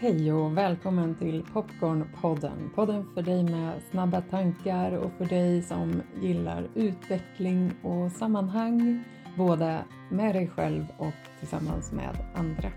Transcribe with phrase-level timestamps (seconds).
[0.00, 2.70] Hej och välkommen till Popcornpodden.
[2.74, 9.04] Podden för dig med snabba tankar och för dig som gillar utveckling och sammanhang,
[9.36, 12.70] både med dig själv och tillsammans med andra.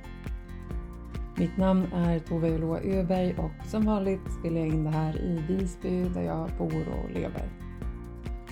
[1.38, 5.43] Mitt namn är Tove Uloa Öberg och som vanligt spelar jag in det här i
[5.47, 7.50] Visby där jag bor och lever.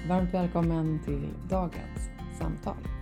[0.09, 2.09] Varmt välkommen till dagens
[2.40, 2.98] samtal.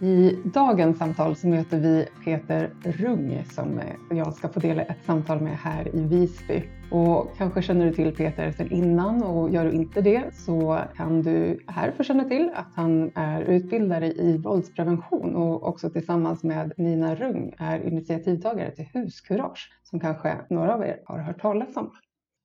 [0.00, 3.80] I dagens samtal så möter vi Peter Rung som
[4.10, 6.62] jag ska få dela ett samtal med här i Visby.
[6.90, 11.22] Och kanske känner du till Peter sedan innan och gör du inte det så kan
[11.22, 16.72] du här få känna till att han är utbildare i våldsprevention och också tillsammans med
[16.76, 21.90] Nina Rung är initiativtagare till Huskurage som kanske några av er har hört talas om.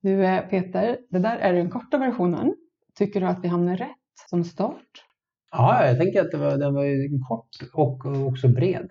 [0.02, 2.54] Du eh, Peter, det där är den korta versionen.
[2.94, 3.96] Tycker du att vi hamnar rätt
[4.30, 5.09] som start?
[5.50, 6.84] Ja, jag tänker att det var, den var
[7.28, 8.90] kort och också bred.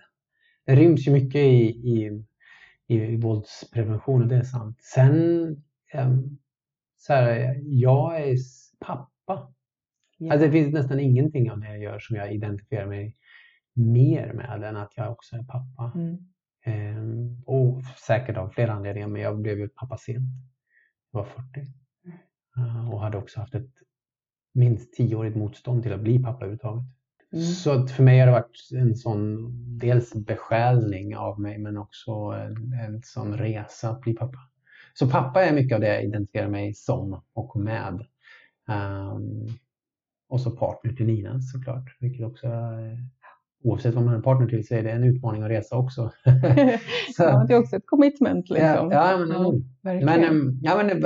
[0.66, 2.26] Det ryms ju mycket i, i,
[2.88, 4.78] i våldsprevention och det är sant.
[4.82, 5.16] Sen,
[5.94, 6.38] ehm,
[6.98, 8.36] så här, jag är
[8.80, 9.54] pappa.
[10.18, 10.34] Ja.
[10.34, 13.16] Alltså det finns nästan ingenting av det jag gör som jag identifierar mig
[13.74, 15.92] mer med än att jag också är pappa.
[15.96, 16.18] Mm.
[16.66, 20.24] Ehm, och säkert av flera anledningar, men jag blev ju pappa sent.
[21.12, 21.42] Jag var 40.
[22.58, 22.90] Mm.
[22.90, 23.74] Och hade också haft ett
[24.60, 26.84] minst tioårigt motstånd till att bli pappa överhuvudtaget.
[27.34, 27.46] Mm.
[27.46, 32.74] Så för mig har det varit en sån dels besjälning av mig men också en,
[32.74, 34.38] en sån resa att bli pappa.
[34.94, 38.06] Så pappa är mycket av det jag identifierar mig som och med.
[38.68, 39.48] Um,
[40.30, 42.48] och så partner till Nina såklart, vilket också
[43.64, 46.02] oavsett vad man är partner till så är det en utmaning att resa också.
[47.16, 48.50] så, ja, det är också ett commitment.
[48.50, 48.92] Liksom.
[48.92, 49.30] Ja, ja, men,
[49.82, 51.02] ja, men, ehm, ja, men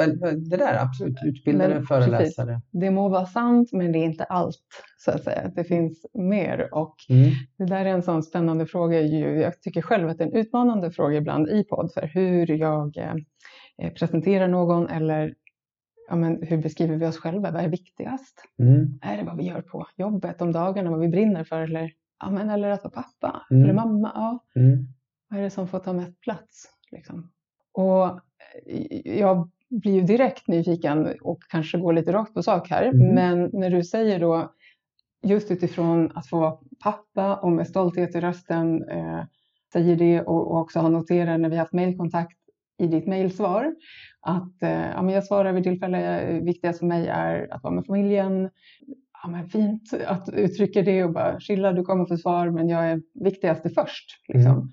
[0.49, 2.47] det där absolut, utbildare, men, föreläsare.
[2.47, 2.69] Precis.
[2.71, 4.59] Det må vara sant men det är inte allt
[4.97, 5.51] så att säga.
[5.55, 7.31] Det finns mer och mm.
[7.57, 9.01] det där är en sån spännande fråga.
[9.01, 12.97] Jag tycker själv att det är en utmanande fråga ibland i podd för hur jag
[12.97, 15.33] eh, presenterar någon eller
[16.09, 17.51] ja, men hur beskriver vi oss själva?
[17.51, 18.45] Vad är viktigast?
[18.59, 18.99] Mm.
[19.01, 21.91] Är det vad vi gör på jobbet om dagarna, vad vi brinner för eller
[22.25, 23.63] ja, men, eller att vara pappa mm.
[23.63, 24.11] eller mamma.
[24.15, 24.39] Ja.
[24.61, 24.87] Mm.
[25.29, 26.69] Vad är det som får ta mest plats?
[26.91, 27.31] Liksom?
[27.73, 28.05] Och
[28.65, 32.83] eh, jag blir ju direkt nyfiken och kanske går lite rakt på sak här.
[32.85, 33.15] Mm.
[33.15, 34.53] Men när du säger då
[35.23, 39.23] just utifrån att få vara pappa och med stolthet i rösten eh,
[39.73, 42.37] säger det och, och också har noterat när vi haft mejlkontakt
[42.77, 43.75] i ditt mejlsvar
[44.21, 47.73] att eh, ja, men jag svarar vid tillfälle eh, viktigast för mig är att vara
[47.73, 48.49] med familjen,
[49.23, 52.69] ja, men fint att du uttrycker det och bara chilla, du kommer få svar, men
[52.69, 54.05] jag är viktigaste först.
[54.27, 54.51] Liksom.
[54.51, 54.71] Mm.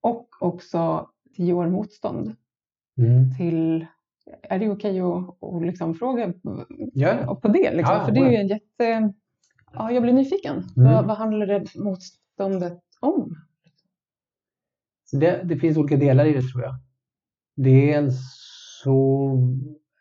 [0.00, 2.36] Och också tio år motstånd
[2.98, 3.36] mm.
[3.36, 3.86] till
[4.42, 6.32] är det okej okay att, att liksom fråga
[6.92, 7.40] ja.
[7.42, 7.74] på det?
[7.74, 7.94] Liksom?
[7.94, 9.12] Ja, För det är ju en jätte...
[9.72, 10.56] Ja, jag blir nyfiken.
[10.56, 10.92] Mm.
[10.92, 13.34] Vad, vad handlar det motståndet om?
[15.04, 16.74] Så det, det, finns olika delar i det tror jag.
[17.56, 18.16] Dels
[18.82, 19.30] så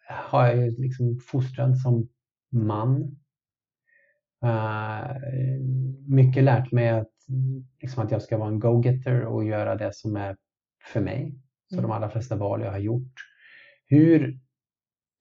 [0.10, 2.10] har jag ju liksom fostrad som
[2.52, 3.18] man
[6.08, 7.12] mycket lärt mig att,
[7.82, 10.38] liksom att jag ska vara en go-getter och göra det som är
[10.94, 11.36] för mig.
[11.70, 11.84] Så mm.
[11.84, 13.14] de allra flesta val jag har gjort.
[13.86, 14.40] Hur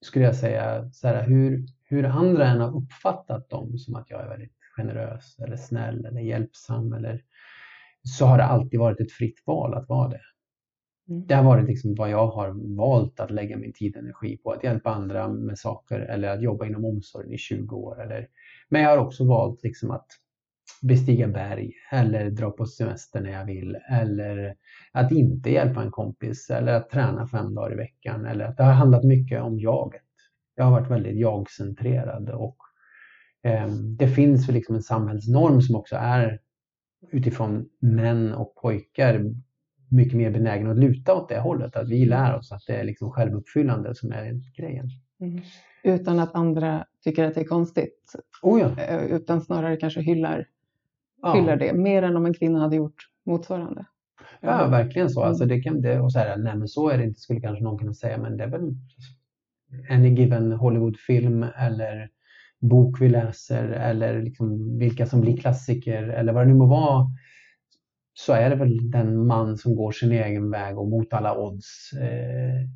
[0.01, 4.23] skulle jag säga, så här, hur, hur andra än har uppfattat dem som att jag
[4.23, 7.23] är väldigt generös eller snäll eller hjälpsam eller
[8.03, 10.21] så har det alltid varit ett fritt val att vara det.
[11.09, 11.27] Mm.
[11.27, 14.51] Det har varit liksom vad jag har valt att lägga min tid och energi på.
[14.51, 18.01] Att hjälpa andra med saker eller att jobba inom omsorgen i 20 år.
[18.01, 18.27] Eller,
[18.69, 20.07] men jag har också valt liksom att
[20.81, 23.77] bestiga berg eller dra på semester när jag vill.
[23.89, 24.55] Eller
[24.91, 28.25] att inte hjälpa en kompis eller att träna fem dagar i veckan.
[28.25, 30.01] Eller att det har handlat mycket om jaget.
[30.55, 32.57] Jag har varit väldigt jag-centrerad och
[33.43, 33.67] eh,
[33.97, 36.39] det finns liksom en samhällsnorm som också är
[37.11, 39.25] utifrån män och pojkar
[39.91, 41.75] mycket mer benägna att luta åt det hållet.
[41.75, 44.89] Att vi lär oss att det är liksom självuppfyllande som är grejen.
[45.19, 45.41] Mm.
[45.87, 48.15] Utan att andra tycker att det är konstigt.
[48.41, 48.83] Oh ja.
[48.83, 50.47] Eh, utan snarare kanske hyllar,
[51.21, 51.33] ja.
[51.33, 51.73] hyllar det.
[51.73, 52.95] Mer än om en kvinna hade gjort
[53.25, 53.85] motsvarande.
[54.41, 55.23] Ja, verkligen så.
[55.23, 57.63] Alltså det kan, det, och så här, nej men så är det inte, skulle kanske
[57.63, 58.75] någon kunna säga, men det är väl
[59.89, 62.09] any given Hollywoodfilm eller
[62.59, 67.07] bok vi läser eller liksom vilka som blir klassiker eller vad det nu må vara
[68.13, 71.93] så är det väl den man som går sin egen väg och mot alla odds
[71.93, 72.69] eh,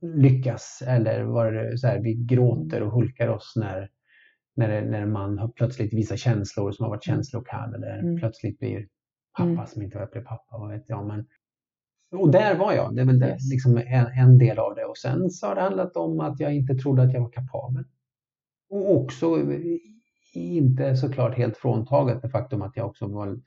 [0.00, 0.82] lyckas.
[0.86, 3.90] Eller var det så här, vi gråter och hulkar oss när,
[4.56, 8.16] när, när en man plötsligt visar känslor som har varit känslokall eller mm.
[8.16, 8.88] plötsligt blir
[9.36, 9.66] pappa mm.
[9.66, 11.06] som inte blir pappa, vad vet jag.
[11.06, 11.26] Men,
[12.12, 13.50] och där var jag, det är väl det, yes.
[13.50, 14.84] liksom en, en, del av det.
[14.84, 17.84] Och sen så har det handlat om att jag inte trodde att jag var kapabel.
[18.70, 19.26] Och också
[20.34, 23.40] inte såklart helt fråntaget det faktum att jag också var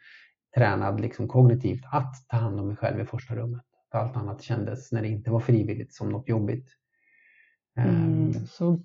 [0.56, 3.62] tränad liksom kognitivt att ta hand om mig själv i första rummet.
[3.94, 6.68] Allt annat kändes när det inte var frivilligt som något jobbigt.
[7.78, 8.84] Mm, um, så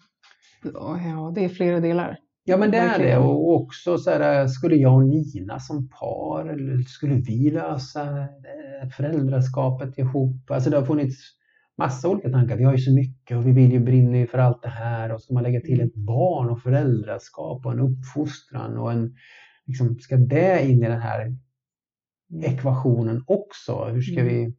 [1.05, 2.19] ja, det är flera delar.
[2.44, 6.47] Ja men det är det och också så här, skulle jag och Nina som par
[6.47, 10.50] eller skulle vi lösa eh, föräldraskapet ihop?
[10.50, 11.17] Alltså det har funnits
[11.79, 12.56] massa olika tankar.
[12.56, 15.12] Vi har ju så mycket och vi vill ju brinna ju för allt det här
[15.12, 19.14] och ska man lägga till ett barn och föräldraskap och en uppfostran och en
[19.67, 22.44] liksom, ska det in i den här mm.
[22.44, 23.85] ekvationen också?
[23.85, 24.26] Hur ska mm.
[24.26, 24.56] vi?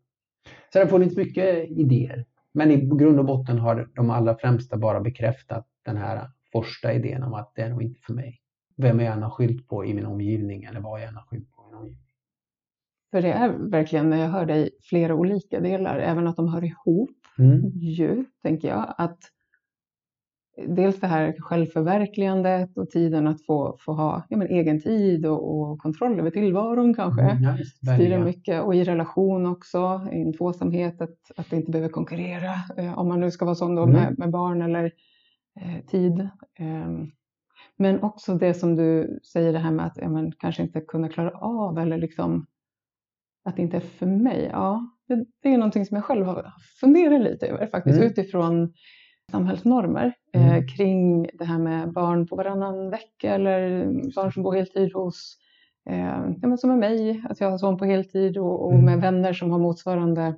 [0.73, 2.25] Så det har funnits mycket idéer.
[2.51, 7.23] Men i grund och botten har de allra främsta bara bekräftat den här första idén
[7.23, 8.41] om att det är nog inte för mig.
[8.75, 11.61] Vem jag än har skylt på i min omgivning eller vad jag har skylt på
[11.61, 12.03] i min omgivning.
[13.11, 16.63] För det är verkligen, när jag hör dig, flera olika delar, även att de hör
[16.63, 17.09] ihop
[17.39, 17.71] mm.
[17.73, 18.95] ju, tänker jag.
[18.97, 19.19] Att
[20.65, 25.59] dels det här självförverkligandet och tiden att få, få ha ja, men egen tid och,
[25.59, 27.21] och kontroll över tillvaron kanske.
[27.21, 27.57] Mm, ja,
[27.95, 32.99] Styra mycket och i relation också, i en tvåsamhet, att, att inte behöva konkurrera eh,
[32.99, 33.95] om man nu ska vara sån då mm.
[33.95, 34.91] med, med barn eller
[35.59, 36.19] eh, tid.
[36.59, 36.89] Eh,
[37.77, 41.09] men också det som du säger det här med att ja, men, kanske inte kunna
[41.09, 42.45] klara av eller liksom
[43.45, 44.49] att det inte är för mig.
[44.51, 48.07] Ja, det, det är någonting som jag själv har funderat lite över faktiskt mm.
[48.07, 48.73] utifrån
[49.31, 50.67] samhällsnormer eh, mm.
[50.67, 53.85] kring det här med barn på varannan vecka eller
[54.15, 55.37] barn som bor heltid hos,
[55.89, 58.85] eh, ja, men som är mig, att jag har son på heltid och, och mm.
[58.85, 60.35] med vänner som har motsvarande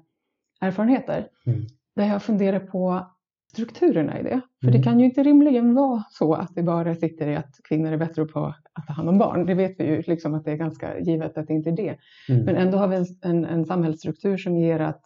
[0.62, 1.28] erfarenheter.
[1.46, 1.62] Mm.
[1.96, 3.08] Där jag funderar på
[3.54, 4.42] strukturerna i det.
[4.60, 4.78] För mm.
[4.78, 7.98] det kan ju inte rimligen vara så att det bara sitter i att kvinnor är
[7.98, 9.46] bättre på att ta hand om barn.
[9.46, 11.98] Det vet vi ju liksom att det är ganska givet att det inte är det.
[12.30, 12.46] Mm.
[12.46, 15.04] Men ändå har vi en, en, en samhällsstruktur som ger att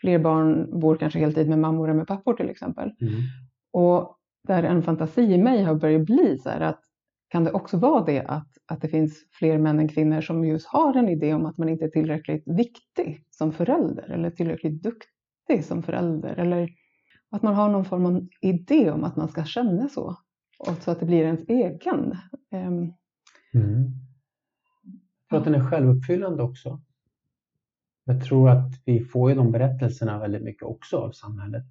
[0.00, 2.92] fler barn bor kanske heltid med mammor än med pappor till exempel.
[3.00, 3.14] Mm.
[3.72, 4.16] Och
[4.48, 6.80] där en fantasi i mig har börjat bli så här att
[7.28, 10.66] kan det också vara det att, att det finns fler män än kvinnor som just
[10.66, 15.64] har en idé om att man inte är tillräckligt viktig som förälder eller tillräckligt duktig
[15.64, 16.68] som förälder eller
[17.30, 20.16] att man har någon form av idé om att man ska känna så
[20.58, 22.16] och så att det blir ens egen.
[22.52, 22.92] Um.
[23.54, 23.90] Mm.
[25.28, 26.80] Tror att den är självuppfyllande också.
[28.10, 31.64] Jag tror att vi får ju de berättelserna väldigt mycket också av samhället.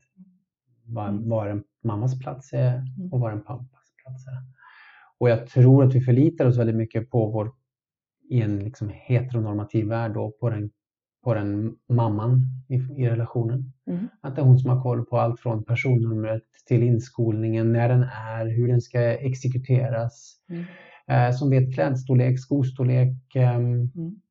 [0.86, 1.30] Var, mm.
[1.30, 3.14] var en mammas plats är mm.
[3.14, 4.44] och var en pappas plats är.
[5.18, 7.52] Och jag tror att vi förlitar oss väldigt mycket på vår,
[8.30, 10.70] i en liksom heteronormativ värld och på den,
[11.24, 13.74] på den mamman i, i relationen.
[13.88, 14.08] Mm.
[14.22, 18.04] Att det är hon som har koll på allt från personnumret till inskolningen, när den
[18.04, 20.36] är, hur den ska exekuteras.
[20.50, 20.64] Mm.
[21.08, 24.22] Eh, som vet klädstorlek, skostorlek, eh, mm.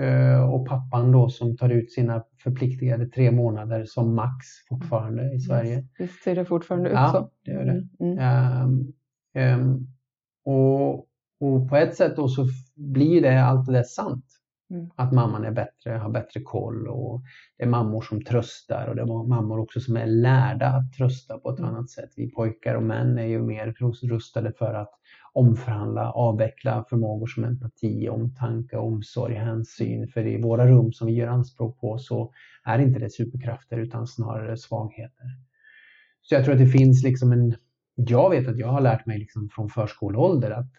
[0.00, 5.40] Eh, och pappan då som tar ut sina förpliktigade tre månader som max fortfarande i
[5.40, 5.84] Sverige.
[5.98, 7.30] Visst ser det fortfarande ut ja, så?
[7.44, 7.88] det gör det.
[8.00, 8.64] Mm.
[8.64, 8.92] Um,
[9.34, 9.88] um,
[10.44, 10.94] och,
[11.40, 14.24] och på ett sätt då så blir det allt det där sant.
[14.70, 14.90] Mm.
[14.96, 17.22] Att mamman är bättre, har bättre koll och
[17.58, 21.38] det är mammor som tröstar och det är mammor också som är lärda att trösta
[21.38, 22.10] på ett annat sätt.
[22.16, 23.74] Vi pojkar och män är ju mer
[24.08, 24.90] rustade för att
[25.32, 30.08] omförhandla, avveckla förmågor som empati, omtanke, omsorg, hänsyn.
[30.08, 32.32] För i våra rum som vi gör anspråk på så
[32.64, 35.26] är inte det superkrafter utan snarare svagheter.
[36.22, 37.54] Så jag tror att det finns liksom en...
[37.94, 40.70] Jag vet att jag har lärt mig liksom från förskoleålder att,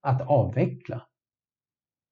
[0.00, 1.06] att avveckla,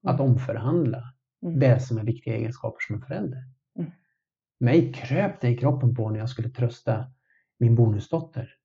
[0.03, 0.31] att mm.
[0.31, 1.03] omförhandla
[1.43, 1.59] mm.
[1.59, 3.43] det som är viktiga egenskaper som en förälder.
[3.79, 3.91] Mm.
[4.59, 7.05] Mig kröp det i kroppen på när jag skulle trösta
[7.59, 8.55] min bonusdotter.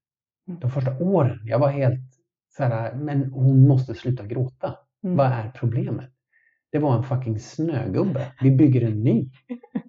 [0.48, 0.60] Mm.
[0.60, 2.15] De första åren, jag var helt
[2.56, 4.74] så här, men hon måste sluta gråta.
[5.04, 5.16] Mm.
[5.16, 6.10] Vad är problemet?
[6.72, 8.26] Det var en fucking snögubbe.
[8.40, 9.30] Vi bygger en ny.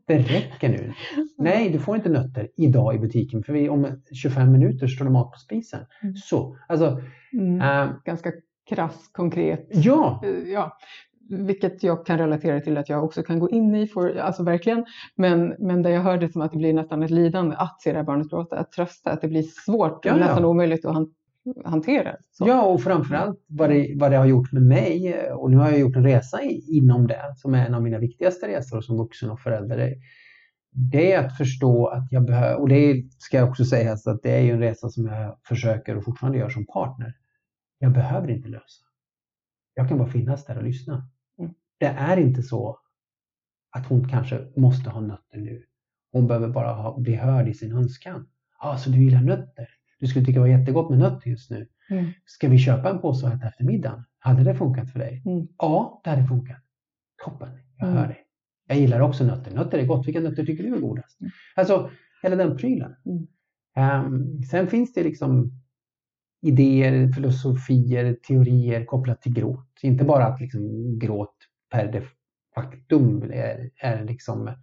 [0.05, 0.93] Det räcker nu.
[1.37, 5.11] Nej, du får inte nötter idag i butiken för vi, om 25 minuter står det
[5.11, 5.79] mat på spisen.
[6.03, 6.15] Mm.
[6.15, 7.01] Så, alltså.
[7.33, 7.61] Mm.
[7.61, 8.31] Äh, Ganska
[8.69, 9.67] krass, konkret.
[9.69, 10.21] Ja.
[10.25, 10.77] Eh, ja.
[11.29, 14.85] Vilket jag kan relatera till att jag också kan gå in i, för, alltså verkligen.
[15.15, 17.91] Men, men där jag hör det som att det blir nästan ett lidande att se
[17.91, 20.47] det här barnet gråta, att trösta, att det blir svårt, ja, nästan ja.
[20.47, 20.95] omöjligt att
[21.65, 22.17] hanterar.
[22.31, 22.47] Så.
[22.47, 25.21] Ja, och framförallt vad det, vad det har gjort med mig.
[25.31, 28.47] Och nu har jag gjort en resa inom det som är en av mina viktigaste
[28.47, 29.93] resor som vuxen och förälder.
[30.71, 34.31] Det är att förstå att jag behöver, och det ska jag också säga, att det
[34.31, 37.13] är ju en resa som jag försöker och fortfarande gör som partner.
[37.79, 38.83] Jag behöver inte lösa.
[39.73, 41.09] Jag kan bara finnas där och lyssna.
[41.39, 41.53] Mm.
[41.77, 42.79] Det är inte så
[43.71, 45.63] att hon kanske måste ha nötter nu.
[46.11, 48.27] Hon behöver bara ha, bli hörd i sin önskan.
[48.59, 49.67] Ja, ah, så du gillar nötter?
[49.99, 51.67] Du skulle tycka det var jättegott med nötter just nu.
[51.89, 52.05] Mm.
[52.25, 54.03] Ska vi köpa en påse och äta efter middagen?
[54.19, 55.23] Hade det funkat för dig?
[55.25, 55.47] Mm.
[55.57, 56.57] Ja, det hade funkat.
[57.25, 57.99] Toppen, jag mm.
[57.99, 58.23] hör dig.
[58.67, 59.55] Jag gillar också nötter.
[59.55, 60.07] Nötter är gott.
[60.07, 61.21] Vilka nötter tycker du är godast?
[61.21, 61.31] Mm.
[61.55, 61.89] Alltså,
[62.23, 62.95] hela den prylen.
[63.77, 65.51] Um, sen finns det liksom
[66.41, 69.79] idéer, filosofier, teorier kopplat till gråt.
[69.81, 70.59] Inte bara att liksom
[70.99, 71.35] gråt
[71.71, 72.09] per,
[72.55, 74.55] faktum är, är liksom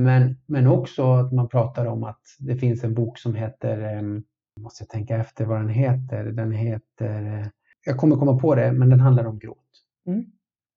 [0.04, 4.24] Men, men också att man pratar om att det finns en bok som heter, ehm,
[4.60, 7.50] måste jag tänka efter vad den heter, den heter,
[7.84, 9.58] jag kommer komma på det, men den handlar om gråt.
[10.06, 10.24] Mm.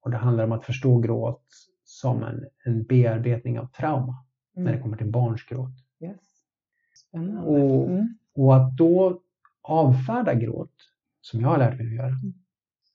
[0.02, 1.46] Och det handlar om att förstå gråt
[1.84, 4.66] som en, en bearbetning av trauma mm.
[4.66, 5.74] när det kommer till barns gråt.
[6.00, 6.20] Yes.
[7.46, 8.18] Och, mm.
[8.36, 9.22] och att då
[9.62, 10.74] avfärda gråt,
[11.22, 12.34] som jag har lärt mig att göra, mm.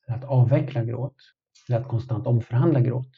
[0.07, 1.15] att avveckla gråt,
[1.67, 3.11] eller att konstant omförhandla gråt,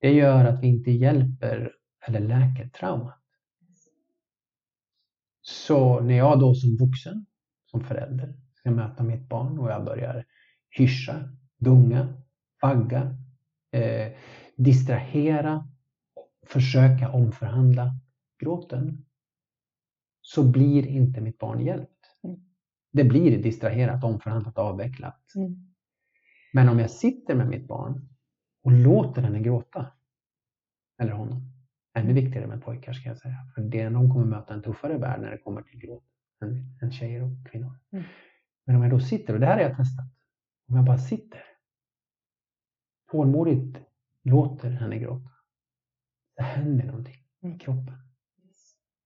[0.00, 1.72] det gör att vi inte hjälper
[2.06, 3.14] eller läker traumat.
[5.40, 7.26] Så när jag då som vuxen,
[7.66, 10.24] som förälder, ska möta mitt barn och jag börjar
[10.70, 11.28] hyscha,
[11.58, 12.22] gunga,
[12.62, 13.16] vagga,
[13.70, 14.12] eh,
[14.56, 15.68] distrahera,
[16.46, 17.90] försöka omförhandla
[18.38, 19.04] gråten,
[20.20, 22.16] så blir inte mitt barn hjälpt.
[22.24, 22.40] Mm.
[22.92, 25.22] Det blir distraherat, omförhandlat, avvecklat.
[25.36, 25.67] Mm.
[26.52, 28.08] Men om jag sitter med mitt barn
[28.62, 29.92] och låter henne gråta,
[31.02, 31.52] eller honom,
[31.94, 35.20] ännu viktigare med pojkar ska jag säga, för det, de kommer möta en tuffare värld
[35.20, 36.04] när det kommer till gråt
[36.42, 37.78] än, än tjejer och kvinnor.
[37.92, 38.04] Mm.
[38.66, 40.06] Men om jag då sitter, och det här har jag testat,
[40.68, 41.42] om jag bara sitter
[43.10, 43.78] tålmodigt
[44.22, 45.30] låter henne gråta,
[46.36, 47.58] det händer någonting i mm.
[47.58, 47.94] kroppen.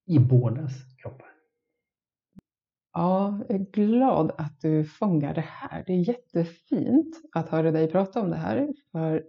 [0.06, 1.31] I bådas kroppar.
[2.94, 5.84] Ja, jag är glad att du fångar det här.
[5.86, 8.68] Det är jättefint att höra dig prata om det här.
[8.92, 9.22] För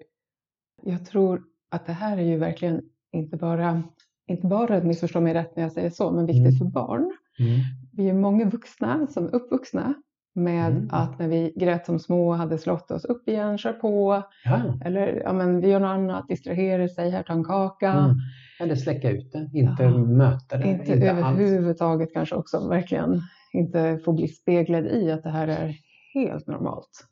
[0.83, 1.41] jag tror
[1.71, 3.83] att det här är ju verkligen inte bara,
[4.27, 6.57] inte bara missförstå mig rätt när jag säger så, men viktigt mm.
[6.57, 7.11] för barn.
[7.39, 7.59] Mm.
[7.93, 9.93] Vi är många vuxna som är uppvuxna
[10.35, 10.87] med mm.
[10.91, 14.23] att när vi grät som små hade slått oss upp igen, kör på.
[14.45, 14.61] Ja.
[14.85, 17.91] Eller ja, men vi gör något annat, distraherar sig, här ta en kaka.
[17.91, 18.15] Mm.
[18.59, 19.97] Eller släcka ut det, inte ja.
[19.97, 20.67] möta det.
[20.67, 22.13] Inte, inte överhuvudtaget alls.
[22.13, 23.21] kanske också, verkligen
[23.53, 25.75] inte få bli speglad i att det här är
[26.13, 27.07] helt normalt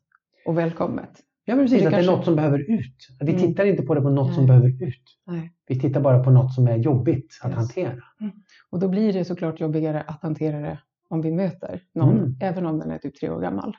[0.46, 1.12] och välkommet.
[1.46, 2.08] Ja men precis, det att kanske...
[2.08, 2.96] det är något som behöver ut.
[3.20, 3.42] Vi mm.
[3.42, 4.36] tittar inte på det på något Nej.
[4.36, 5.04] som behöver ut.
[5.28, 5.54] Nej.
[5.68, 7.58] Vi tittar bara på något som är jobbigt att yes.
[7.58, 7.92] hantera.
[8.22, 8.32] Mm.
[8.70, 10.80] Och då blir det såklart jobbigare att hantera det
[11.10, 12.36] om vi möter någon, mm.
[12.42, 13.76] även om den är typ tre år gammal.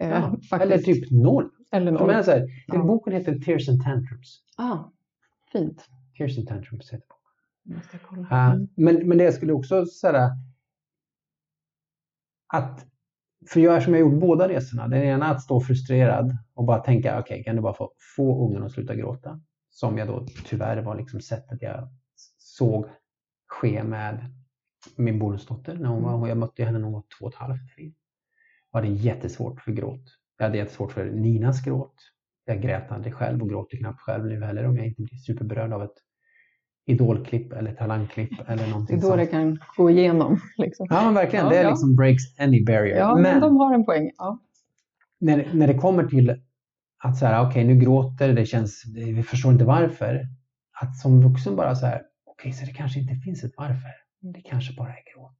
[0.00, 1.50] Eh, ja, eller typ noll.
[1.72, 2.06] Eller noll.
[2.06, 2.84] Men så här, ja.
[2.84, 4.42] Boken heter Tears and Tantrums.
[4.56, 4.78] Ah,
[5.52, 5.84] fint.
[6.18, 8.20] Tears and Tantrums heter boken.
[8.20, 10.30] Uh, men, men det jag skulle också säga
[12.48, 12.86] att
[13.46, 17.20] för jag som jag gjort båda resorna, den ena att stå frustrerad och bara tänka,
[17.20, 19.40] okej, okay, kan du bara få, få ungen att sluta gråta?
[19.70, 21.88] Som jag då tyvärr var liksom sättet jag
[22.38, 22.86] såg
[23.46, 24.34] ske med
[24.96, 25.76] min bonusdotter.
[25.76, 27.92] När hon var, jag mötte henne när hon var två och ett halvt, tre.
[28.72, 30.04] Jag hade jättesvårt för gråt.
[30.38, 31.94] Jag hade jättesvårt för Ninas gråt.
[32.44, 35.72] Jag grät aldrig själv och gråter knappt själv nu heller om jag inte blir superberörd
[35.72, 35.96] av ett
[36.88, 40.40] idolklipp eller talangklipp eller någonting Det är då det kan gå igenom.
[40.56, 40.86] Liksom.
[40.90, 41.44] Ja, men verkligen.
[41.44, 41.70] Ja, det är ja.
[41.70, 42.98] liksom breaks any barrier.
[42.98, 44.10] Ja, men, men de har en poäng.
[44.18, 44.38] Ja.
[45.20, 46.42] När, när det kommer till
[46.98, 50.26] att så här, okej, okay, nu gråter det känns, vi förstår inte varför.
[50.80, 53.90] Att som vuxen bara så här, okej, okay, så det kanske inte finns ett varför.
[54.20, 55.36] Det kanske bara är gråt.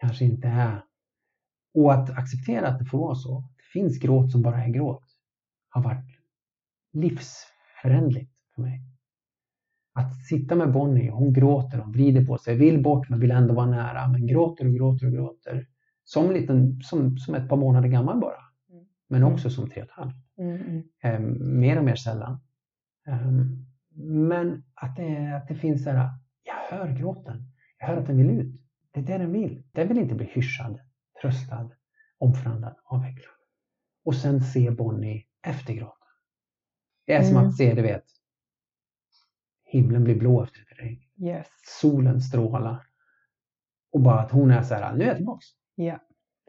[0.00, 0.84] Kanske inte är...
[1.74, 3.44] Och att acceptera att det får vara så.
[3.56, 5.04] Det finns gråt som bara är gråt.
[5.68, 6.18] Har varit
[6.92, 8.89] livsförändligt för mig.
[9.92, 13.54] Att sitta med Bonnie, hon gråter och vrider på sig, vill bort men vill ändå
[13.54, 15.66] vara nära, men gråter och gråter och gråter.
[16.04, 18.40] Som, liten, som, som ett par månader gammal bara.
[18.72, 18.84] Mm.
[19.08, 20.14] Men också som tre och ett halvt.
[20.38, 20.82] Mm.
[21.04, 22.40] Um, mer och mer sällan.
[23.06, 23.66] Um,
[24.28, 26.10] men att det, att det finns så här,
[26.42, 27.42] jag hör gråten.
[27.78, 28.60] Jag hör att den vill ut.
[28.90, 29.62] Det är det den vill.
[29.72, 30.80] Den vill inte bli hyschad,
[31.22, 31.70] tröstad,
[32.18, 33.34] omförhandlad, avvecklad.
[34.04, 36.08] Och sen se Bonnie efter gråten.
[37.06, 37.32] Det är mm.
[37.32, 38.04] som att se, du vet,
[39.70, 41.00] himlen blir blå efter ett regn.
[41.22, 41.46] Yes.
[41.80, 42.82] Solen strålar.
[43.92, 45.46] Och bara att hon är så här, nu är jag tillbaks.
[45.74, 45.98] Ja,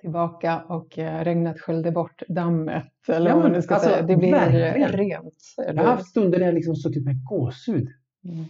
[0.01, 2.91] tillbaka och eh, regnet sköljde bort dammet.
[3.07, 4.01] Eller ja, nu ska alltså, säga.
[4.01, 4.91] Det blir verkligen.
[4.91, 5.35] rent.
[5.67, 5.81] Eller?
[5.81, 7.89] Jag har haft stunder där jag liksom suttit med gåshud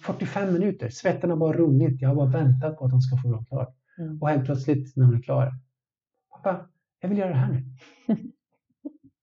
[0.01, 0.53] 45 mm.
[0.53, 2.01] minuter, svetten har bara runnit.
[2.01, 3.73] Jag har bara väntat på att de ska få vara klar.
[3.97, 4.21] Mm.
[4.21, 5.51] Och helt plötsligt när hon är klar.
[6.29, 7.65] Pappa, jag vill göra det här nu.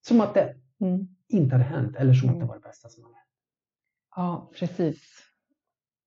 [0.07, 1.07] som att det mm.
[1.27, 2.47] inte hade hänt eller som att det mm.
[2.47, 3.27] var det bästa som hade hänt.
[4.15, 5.28] Ja, precis.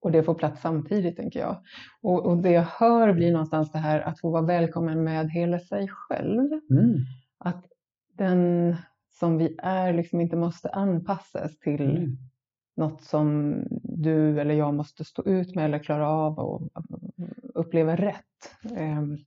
[0.02, 1.56] Och det får plats samtidigt tänker jag.
[2.02, 5.58] Och, och det jag hör blir någonstans det här att få vara välkommen med hela
[5.58, 6.52] sig själv.
[6.70, 6.96] Mm.
[7.38, 7.64] Att
[8.18, 8.76] den
[9.10, 12.16] som vi är liksom inte måste anpassas till mm
[12.76, 16.62] något som du eller jag måste stå ut med eller klara av och
[17.54, 18.74] uppleva rätt.
[18.76, 19.18] Ehm,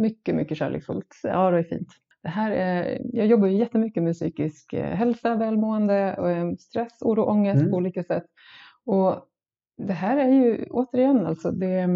[0.00, 1.20] mycket, mycket kärleksfullt.
[1.22, 1.88] Ja, det är fint.
[2.22, 7.02] Det här är, jag jobbar ju jättemycket med psykisk eh, hälsa, välmående, och ehm, stress,
[7.02, 7.70] oro, ångest mm.
[7.70, 8.24] på olika sätt.
[8.84, 9.28] Och
[9.76, 11.88] det här är ju återigen alltså det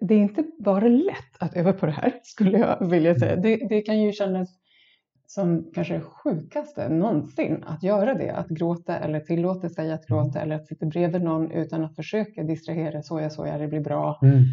[0.00, 3.36] det är inte bara lätt att öva på det här, skulle jag vilja säga.
[3.36, 4.48] Det, det kan ju kännas
[5.26, 8.30] som kanske det sjukaste någonsin att göra det.
[8.30, 10.42] Att gråta eller tillåta sig att gråta mm.
[10.42, 13.80] eller att sitta bredvid någon utan att försöka distrahera, så jag, så jag, det blir
[13.80, 14.18] bra.
[14.22, 14.44] Mm.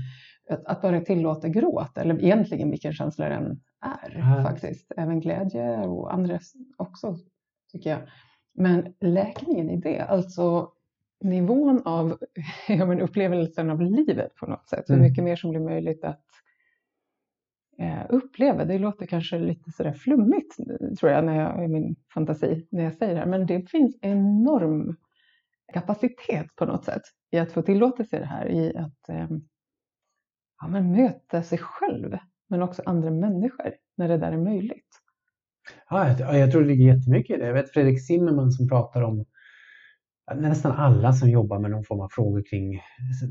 [0.50, 4.44] Att, att, bara tillåta gråt, eller egentligen vilken känsla den är mm.
[4.44, 4.92] faktiskt.
[4.98, 6.40] Även glädje och andra
[6.78, 7.18] också,
[7.72, 8.00] tycker jag.
[8.54, 10.70] Men läkningen i det, alltså
[11.20, 12.18] nivån av
[12.68, 14.86] ja, men upplevelsen av livet på något sätt.
[14.88, 15.08] Hur mm.
[15.08, 16.26] mycket mer som blir möjligt att
[17.80, 18.66] eh, uppleva.
[18.66, 20.56] Det låter kanske lite sådär flummigt
[21.00, 23.28] tror jag när jag, i min fantasi när jag säger det här.
[23.28, 24.96] Men det finns enorm
[25.74, 28.52] kapacitet på något sätt i att få tillåtelse i det här.
[28.52, 29.28] I att eh,
[30.62, 32.18] ja, men möta sig själv
[32.50, 35.02] men också andra människor när det där är möjligt.
[35.90, 37.46] Ja, jag, jag tror det ligger jättemycket i det.
[37.46, 39.26] Jag vet Fredrik Zimmerman som pratar om
[40.36, 42.82] nästan alla som jobbar med någon form av frågor kring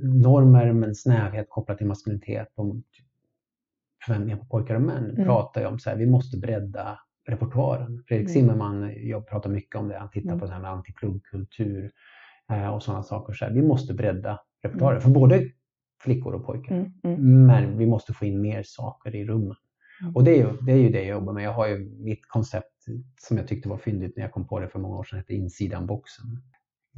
[0.03, 2.77] normer men snävhet kopplat till maskulinitet och
[4.07, 5.25] förväntningar på pojkar och män mm.
[5.25, 6.99] pratar ju om så här, vi måste bredda
[7.29, 8.03] repertoaren.
[8.09, 8.35] Fredrik mm.
[8.35, 10.41] Zimmerman jag pratar mycket om det, han tittar mm.
[10.41, 11.91] på så här med antipluggkultur
[12.51, 13.33] eh, och sådana saker.
[13.33, 15.03] Så här, vi måste bredda repertoaren mm.
[15.03, 15.43] för både
[16.03, 16.75] flickor och pojkar.
[16.75, 17.47] Mm, mm.
[17.47, 19.57] Men vi måste få in mer saker i rummen.
[20.15, 21.45] Och det är, ju, det är ju det jag jobbar med.
[21.45, 22.85] Jag har ju mitt koncept
[23.21, 25.35] som jag tyckte var fyndigt när jag kom på det för många år sedan, hette
[25.35, 26.25] insidan boxen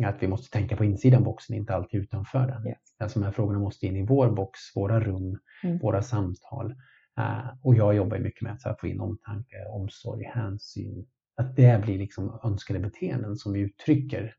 [0.04, 2.66] att vi måste tänka på insidan boxen, inte alltid utanför den.
[2.66, 2.78] Yes.
[2.98, 5.78] Alltså de här frågorna måste in i vår box, våra rum, mm.
[5.78, 6.70] våra samtal.
[7.18, 11.06] Uh, och jag jobbar mycket med att få in omtanke, omsorg, hänsyn.
[11.36, 14.34] Att det blir liksom önskade beteenden som vi uttrycker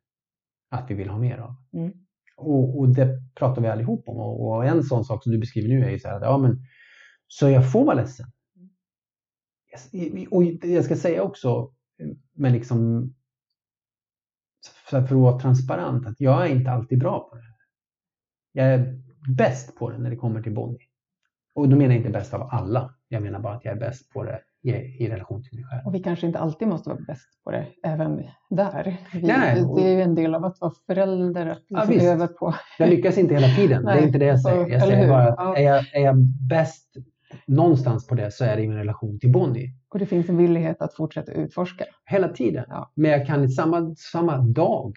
[0.70, 1.56] att vi vill ha mer av.
[1.74, 1.92] Mm.
[2.38, 4.18] Och, och, det pratar vi allihop om.
[4.18, 6.38] Och, och, en sån sak som du beskriver nu är ju så här att ja,
[6.38, 6.66] men,
[7.28, 8.26] så jag får vara ledsen.
[10.30, 11.74] Och jag ska säga också
[12.34, 13.10] med liksom
[14.90, 17.44] för att vara transparent, att jag är inte alltid bra på det.
[18.52, 19.00] Jag är
[19.38, 20.80] bäst på det när det kommer till Bonnie.
[21.56, 22.94] Och då menar jag inte bäst av alla.
[23.08, 25.82] Jag menar bara att jag är bäst på det i, i relation till mig själv.
[25.86, 28.98] Och vi kanske inte alltid måste vara bäst på det även där.
[29.14, 32.14] Vi, Nej, och, det är ju en del av att vara förälder, att liksom ja,
[32.14, 32.56] öva på.
[32.80, 34.68] Jag lyckas inte hela tiden, Nej, det är inte det jag säger.
[34.68, 35.58] Jag säger bara att ja.
[35.58, 36.16] är, jag, är jag
[36.50, 36.98] bäst
[37.46, 39.74] någonstans på det så är det i min relation till Bonnie.
[39.90, 41.86] Och det finns en villighet att fortsätta utforska.
[42.06, 42.66] Hela tiden.
[42.68, 42.92] Ja.
[42.96, 44.96] Men jag kan i samma, samma dag,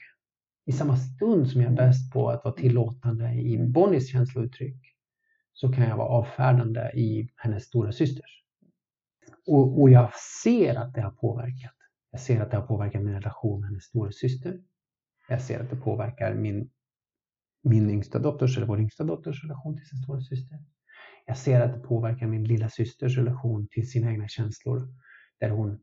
[0.67, 4.77] i samma stund som jag är bäst på att vara tillåtande i Bonnies känslouttryck,
[5.53, 8.43] så kan jag vara avfärdande i hennes stora systers.
[9.47, 10.11] Och, och jag
[10.45, 11.75] ser att det har påverkat.
[12.11, 14.61] Jag ser att det har påverkat min relation med hennes stora syster.
[15.29, 16.71] Jag ser att det påverkar min,
[17.63, 20.59] min yngsta dotters, eller vår yngsta dotters relation till sin stora syster.
[21.25, 24.89] Jag ser att det påverkar min lilla systers relation till sina egna känslor.
[25.41, 25.81] Där, hon,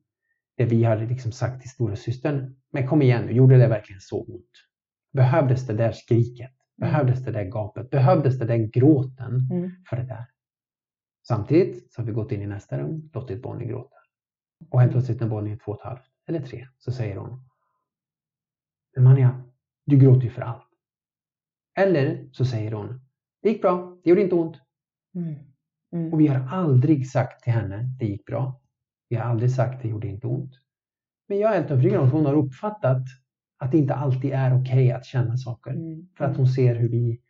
[0.58, 4.02] där vi hade liksom sagt till stora systern, men kom igen nu, gjorde det verkligen
[4.02, 4.52] så ont?
[5.13, 6.52] Behövdes det där skriket?
[6.82, 6.91] Mm.
[6.91, 7.89] Behövdes det där gapet?
[7.89, 9.71] Behövdes det den gråten mm.
[9.89, 10.25] för det där?
[11.28, 13.95] Samtidigt så har vi gått in i nästa rum, låtit Bonnie gråta.
[14.69, 17.49] Och helt plötsligt när Bonnie är två och ett halvt eller tre så säger hon
[18.95, 19.43] Men Manja,
[19.86, 20.67] du gråter ju för allt.
[21.78, 23.02] Eller så säger hon
[23.41, 24.58] Det gick bra, det gjorde inte ont.
[25.15, 25.35] Mm.
[25.93, 26.13] Mm.
[26.13, 28.61] Och vi har aldrig sagt till henne, det gick bra.
[29.09, 30.51] Vi har aldrig sagt, det gjorde inte ont.
[31.27, 33.03] Men jag är helt övertygad om att hon har uppfattat
[33.57, 35.71] att det inte alltid är okej okay att känna saker.
[35.71, 36.07] Mm.
[36.17, 37.21] För att hon ser hur vi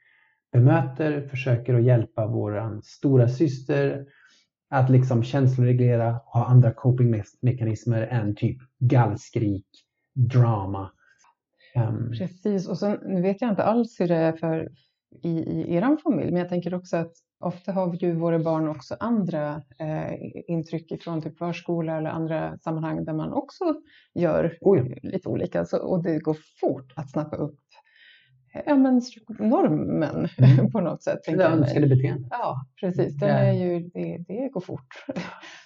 [0.52, 4.06] bemöter, försöker att hjälpa vår stora syster
[4.70, 9.68] att liksom känsloreglera och ha andra copingmekanismer än typ gallskrik,
[10.16, 10.92] drama.
[11.76, 14.70] Um, Precis, och sen nu vet jag inte alls hur det är för
[15.24, 18.96] i, i er familj, men jag tänker också att ofta har ju våra barn också
[19.00, 20.14] andra eh,
[20.48, 23.64] intryck ifrån typ förskola eller andra sammanhang där man också
[24.14, 25.66] gör oh lite olika.
[25.66, 27.60] Så, och det går fort att snappa upp
[28.66, 29.02] ja, men,
[29.40, 30.72] normen mm.
[30.72, 31.20] på något sätt.
[31.26, 32.28] Det önskade beteendet.
[32.32, 33.18] Ja, precis.
[33.18, 35.06] Det, är ju, det, det går fort.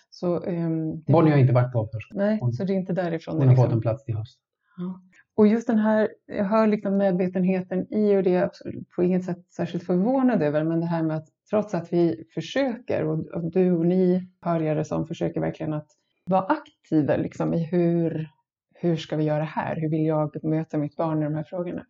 [0.10, 2.24] Så, um, Bonnie har inte varit på förskola.
[2.26, 3.36] Nej, hon, så det är inte därifrån.
[3.36, 3.66] Hon har liksom.
[3.66, 4.40] fått en plats till höst.
[4.78, 5.02] Ja.
[5.36, 8.52] Och just den här, jag hör liksom medvetenheten i och det är jag
[8.96, 13.04] på inget sätt särskilt förvånad över, men det här med att trots att vi försöker
[13.06, 15.88] och, du och ni hörjare som försöker verkligen att
[16.26, 18.30] vara aktiva liksom i hur,
[18.76, 19.76] hur ska vi göra här?
[19.76, 21.86] Hur vill jag möta mitt barn i de här frågorna?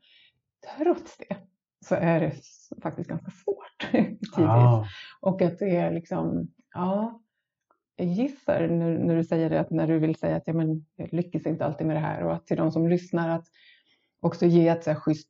[0.77, 1.37] Trots det
[1.85, 2.33] så är det
[2.81, 4.37] faktiskt ganska svårt tidvis.
[4.37, 4.85] Ah.
[5.21, 7.21] Och att det är liksom, ja,
[7.95, 10.85] jag gissar när, när du säger det, att när du vill säga att ja, men,
[10.95, 13.47] jag lyckas inte alltid med det här och att till de som lyssnar att
[14.19, 15.29] också ge ett så här schysst,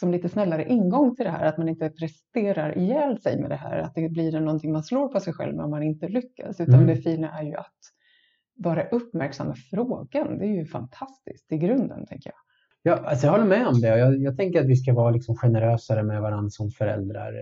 [0.00, 3.56] som lite snällare ingång till det här, att man inte presterar ihjäl sig med det
[3.56, 6.74] här, att det blir någonting man slår på sig själv om man inte lyckas, utan
[6.74, 6.86] mm.
[6.86, 7.78] det fina är ju att
[8.56, 10.38] vara uppmärksam med frågan.
[10.38, 12.38] Det är ju fantastiskt i grunden, tänker jag.
[12.82, 13.98] Ja, alltså jag håller med om det.
[13.98, 17.32] Jag, jag tänker att vi ska vara liksom generösare med varandra som föräldrar.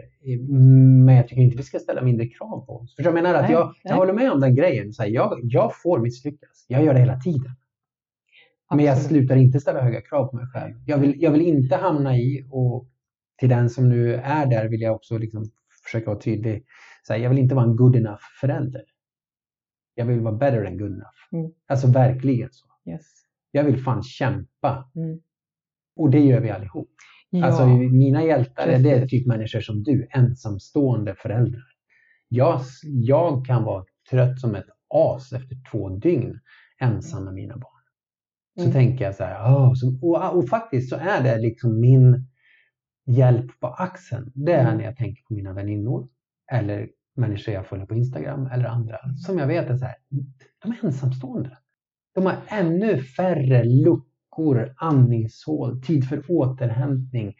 [1.04, 2.96] Men jag tycker inte vi ska ställa mindre krav på oss.
[2.96, 4.92] För jag menar att nej, jag, jag håller med om den grejen.
[4.92, 6.66] Så här, jag, jag får misslyckas.
[6.68, 7.52] Jag gör det hela tiden.
[8.70, 10.74] Men jag slutar inte ställa höga krav på mig själv.
[10.86, 12.88] Jag vill, jag vill inte hamna i, och
[13.38, 15.44] till den som nu är där vill jag också liksom
[15.84, 16.64] försöka vara tydlig.
[17.02, 18.82] Så här, jag vill inte vara en good enough förälder.
[19.94, 21.32] Jag vill vara better than good enough.
[21.32, 21.50] Mm.
[21.66, 22.66] Alltså verkligen så.
[22.90, 23.06] Yes.
[23.50, 24.90] Jag vill fan kämpa.
[24.96, 25.20] Mm.
[25.96, 26.90] Och det gör vi allihop.
[27.30, 28.86] Ja, alltså mina hjältar precis.
[28.86, 31.64] är det typ människor som du, ensamstående föräldrar.
[32.28, 36.40] Jag, jag kan vara trött som ett as efter två dygn
[36.80, 37.77] ensam med mina barn.
[38.58, 38.72] Så mm.
[38.72, 42.26] tänker jag så här, oh, så, och, och, faktiskt så är det liksom min
[43.06, 44.32] hjälp på axeln.
[44.34, 44.76] Det är mm.
[44.76, 46.08] när jag tänker på mina väninnor
[46.52, 49.94] eller människor jag följer på Instagram eller andra som jag vet är så här,
[50.62, 51.58] de är ensamstående.
[52.14, 57.34] De har ännu färre luckor, andningshål, tid för återhämtning,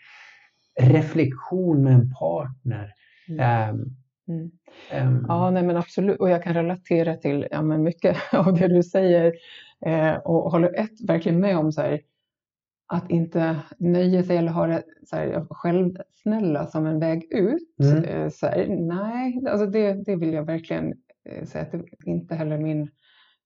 [0.80, 2.92] reflektion med en partner.
[3.28, 3.74] Mm.
[3.74, 3.96] Um,
[4.28, 4.50] Mm.
[4.92, 6.20] Um, ja, nej men absolut.
[6.20, 9.32] Och jag kan relatera till ja, men mycket av det du säger
[9.86, 12.00] eh, och håller ett, verkligen med om så här,
[12.86, 17.76] att inte nöja sig eller ha det så här, självsnälla som en väg ut.
[17.82, 18.04] Mm.
[18.04, 22.34] Eh, så här, nej, alltså det, det vill jag verkligen eh, säga att det inte
[22.34, 22.90] heller min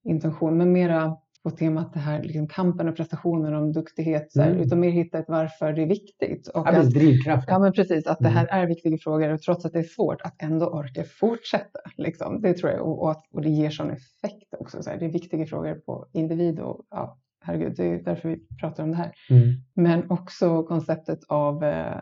[0.05, 4.51] intention, men mera på temat det här liksom kampen och prestationen om duktighet, så här,
[4.51, 4.63] mm.
[4.63, 6.49] utan mer hitta ett varför det är viktigt.
[6.49, 7.53] Och ja, att, drivkraften.
[7.53, 8.33] Ja, men precis, att mm.
[8.33, 11.81] det här är viktiga frågor och trots att det är svårt att ändå orka fortsätta.
[11.97, 12.41] Liksom.
[12.41, 14.83] Det tror jag och, och, att, och det ger sån effekt också.
[14.83, 18.39] Så här, det är viktiga frågor på individ och ja, herregud, det är därför vi
[18.61, 19.13] pratar om det här.
[19.31, 19.49] Mm.
[19.75, 22.01] Men också konceptet av eh,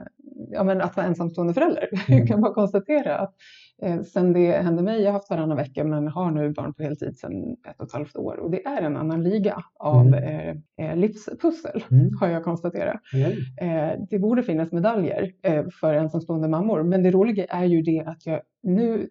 [0.50, 1.88] ja, men att vara ensamstående förälder.
[2.08, 2.18] Mm.
[2.18, 3.34] Jag kan bara konstatera att
[3.82, 6.82] eh, sen det hände mig, jag har haft varannan vecka men har nu barn på
[6.82, 10.24] heltid sedan ett och ett halvt år och det är en annan liga av mm.
[10.24, 10.56] eh,
[10.90, 12.10] eh livspussel mm.
[12.20, 13.00] har jag konstaterat.
[13.60, 18.04] Eh, det borde finnas medaljer eh, för ensamstående mammor men det roliga är ju det
[18.06, 19.08] att jag nu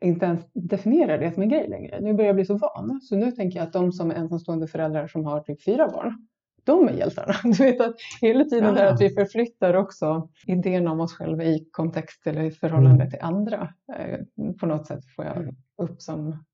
[0.00, 2.00] inte ens definierar det som en grej längre.
[2.00, 3.00] Nu börjar jag bli så van.
[3.02, 6.26] Så nu tänker jag att de som är ensamstående föräldrar som har typ fyra barn,
[6.64, 7.34] de är hjältarna.
[7.44, 8.72] Du vet att hela tiden ja.
[8.72, 13.10] där att vi förflyttar också idén om oss själva i kontext eller i förhållande mm.
[13.10, 13.74] till andra.
[13.96, 14.18] Eh,
[14.60, 16.44] på något sätt får jag upp som...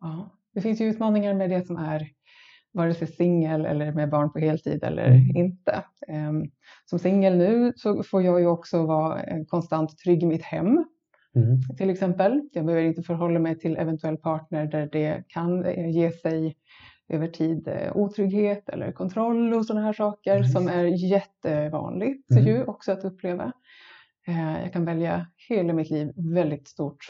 [0.00, 0.38] Ja.
[0.54, 2.08] Det finns ju utmaningar med det som är
[2.72, 5.36] vare sig singel eller med barn på heltid eller mm.
[5.36, 5.84] inte.
[6.08, 6.44] Ehm,
[6.84, 10.84] som singel nu så får jag ju också vara konstant trygg i mitt hem
[11.36, 11.76] Mm.
[11.76, 16.10] Till exempel, jag behöver inte förhålla mig till eventuell partner där det kan eh, ge
[16.10, 16.56] sig
[17.08, 20.48] över tid eh, otrygghet eller kontroll och sådana här saker mm.
[20.48, 22.46] som är jättevanligt mm.
[22.46, 23.52] ju också att uppleva.
[24.28, 27.06] Eh, jag kan välja hela mitt liv väldigt stort,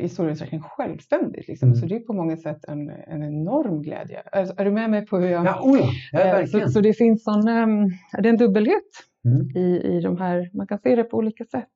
[0.00, 1.48] i stor utsträckning självständigt.
[1.48, 1.68] Liksom.
[1.68, 1.80] Mm.
[1.80, 4.22] Så det är på många sätt en, en enorm glädje.
[4.32, 5.46] Är, är, du med mig på hur jag...
[5.46, 5.78] Ja, oh
[6.12, 6.46] ja.
[6.46, 7.88] så, så, det finns sån, ehm,
[8.22, 8.82] det är en dubbelhet
[9.24, 9.56] mm.
[9.56, 11.72] i, i de här, man kan se det på olika sätt.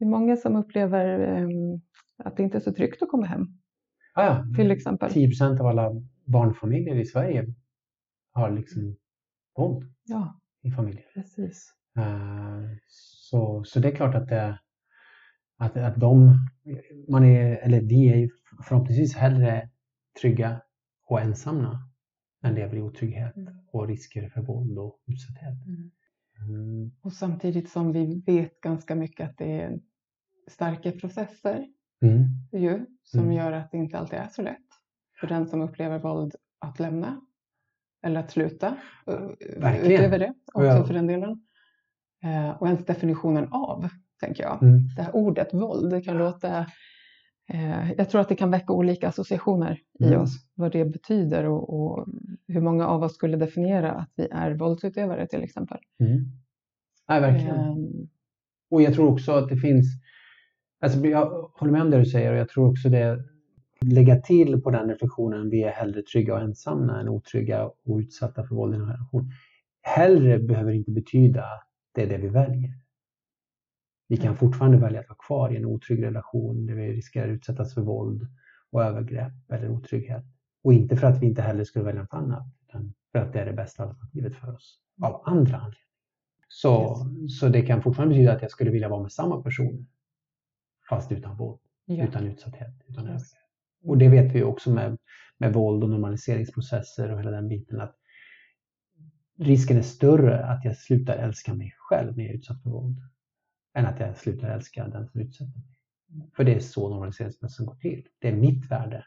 [0.00, 1.80] Det är många som upplever um,
[2.16, 3.46] att det inte är så tryggt att komma hem.
[4.14, 4.44] Ah, ja.
[4.56, 5.12] Till exempel.
[5.12, 5.90] 10 procent av alla
[6.24, 7.54] barnfamiljer i Sverige
[8.32, 8.96] har liksom
[9.56, 10.40] våld ja.
[10.62, 11.04] i familjen.
[11.14, 11.74] Precis.
[11.98, 12.76] Uh,
[13.30, 14.58] så, så det är klart att, det,
[15.58, 16.38] att, att de,
[17.08, 18.30] man är, eller vi är
[18.68, 19.70] förhoppningsvis hellre
[20.20, 20.62] trygga
[21.06, 21.78] och ensamma
[22.42, 23.54] än lever i otrygghet mm.
[23.72, 25.66] och risker för våld och utsatthet.
[25.66, 25.90] Mm.
[26.48, 26.90] Mm.
[27.02, 29.80] Och samtidigt som vi vet ganska mycket att det är
[30.48, 31.66] starka processer
[32.02, 32.24] mm.
[32.52, 33.32] ju, som mm.
[33.32, 34.66] gör att det inte alltid är så lätt
[35.20, 37.20] för den som upplever våld att lämna
[38.02, 38.76] eller att sluta
[39.56, 39.92] Verkligen.
[39.92, 40.84] utöver det också ja.
[40.84, 41.42] för den delen.
[42.24, 43.88] Eh, och ens definitionen av,
[44.20, 44.62] tänker jag.
[44.62, 44.88] Mm.
[44.96, 46.66] Det här ordet våld, det kan låta
[47.52, 50.12] eh, jag tror att det kan väcka olika associationer mm.
[50.12, 52.08] i oss, vad det betyder och, och,
[52.48, 55.78] hur många av oss skulle definiera att vi är våldsutövare till exempel.
[56.00, 56.24] Mm.
[57.06, 57.58] Ja, verkligen.
[57.58, 58.08] Um,
[58.70, 59.99] och jag tror också att det finns
[60.80, 63.24] Alltså, jag håller med om det du säger och jag tror också det
[63.80, 68.44] lägga till på den reflektionen, vi är hellre trygga och ensamma än otrygga och utsatta
[68.44, 69.30] för våld i en relation.
[69.82, 72.70] Hellre behöver inte betyda att det är det vi väljer.
[74.08, 77.34] Vi kan fortfarande välja att vara kvar i en otrygg relation där vi riskerar att
[77.34, 78.26] utsättas för våld
[78.70, 80.24] och övergrepp eller otrygghet.
[80.62, 83.40] Och inte för att vi inte heller skulle välja något annat, utan för att det
[83.40, 85.76] är det bästa alternativet för oss av andra anledningar.
[86.48, 87.38] Så, yes.
[87.38, 89.86] så det kan fortfarande betyda att jag skulle vilja vara med samma person
[90.90, 92.04] fast utan våld, ja.
[92.08, 93.12] utan utsatthet, utan yes.
[93.12, 93.40] övergrepp.
[93.84, 94.98] Och det vet vi också med,
[95.38, 97.96] med våld och normaliseringsprocesser och hela den biten att
[99.38, 102.96] risken är större att jag slutar älska mig själv när jag är utsatt för våld
[103.74, 105.76] än att jag slutar älska den som utsätter mig.
[106.36, 108.06] För det är så normaliseringsprocessen går till.
[108.18, 109.04] Det är mitt värde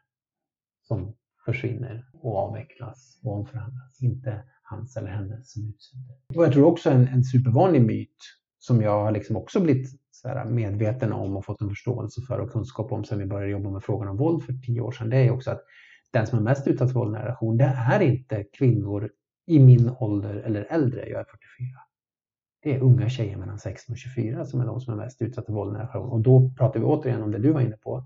[0.81, 1.15] som
[1.45, 6.37] försvinner och avvecklas och omförhandlas, inte hans eller hennes som utsätter.
[6.37, 8.17] Och jag tror också en, en supervanlig myt
[8.59, 12.39] som jag har liksom också blivit så här medveten om och fått en förståelse för
[12.39, 15.09] och kunskap om sen vi började jobba med frågan om våld för tio år sedan.
[15.09, 15.61] Det är också att
[16.11, 19.09] den som är mest utsatt för våld i relation, det är inte kvinnor
[19.47, 21.09] i min ålder eller äldre.
[21.09, 21.39] Jag är 44.
[22.63, 25.45] Det är unga tjejer mellan 16 och 24 som är de som är mest utsatta
[25.45, 26.09] för våld i relation.
[26.09, 28.05] Och då pratar vi återigen om det du var inne på.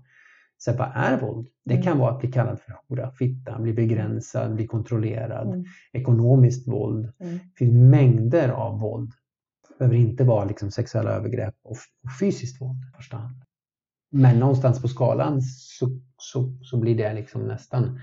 [0.58, 1.48] Så vad är våld?
[1.64, 1.98] Det kan mm.
[1.98, 5.64] vara att bli kallad för hora, fitta, bli begränsad, bli kontrollerad, mm.
[5.92, 7.12] ekonomiskt våld.
[7.20, 7.38] Mm.
[7.38, 9.12] Det finns mängder av våld.
[9.78, 13.42] Behöver inte vara liksom sexuella övergrepp och, och fysiskt våld i första hand.
[14.10, 18.00] Men någonstans på skalan så, så, så blir det liksom nästan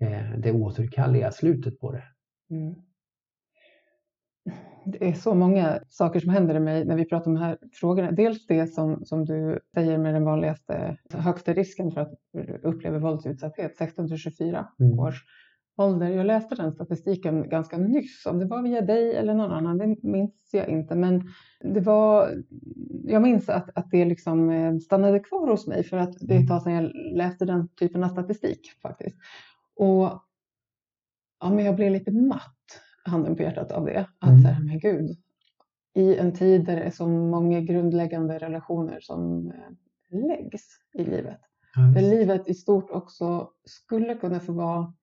[0.00, 2.04] eh, det återkalliga slutet på det.
[2.50, 2.74] Mm
[4.86, 7.58] det är så många saker som händer i mig när vi pratar om de här
[7.72, 8.12] frågorna.
[8.12, 12.12] Dels det som, som du säger med den vanligaste, högsta risken för att
[12.62, 14.98] uppleva våldsutsatthet, 16 till 24 mm.
[14.98, 15.24] års
[15.76, 16.08] ålder.
[16.08, 20.02] Jag läste den statistiken ganska nyss, om det var via dig eller någon annan, det
[20.02, 20.94] minns jag inte.
[20.94, 21.22] Men
[21.60, 22.44] det var,
[23.04, 26.40] jag minns att, att det liksom eh, stannade kvar hos mig för att det är
[26.40, 29.16] ett tag sedan jag läste den typen av statistik faktiskt.
[29.76, 30.22] Och
[31.40, 32.52] ja, men jag blev lite matt
[33.04, 34.06] handen på hjärtat av det.
[34.18, 34.42] Att mm.
[34.42, 35.16] så här, men gud,
[35.94, 40.62] i en tid där det är så många grundläggande relationer som eh, läggs
[40.92, 41.40] i livet.
[41.76, 41.94] Mm.
[41.94, 44.94] Där livet i stort också skulle kunna få vara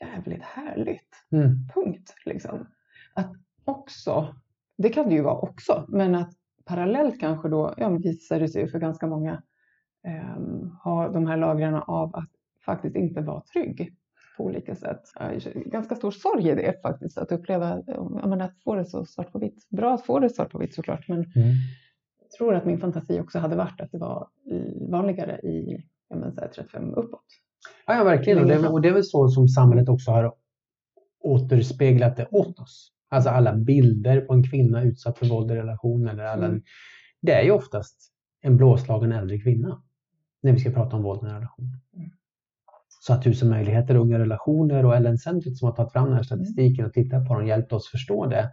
[0.00, 1.08] jävligt härligt.
[1.32, 1.68] Mm.
[1.74, 2.14] Punkt.
[2.24, 2.66] Liksom.
[3.14, 3.32] Att
[3.64, 4.34] också,
[4.78, 6.32] det kan det ju vara också, men att
[6.64, 9.42] parallellt kanske då ja, visar det sig för ganska många
[10.06, 12.30] eh, ha de här lagren av att
[12.64, 13.94] faktiskt inte vara trygg
[14.36, 15.02] på olika sätt.
[15.54, 17.82] Ganska stor sorg i det faktiskt, att uppleva
[18.26, 19.68] menar, att få det så svart på vitt.
[19.70, 21.48] Bra att få det svart på vitt såklart, men mm.
[22.20, 24.28] jag tror att min fantasi också hade varit att det var
[24.90, 27.26] vanligare i ja, men, 35 uppåt.
[27.86, 28.38] Ja, ja verkligen.
[28.38, 30.34] Och det, och det är väl så som samhället också har
[31.20, 32.90] återspeglat det åt oss.
[33.08, 36.08] Alltså alla bilder på en kvinna utsatt för våld i relation.
[36.08, 36.62] Eller alla, mm.
[37.22, 39.82] Det är ju oftast en blåslagen äldre kvinna
[40.42, 41.80] när vi ska prata om våld i relation.
[41.96, 42.10] Mm
[43.06, 46.86] så att tusen möjligheter, unga relationer och LN-centret som har tagit fram den här statistiken
[46.86, 48.50] och tittat på den hjälpt oss förstå det.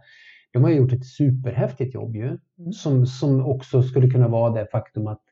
[0.52, 2.72] De har gjort ett superhäftigt jobb ju, mm.
[2.72, 5.22] som, som också skulle kunna vara det faktum att,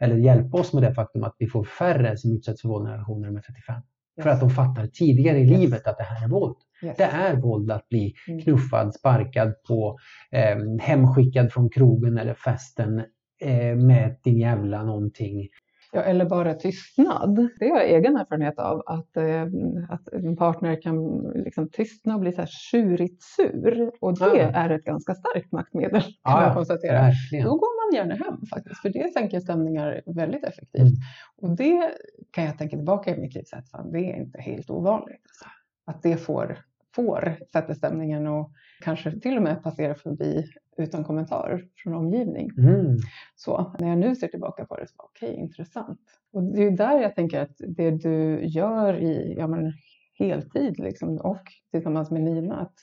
[0.00, 2.92] eller hjälpa oss med det faktum att vi får färre som utsätts för våld i
[2.92, 3.74] relationer med 35.
[3.74, 4.24] Yes.
[4.24, 5.58] För att de fattar tidigare i yes.
[5.58, 6.56] livet att det här är våld.
[6.82, 6.96] Yes.
[6.96, 8.40] Det är våld att bli mm.
[8.40, 9.98] knuffad, sparkad på,
[10.30, 12.98] eh, hemskickad från krogen eller festen
[13.40, 15.48] eh, med din jävla någonting.
[15.92, 17.48] Ja, eller bara tystnad.
[17.58, 19.42] Det har jag egen erfarenhet av, att, eh,
[19.88, 23.90] att en partner kan liksom tystna och bli så här tjurigt sur.
[24.00, 24.50] Och det ja.
[24.50, 26.92] är ett ganska starkt maktmedel kan ja, jag konstatera.
[26.92, 27.44] Verkligen.
[27.44, 30.82] Då går man gärna hem faktiskt, för det sänker stämningar väldigt effektivt.
[30.82, 31.00] Mm.
[31.36, 31.94] Och det
[32.30, 35.20] kan jag tänka tillbaka i mitt liv, så att fan, det är inte helt ovanligt.
[35.22, 35.44] Alltså.
[35.86, 36.58] Att det får,
[36.94, 40.44] får sätta stämningen och kanske till och med passera förbi
[40.76, 42.50] utan kommentar från omgivning.
[42.58, 42.96] Mm.
[43.36, 46.00] Så när jag nu ser tillbaka på det, så okej, okay, intressant.
[46.32, 49.72] Och det är där jag tänker att det du gör i ja, men,
[50.20, 52.74] heltid liksom, och tillsammans med Nina, att,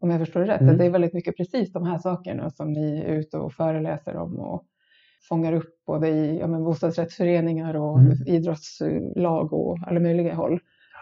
[0.00, 0.72] om jag förstår det rätt, mm.
[0.72, 4.16] att det är väldigt mycket precis de här sakerna som ni är ute och föreläser
[4.16, 4.64] om och
[5.28, 8.12] fångar upp både i ja, men, bostadsrättsföreningar och mm.
[8.26, 10.60] idrottslag och alla möjliga håll.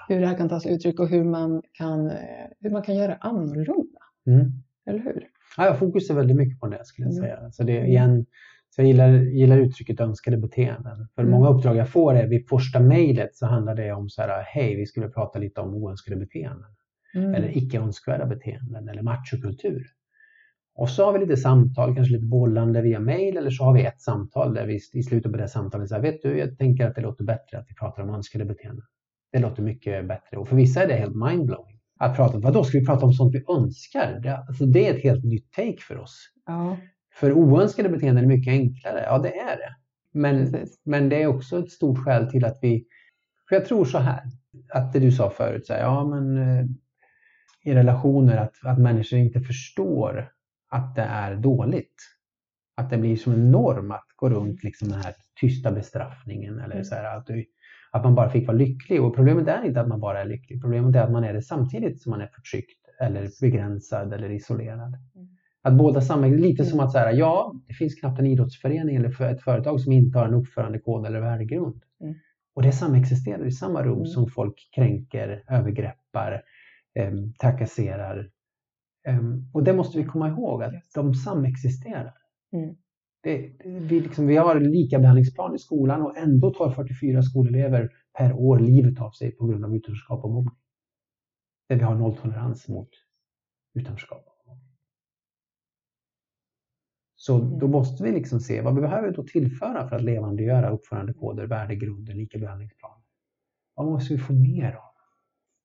[0.08, 2.16] Hur det här kan ta sig uttryck och hur man kan, eh,
[2.60, 4.00] hur man kan göra annorlunda.
[4.26, 4.52] Mm.
[4.86, 5.26] Eller hur?
[5.56, 7.24] Ja, fokus är väldigt mycket på det skulle jag mm.
[7.24, 7.50] säga.
[7.50, 8.26] Så det, igen,
[8.70, 11.08] så jag gillar, gillar uttrycket önskade beteenden.
[11.14, 11.30] För mm.
[11.32, 14.76] många uppdrag jag får är vid första mejlet så handlar det om så här, hej,
[14.76, 16.70] vi skulle prata lite om oönskade beteenden.
[17.16, 17.34] Mm.
[17.34, 19.86] Eller icke önskvärda beteenden eller machokultur.
[20.74, 23.84] Och så har vi lite samtal, kanske lite bollande via mejl eller så har vi
[23.84, 26.94] ett samtal där vi i slutet på det samtalet säger, vet du, jag tänker att
[26.94, 28.84] det låter bättre att vi pratar om önskade beteenden.
[29.32, 32.64] Det låter mycket bättre och för vissa är det helt mindblowing att prata om, vadå,
[32.64, 34.20] ska vi prata om sånt vi önskar?
[34.22, 36.32] Det, alltså det är ett helt nytt take för oss.
[36.46, 36.76] Ja.
[37.14, 39.76] För oönskade beteenden är mycket enklare, ja det är det.
[40.12, 42.84] Men, men det är också ett stort skäl till att vi,
[43.48, 44.22] för jag tror så här,
[44.72, 46.64] att det du sa förut, så här, ja men eh,
[47.66, 50.28] i relationer att, att människor inte förstår
[50.70, 51.94] att det är dåligt.
[52.76, 56.74] Att det blir som en norm att gå runt liksom den här tysta bestraffningen eller
[56.74, 56.84] mm.
[56.84, 57.44] så här, att du,
[57.92, 59.02] att man bara fick vara lycklig.
[59.02, 60.62] Och problemet är inte att man bara är lycklig.
[60.62, 64.94] Problemet är att man är det samtidigt som man är förtryckt eller begränsad eller isolerad.
[65.14, 65.28] Mm.
[65.62, 69.42] Att båda sammanhänger, lite som att säga, ja, det finns knappt en idrottsförening eller ett
[69.42, 71.82] företag som inte har en uppförandekod eller värdegrund.
[72.00, 72.14] Mm.
[72.54, 74.06] Och det samexisterar i samma rum mm.
[74.06, 76.42] som folk kränker, övergreppar,
[77.40, 78.30] trakasserar.
[79.06, 79.20] Eh,
[79.52, 82.14] och det måste vi komma ihåg, att de samexisterar.
[82.52, 82.76] Mm.
[83.22, 88.58] Det, vi, liksom, vi har likabehandlingsplan i skolan och ändå tar 44 skolelever per år
[88.58, 90.56] livet av sig på grund av utanförskap och mobbning.
[91.68, 92.90] Där vi har nolltolerans mot
[93.74, 94.36] utanförskap.
[97.26, 97.70] Så då mm.
[97.70, 103.04] måste vi liksom se vad vi behöver då tillföra för att levandegöra uppförandekoder, värdegrunder, likabehandlingsplaner.
[103.74, 104.94] Vad måste vi få mer av?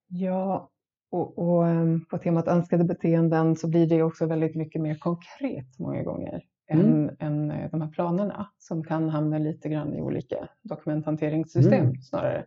[0.08, 0.72] Ja,
[1.12, 5.80] och, och, ehm, på temat önskade beteenden så blir det också väldigt mycket mer konkret
[5.80, 6.86] många gånger mm.
[6.86, 12.02] än, än eh, de här planerna som kan hamna lite grann i olika dokumenthanteringssystem mm.
[12.02, 12.45] snarare.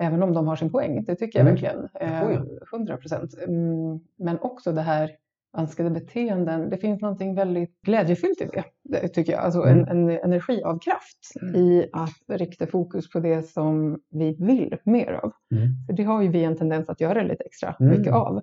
[0.00, 1.54] Även om de har sin poäng, det tycker jag mm.
[1.54, 1.88] verkligen.
[1.94, 3.34] Eh, 100 procent.
[3.46, 5.10] Mm, men också det här
[5.58, 6.70] önskade beteenden.
[6.70, 8.48] Det finns någonting väldigt glädjefyllt i
[8.84, 9.42] det, tycker jag.
[9.42, 10.08] Alltså en, mm.
[10.08, 11.56] en energi av kraft mm.
[11.56, 15.32] i att rikta fokus på det som vi vill mer av.
[15.54, 15.68] Mm.
[15.86, 17.98] För det har ju vi en tendens att göra lite extra mm.
[17.98, 18.42] mycket av.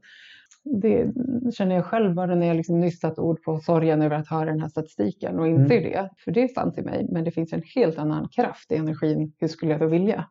[0.82, 1.12] Det
[1.54, 4.46] känner jag själv bara när jag liksom nyss satt ord på sorgen över att höra
[4.46, 5.92] den här statistiken och inser mm.
[5.92, 6.10] det.
[6.18, 9.34] För det är sant i mig, men det finns en helt annan kraft i energin.
[9.38, 10.26] Hur skulle jag då vilja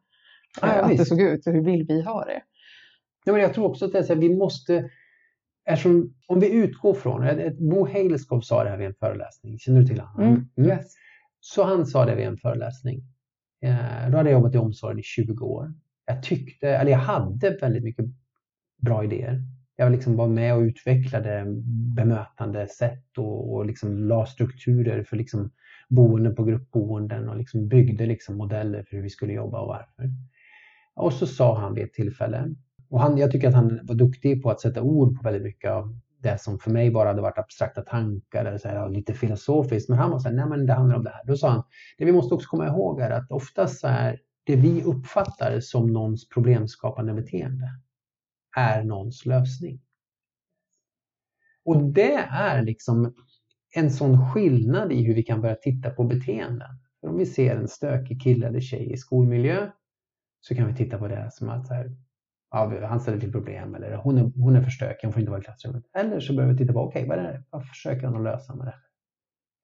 [0.60, 0.98] ja, att visst.
[0.98, 1.46] det såg ut?
[1.46, 2.42] Hur vill vi ha det?
[3.24, 4.90] Ja, men jag tror också att det är så här, vi måste
[5.68, 7.26] Eftersom, om vi utgår från,
[7.58, 10.28] Bo Haleskov sa det här vid en föreläsning, känner du till honom?
[10.28, 10.48] Mm.
[10.56, 10.70] Mm.
[10.70, 10.94] Yes.
[11.40, 13.02] Så han sa det vid en föreläsning.
[13.62, 15.74] Eh, då hade jag jobbat i omsorgen i 20 år.
[16.06, 18.06] Jag tyckte, eller jag hade väldigt mycket
[18.82, 19.42] bra idéer.
[19.76, 21.44] Jag liksom var med och utvecklade
[21.96, 25.50] bemötande sätt och, och liksom la strukturer för liksom
[25.88, 30.10] boenden på gruppboenden och liksom byggde liksom modeller för hur vi skulle jobba och varför.
[30.94, 32.54] Och så sa han vid ett tillfälle,
[32.90, 35.70] och han, jag tycker att han var duktig på att sätta ord på väldigt mycket
[35.70, 39.88] av det som för mig bara hade varit abstrakta tankar eller så här, lite filosofiskt.
[39.88, 41.24] Men han var så här, nej men det handlar om det här.
[41.24, 41.64] Då sa han,
[41.98, 46.28] det vi måste också komma ihåg är att oftast är det vi uppfattar som någons
[46.28, 47.68] problemskapande beteende
[48.56, 49.80] är någons lösning.
[51.64, 53.14] Och det är liksom
[53.74, 56.68] en sån skillnad i hur vi kan börja titta på beteenden.
[57.00, 59.70] För om vi ser en stökig kille eller tjej i skolmiljö
[60.40, 61.96] så kan vi titta på det som att så här,
[62.50, 65.30] ja, han ställer till problem eller hon är, hon är för stökig, hon får inte
[65.30, 65.84] vara i klassrummet.
[65.94, 67.44] Eller så behöver vi titta på, okej, okay, vad är det?
[67.50, 68.82] Vad försöker han att lösa med det här?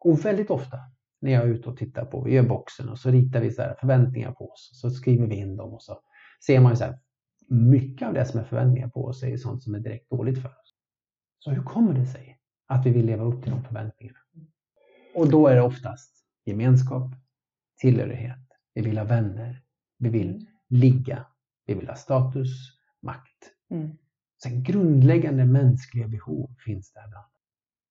[0.01, 0.79] Och väldigt ofta
[1.21, 3.63] när jag är ute och tittar på, vi gör boxen och så ritar vi så
[3.63, 4.71] här förväntningar på oss.
[4.73, 6.01] Så skriver vi in dem och så
[6.47, 6.99] ser man ju så här,
[7.49, 10.43] mycket av det som är förväntningar på oss är ju sånt som är direkt dåligt
[10.43, 10.75] för oss.
[11.39, 14.19] Så hur kommer det sig att vi vill leva upp till de förväntningarna?
[15.15, 17.11] Och då är det oftast gemenskap,
[17.77, 18.39] tillhörighet,
[18.75, 19.63] vi vill ha vänner,
[19.99, 21.27] vi vill ligga,
[21.67, 22.51] vi vill ha status,
[23.03, 23.51] makt.
[23.71, 23.91] Mm.
[24.43, 27.27] Sen grundläggande mänskliga behov finns där bland.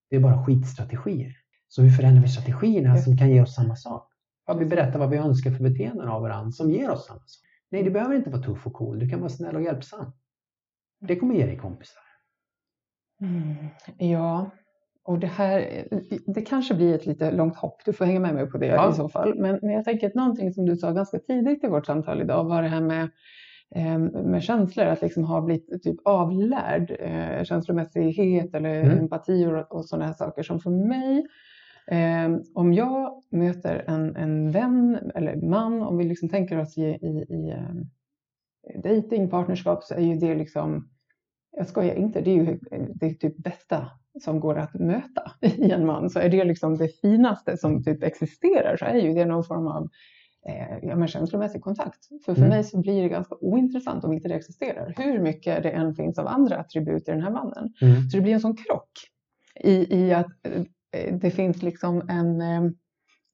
[0.10, 1.38] Det är bara skitstrategier.
[1.68, 4.10] Så hur förändrar vi strategierna som kan ge oss samma sak?
[4.46, 7.50] Ja, vi berättar vad vi önskar för beteenden av varandra som ger oss samma sak.
[7.70, 9.00] Nej, du behöver inte vara tuff och cool.
[9.00, 10.12] Du kan vara snäll och hjälpsam.
[11.00, 12.04] Det kommer ge dig kompisar.
[13.22, 13.56] Mm,
[13.98, 14.52] ja,
[15.04, 15.88] och det här,
[16.26, 17.86] det kanske blir ett lite långt hopp.
[17.86, 18.92] Du får hänga med mig på det ja.
[18.92, 19.40] i så fall.
[19.40, 22.44] Men, men jag tänker att någonting som du sa ganska tidigt i vårt samtal idag
[22.44, 23.10] var det här med Eh,
[24.10, 29.00] med känslor, att liksom ha blivit typ avlärd eh, känslomässighet eller mm.
[29.00, 31.26] empati och, och sådana här saker som för mig
[31.88, 36.82] eh, om jag möter en, en vän eller man, om vi liksom tänker oss i,
[36.82, 40.90] i, i eh, dating, partnerskap så är ju det liksom,
[41.58, 42.60] jag skojar inte, det är ju
[42.96, 43.88] det är typ bästa
[44.22, 46.10] som går att möta i en man.
[46.10, 49.68] Så är det liksom det finaste som typ existerar så är ju det någon form
[49.68, 49.90] av
[50.48, 52.08] eh, ja, men känslomässig kontakt.
[52.26, 52.50] För för mm.
[52.50, 54.94] mig så blir det ganska ointressant om inte det existerar.
[54.98, 57.74] Hur mycket det än finns av andra attribut i den här mannen.
[57.82, 58.10] Mm.
[58.10, 58.92] Så det blir en sån krock
[59.64, 62.72] i, i att eh, det finns liksom en eh,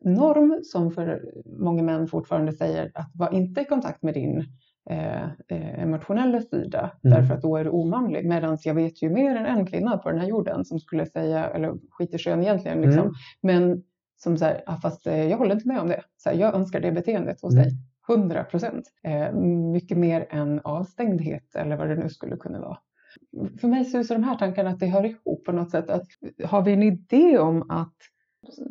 [0.06, 1.22] norm som för
[1.60, 4.46] många män fortfarande säger att var inte i kontakt med din
[4.90, 7.18] eh, emotionella sida mm.
[7.18, 8.26] därför att då är du omanlig.
[8.26, 11.50] Medan jag vet ju mer än en kvinna på den här jorden som skulle säga,
[11.50, 13.14] eller skit i kön egentligen, liksom, mm.
[13.42, 13.84] men
[14.24, 16.04] som så här, fast eh, jag håller inte med om det.
[16.18, 17.64] Så här, jag önskar det beteendet hos mm.
[17.64, 17.74] dig.
[18.10, 18.92] 100 procent.
[19.04, 19.34] Eh,
[19.74, 22.78] mycket mer än avstängdhet eller vad det nu skulle kunna vara.
[23.62, 25.90] För mig susar de här tankarna att det hör ihop på något sätt.
[25.90, 26.08] Att,
[26.46, 27.96] har vi en idé om att,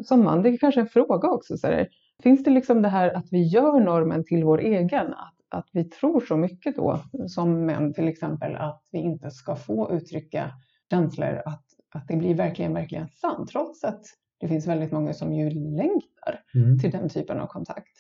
[0.05, 1.89] som man, det är kanske en fråga också, så här,
[2.23, 5.07] finns det liksom det här att vi gör normen till vår egen?
[5.07, 9.57] Att, att vi tror så mycket då, som män till exempel, att vi inte ska
[9.57, 10.51] få uttrycka
[10.91, 14.03] känslor, att, att det blir verkligen, verkligen sant, trots att
[14.41, 16.79] det finns väldigt många som ju längtar mm.
[16.79, 17.93] till den typen av kontakt.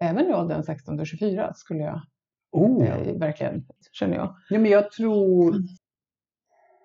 [0.00, 2.00] Även i åldern 16 till 24 skulle jag
[2.52, 4.36] oh, eh, verkligen, känner jag.
[4.48, 5.54] Ja, men jag tror,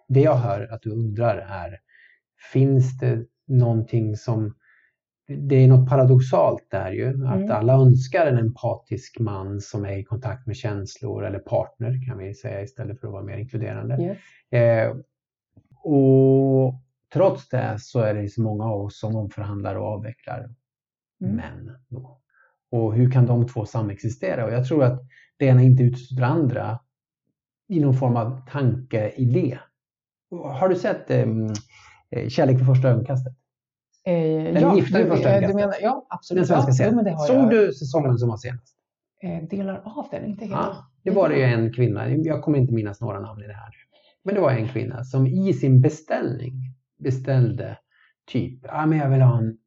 [0.08, 1.80] det jag hör att du undrar är,
[2.53, 4.53] finns det någonting som
[5.28, 7.51] det är något paradoxalt där ju, att mm.
[7.51, 12.34] alla önskar en empatisk man som är i kontakt med känslor eller partner kan vi
[12.34, 13.97] säga istället för att vara mer inkluderande.
[14.01, 14.18] Yes.
[14.62, 14.95] Eh,
[15.84, 16.74] och
[17.14, 20.49] Trots det så är det så många av oss som omförhandlar och avvecklar
[21.22, 21.36] mm.
[21.36, 21.78] män.
[21.88, 22.22] Då.
[22.72, 24.45] Och hur kan de två samexistera?
[24.45, 25.01] Och jag tror att
[25.38, 26.80] det ena inte utesluter det andra
[27.68, 29.60] i någon form av tankeidé.
[30.32, 31.53] har du sett um,
[32.30, 33.34] Kärlek för första ögonkastet?
[34.06, 35.49] Eh, Eller ja, Gifta vid första ögonkastet?
[35.49, 36.41] Du menar, ja, absolut.
[36.41, 37.06] Den svenska serien.
[37.06, 38.78] Ja, Såg du säsongen som var senast?
[39.22, 40.58] Eh, delar av den, inte hela.
[40.58, 43.53] Ja, det var det ju en kvinna, jag kommer inte minnas några namn i det
[43.53, 43.74] här.
[44.24, 47.77] Men det var en kvinna som i sin beställning beställde
[48.25, 49.57] typ, ja men jag vill ha en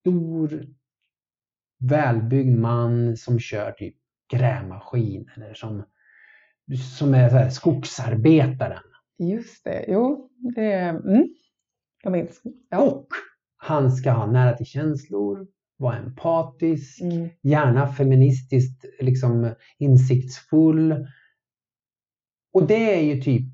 [0.00, 0.66] stor
[1.78, 3.96] välbyggd man som kör typ
[4.32, 5.84] grävmaskin eller som,
[6.98, 8.82] som är så här, skogsarbetaren.
[9.18, 11.28] Just det, jo, det, mm,
[12.02, 12.42] jag minns.
[12.70, 12.80] Ja.
[12.80, 13.08] Och
[13.56, 15.46] han ska ha nära till känslor,
[15.76, 17.28] vara empatisk, mm.
[17.42, 21.06] gärna feministiskt liksom insiktsfull.
[22.52, 23.52] Och det är ju typ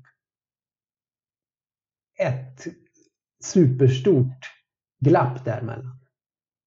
[2.19, 2.82] ett
[3.43, 4.51] superstort
[4.99, 5.99] glapp däremellan.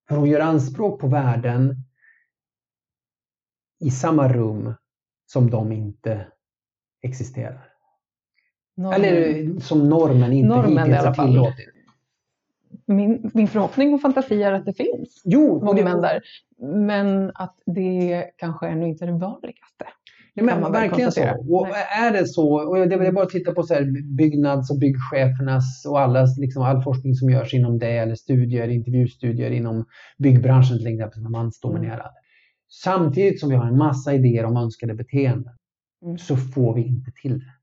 [0.07, 1.75] För hon gör anspråk på värden
[3.79, 4.73] i samma rum
[5.25, 6.27] som de inte
[7.01, 7.73] existerar.
[8.77, 9.01] Normen.
[9.01, 11.69] Eller som normen inte normen hittills har tillåtit.
[12.85, 16.21] Min, min förhoppning och fantasi är att det finns jo, många män där.
[16.57, 19.85] Men att det kanske ännu inte är det vanligaste.
[20.37, 21.21] Ja, men verkligen så.
[21.49, 21.67] Och
[21.99, 25.85] är det så, och det är bara att titta på så här byggnads och byggchefernas
[25.89, 29.85] och allas, liksom all forskning som görs inom det, eller studier, intervjustudier inom
[30.17, 31.99] byggbranschen till exempel, som är mansdominerad.
[31.99, 32.13] Mm.
[32.83, 35.53] Samtidigt som vi har en massa idéer om önskade beteenden
[36.05, 36.17] mm.
[36.17, 37.53] så får vi inte till det.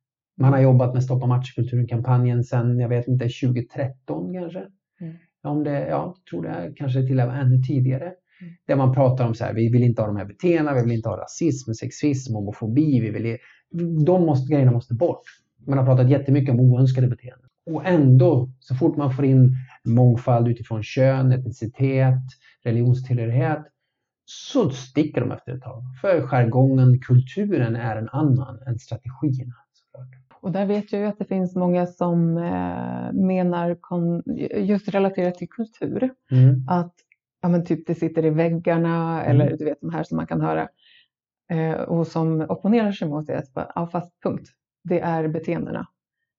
[0.41, 4.65] Man har jobbat med Stoppa matchkulturen-kampanjen sedan, jag vet inte, 2013 kanske.
[5.01, 5.15] Mm.
[5.43, 8.13] Om det, ja, tror det kanske till och med ännu tidigare.
[8.67, 10.93] Där man pratar om så här, vi vill inte ha de här beteendena, vi vill
[10.93, 13.01] inte ha rasism, sexism, homofobi.
[13.01, 13.37] Vi vill,
[14.05, 15.23] de måste, grejerna måste bort.
[15.67, 17.49] Man har pratat jättemycket om oönskade beteenden.
[17.67, 22.23] Och ändå, så fort man får in mångfald utifrån kön, etnicitet,
[22.65, 23.65] religionstillhörighet,
[24.25, 25.83] så sticker de efter ett tag.
[26.01, 29.55] För jargongen, kulturen är en annan än strategierna.
[30.41, 33.77] Och där vet jag ju att det finns många som eh, menar,
[34.57, 36.69] just relaterat till kultur, mm.
[36.69, 36.95] att
[37.45, 39.41] ja, men typ det sitter i väggarna mm.
[39.41, 40.69] eller du vet de här som man kan höra
[41.51, 43.45] eh, och som opponerar sig mot det.
[43.55, 44.49] Ja, fast punkt,
[44.85, 45.87] det är beteendena.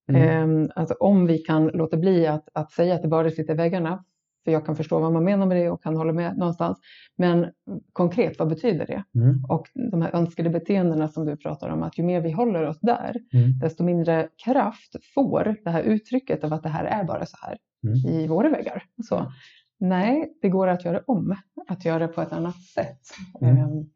[0.09, 0.63] Mm.
[0.63, 3.57] Eh, alltså om vi kan låta bli att, att säga att det bara sitter i
[3.57, 4.03] väggarna,
[4.43, 6.79] för jag kan förstå vad man menar med det och kan hålla med någonstans.
[7.17, 7.51] Men
[7.93, 9.03] konkret, vad betyder det?
[9.19, 9.45] Mm.
[9.49, 12.79] Och de här önskade beteendena som du pratar om, att ju mer vi håller oss
[12.81, 13.59] där, mm.
[13.59, 17.57] desto mindre kraft får det här uttrycket av att det här är bara så här
[17.83, 17.95] mm.
[17.95, 18.83] i våra väggar.
[19.03, 19.31] Så,
[19.79, 21.35] nej, det går att göra om,
[21.67, 23.01] att göra det på ett annat sätt.
[23.41, 23.89] Um,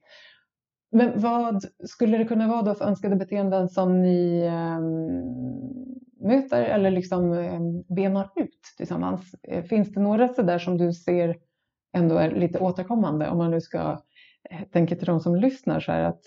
[0.92, 5.90] men vad skulle det kunna vara då för önskade beteenden som ni um,
[6.22, 7.60] möter eller liksom eh,
[7.96, 9.36] benar ut tillsammans.
[9.44, 11.38] Eh, finns det några sådär som du ser
[11.94, 14.02] ändå är lite återkommande om man nu ska
[14.50, 16.22] eh, tänka till de som lyssnar så här att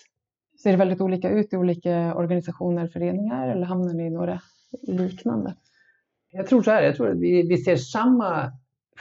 [0.62, 4.40] ser det väldigt olika ut i olika organisationer, föreningar eller hamnar ni i några
[4.82, 5.54] liknande?
[6.30, 8.52] Jag tror så här, jag tror att vi, vi ser samma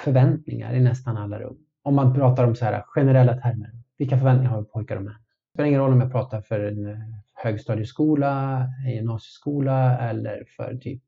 [0.04, 1.58] förväntningar i nästan alla rum.
[1.84, 3.72] Om man pratar om så här generella termer.
[3.98, 5.14] Vilka förväntningar har pojkar och män?
[5.14, 11.02] Det spelar ingen roll om jag pratar för en högstadieskola, en gymnasieskola eller för typ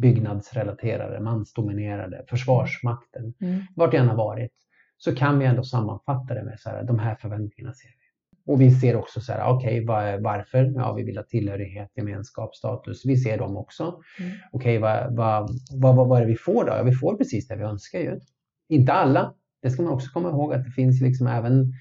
[0.00, 3.62] byggnadsrelaterade, mansdominerade, Försvarsmakten, mm.
[3.76, 4.52] vart det än har varit,
[4.96, 8.01] så kan vi ändå sammanfatta det med så här, de här förväntningarna ser vi.
[8.46, 10.72] Och vi ser också så här, okej, okay, varför?
[10.76, 13.02] Ja, vi vill ha tillhörighet, gemenskap, status.
[13.04, 13.82] Vi ser dem också.
[13.84, 14.32] Mm.
[14.52, 16.72] Okej, okay, vad, vad, vad, vad är det vi får då?
[16.72, 18.20] Ja, vi får precis det vi önskar ju.
[18.68, 19.34] Inte alla.
[19.62, 21.72] Det ska man också komma ihåg att det finns liksom även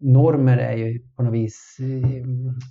[0.00, 1.76] normer är ju på något vis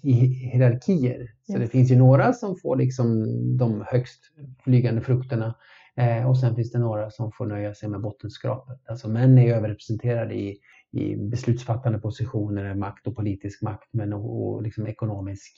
[0.03, 1.31] i hierarkier.
[1.47, 1.61] Så yes.
[1.61, 4.19] det finns ju några som får liksom de högst
[4.63, 5.55] flygande frukterna
[5.95, 8.79] eh, och sen finns det några som får nöja sig med bottenskrapet.
[8.89, 10.57] Alltså män är överrepresenterade i,
[10.93, 15.53] i beslutsfattande positioner, makt och politisk makt men och, och liksom ekonomisk.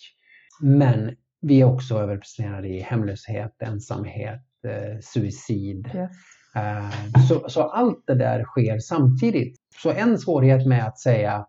[0.61, 5.89] Men vi är också överrepresenterade i hemlöshet, ensamhet, eh, suicid.
[5.95, 6.11] Yes.
[6.55, 9.57] Eh, så, så allt det där sker samtidigt.
[9.83, 11.47] Så en svårighet med att säga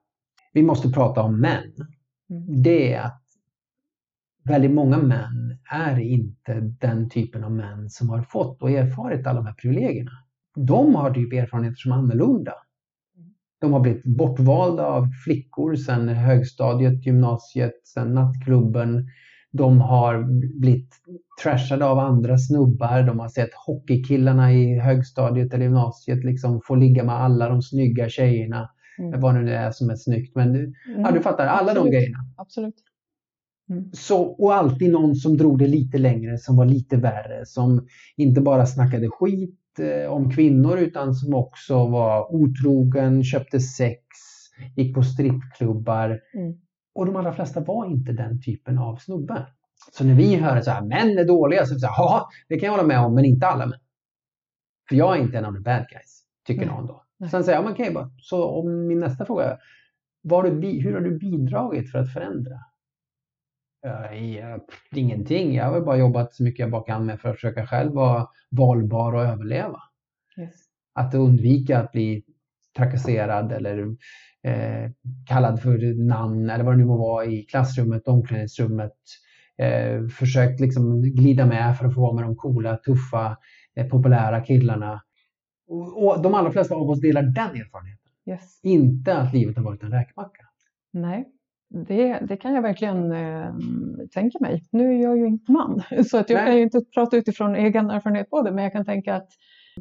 [0.53, 1.73] vi måste prata om män.
[2.31, 2.63] Mm.
[2.63, 3.23] Det är att
[4.45, 9.41] väldigt många män är inte den typen av män som har fått och erfarit alla
[9.41, 10.11] de här privilegierna.
[10.55, 12.53] De har typ erfarenheter som är annorlunda.
[13.67, 19.07] De har blivit bortvalda av flickor sedan högstadiet, gymnasiet, sedan nattklubben.
[19.53, 20.23] De har
[20.61, 20.91] blivit
[21.43, 23.03] trashade av andra snubbar.
[23.03, 28.09] De har sett hockeykillarna i högstadiet eller gymnasiet liksom få ligga med alla de snygga
[28.09, 28.71] tjejerna.
[28.99, 29.21] Mm.
[29.21, 30.35] Vad nu det är som är snyggt.
[30.35, 31.01] Men du, mm.
[31.01, 31.93] ja, du fattar, alla Absolut.
[31.93, 32.19] de grejerna.
[32.37, 32.75] Absolut.
[33.71, 33.91] Mm.
[33.93, 37.87] Så, och alltid någon som drog det lite längre, som var lite värre, som
[38.17, 39.61] inte bara snackade skit
[40.09, 44.03] om kvinnor utan som också var otrogen, köpte sex,
[44.77, 46.21] gick på strippklubbar.
[46.35, 46.55] Mm.
[46.95, 49.49] Och de allra flesta var inte den typen av snubbar.
[49.93, 52.73] Så när vi hör så här, män är dåliga, så här, ja, det kan jag
[52.73, 53.79] hålla med om, men inte alla män.
[54.89, 57.05] För jag är inte en av the bad guys, tycker någon då.
[57.19, 57.31] Nej.
[57.31, 61.19] Sen säger jag, okej, okay, så om min nästa fråga är, du, hur har du
[61.19, 62.55] bidragit för att förändra?
[63.87, 64.59] Uh,
[64.95, 65.55] ingenting.
[65.55, 68.27] Jag har bara jobbat så mycket jag bara kan med för att försöka själv vara
[68.51, 69.81] valbar och överleva.
[70.39, 70.55] Yes.
[70.95, 72.25] Att undvika att bli
[72.77, 73.97] trakasserad eller
[74.43, 74.91] eh,
[75.27, 78.97] kallad för namn eller vad det nu må vara i klassrummet, omklädningsrummet.
[79.59, 83.37] Eh, försökt liksom glida med för att få vara med de coola, tuffa,
[83.77, 85.03] eh, populära killarna.
[85.69, 88.13] Och, och, de allra flesta av oss delar den erfarenheten.
[88.27, 88.61] Yes.
[88.63, 90.43] Inte att livet har varit en räkmacka.
[90.93, 91.25] Nej,
[91.69, 93.55] det, det kan jag verkligen eh,
[94.15, 94.63] tänka mig.
[94.73, 96.47] Nu är jag ju inte man, så att jag Nej.
[96.47, 99.29] kan ju inte prata utifrån egen erfarenhet på det, men jag kan tänka att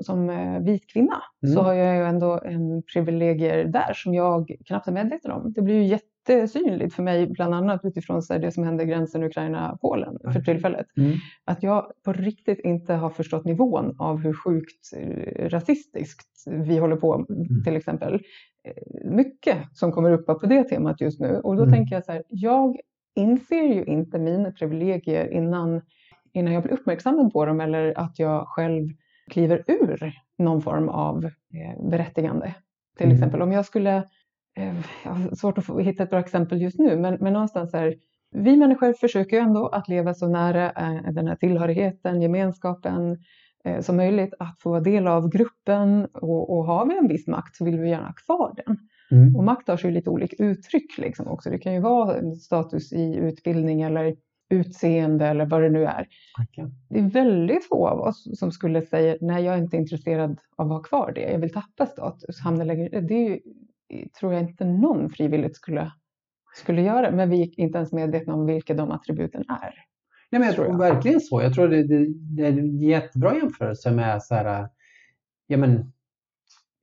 [0.04, 1.56] som eh, vit kvinna mm.
[1.56, 5.54] så har jag ju ändå en privilegier där som jag knappt är medveten om.
[5.54, 10.42] Det blir ju jättesynligt för mig, bland annat utifrån det som händer gränsen Ukraina-Polen för
[10.42, 10.86] tillfället.
[10.98, 11.18] Mm.
[11.46, 16.96] Att jag på riktigt inte har förstått nivån av hur sjukt eh, rasistiskt vi håller
[16.96, 17.64] på, mm.
[17.64, 18.22] till exempel.
[19.04, 21.74] Mycket som kommer upp på det temat just nu och då mm.
[21.74, 22.78] tänker jag så här, jag
[23.16, 25.82] inser ju inte mina privilegier innan,
[26.34, 28.90] innan jag blir uppmärksammad på dem eller att jag själv
[29.32, 32.56] kliver ur någon form av eh, berättigande.
[32.98, 33.16] Till mm.
[33.16, 33.96] exempel om jag skulle,
[34.58, 37.96] eh, jag har svårt att hitta ett bra exempel just nu, men, men någonstans är
[38.32, 43.18] vi människor försöker ju ändå att leva så nära eh, den här tillhörigheten, gemenskapen
[43.82, 47.66] som möjligt, att få del av gruppen och, och har vi en viss makt så
[47.66, 48.78] vill vi gärna ha kvar den.
[49.12, 49.36] Mm.
[49.36, 51.50] Och makt har sig lite olika uttryck liksom också.
[51.50, 54.16] Det kan ju vara status i utbildning eller
[54.50, 56.08] utseende eller vad det nu är.
[56.44, 56.72] Okay.
[56.90, 60.66] Det är väldigt få av oss som skulle säga nej, jag är inte intresserad av
[60.66, 61.32] att ha kvar det.
[61.32, 63.02] Jag vill tappa status, hamna längre.
[63.02, 63.40] Det ju,
[64.20, 65.92] tror jag inte någon frivilligt skulle,
[66.56, 69.74] skulle göra, men vi är inte ens medvetna om vilka de attributen är.
[70.36, 70.78] Nej, men jag tror, jag.
[70.78, 71.42] verkligen så.
[71.42, 72.06] Jag tror det, det,
[72.36, 74.68] det är en jättebra jämförelse med så här,
[75.48, 75.74] ja men,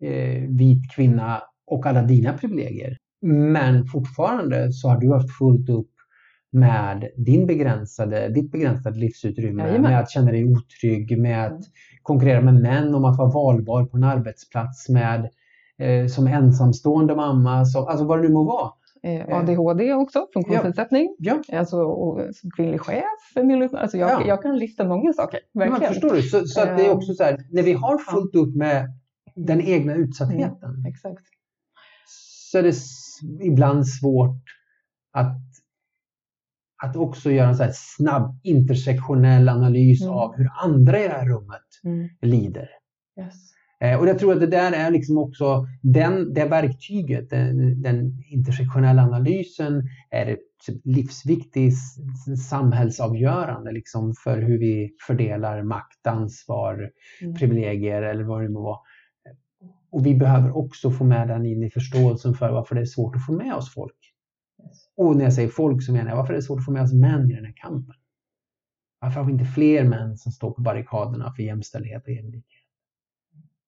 [0.03, 2.98] eh, vit kvinna och alla dina privilegier.
[3.22, 5.90] Men fortfarande så har du haft fullt upp
[6.53, 9.90] med din begränsade, ditt begränsade livsutrymme, Jajamän.
[9.90, 11.61] med att känna dig otrygg, med att
[12.03, 15.30] konkurrera med män om att vara valbar på en arbetsplats, med
[15.78, 18.70] eh, som ensamstående mamma, så, alltså vad det nu må vara.
[19.05, 21.16] Eh, ADHD också, funktionsnedsättning.
[21.18, 21.42] Ja.
[21.48, 21.59] Ja.
[21.59, 22.20] Alltså, och,
[22.57, 23.05] kvinnlig chef.
[23.72, 24.26] Alltså jag, ja.
[24.26, 25.40] jag kan lista många saker.
[25.55, 25.80] Verkligen.
[25.80, 26.22] Men förstår du?
[26.22, 28.88] Så, så att det är också så här, när vi har fullt upp med
[29.34, 30.70] den egna utsattheten.
[30.70, 31.22] Mm, exakt.
[32.50, 32.74] Så är det
[33.44, 34.42] ibland svårt
[35.12, 35.38] att
[36.82, 40.14] att också göra en så snabb intersektionell analys mm.
[40.14, 42.09] av hur andra i det här rummet mm.
[42.22, 42.68] lider.
[43.20, 43.34] Yes.
[43.83, 48.22] Eh, och jag tror att det där är liksom också den, det verktyget, den, den
[48.26, 50.37] intersektionella analysen är
[50.85, 51.76] livsviktigt
[52.51, 56.91] samhällsavgörande liksom för hur vi fördelar makt, ansvar,
[57.22, 57.35] mm.
[57.35, 58.78] privilegier eller vad det må vara.
[59.91, 63.16] Och vi behöver också få med den in i förståelsen för varför det är svårt
[63.16, 63.97] att få med oss folk
[64.97, 66.83] och när jag säger folk så menar jag, varför är det svårt att få med
[66.83, 67.95] oss män i den här kampen?
[69.01, 72.61] Varför har vi inte fler män som står på barrikaderna för jämställdhet och jämlikhet?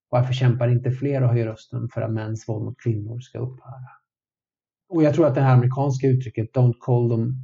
[0.09, 3.89] Varför kämpar inte fler och höjer rösten för att mäns våld mot kvinnor ska upphöra?
[4.89, 7.35] Och jag tror att det här amerikanska uttrycket Don't call them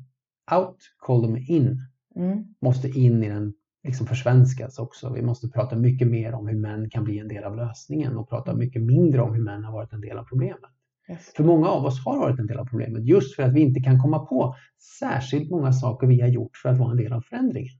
[0.52, 1.78] out, call them in
[2.16, 2.44] mm.
[2.60, 3.52] måste in i den
[3.84, 5.12] liksom försvenskas också.
[5.12, 8.28] Vi måste prata mycket mer om hur män kan bli en del av lösningen och
[8.28, 10.70] prata mycket mindre om hur män har varit en del av problemet.
[11.10, 11.32] Yes.
[11.36, 13.80] För många av oss har varit en del av problemet just för att vi inte
[13.80, 14.54] kan komma på
[14.98, 17.79] särskilt många saker vi har gjort för att vara en del av förändringen.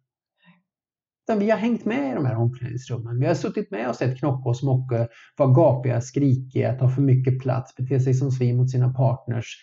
[1.25, 3.21] Utan vi har hängt med i de här omklädningsrummen.
[3.21, 7.41] Vi har suttit med och sett Knocke och Smocke vara gapiga, skrikiga, ta för mycket
[7.41, 9.57] plats, bete sig som svin mot sina partners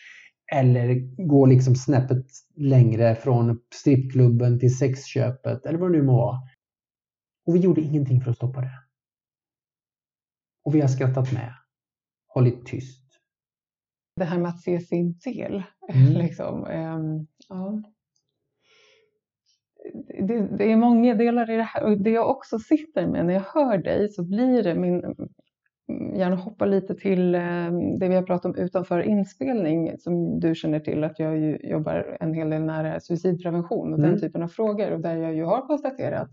[0.53, 0.95] eller
[1.27, 6.37] gå liksom snäppet längre från strippklubben till sexköpet eller vad det nu må vara.
[7.47, 8.79] Och vi gjorde ingenting för att stoppa det.
[10.65, 11.53] Och vi har skrattat med,
[12.27, 13.07] hållit tyst
[14.17, 15.63] det här med att se sin del.
[15.89, 16.13] Mm.
[16.13, 16.65] liksom.
[16.65, 17.81] Um, ja.
[20.27, 23.33] Det, det, är många delar i det här och det jag också sitter med när
[23.33, 25.15] jag hör dig så blir det min
[26.15, 30.79] gärna hoppa lite till ehm, det vi har pratat om utanför inspelning som du känner
[30.79, 34.11] till att jag jobbar en hel del nära suicidprevention och mm.
[34.11, 36.29] den typen av frågor och där jag ju har konstaterat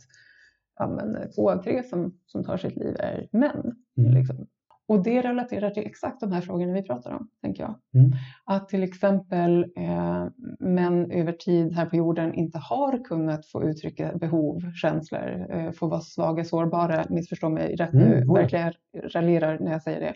[0.75, 3.73] att två av tre som, som tar sitt liv är män.
[3.99, 4.15] Mm.
[4.15, 4.47] Liksom.
[4.87, 7.75] Och det relaterar till exakt de här frågorna vi pratar om, tänker jag.
[7.95, 8.13] Mm.
[8.45, 10.27] Att till exempel eh,
[10.61, 15.87] män över tid här på jorden inte har kunnat få uttrycka behov, känslor, eh, få
[15.87, 18.09] vara svaga, sårbara, missförstå mig rätt mm.
[18.09, 18.73] nu, verkligen
[19.05, 20.15] raljerar när jag säger det.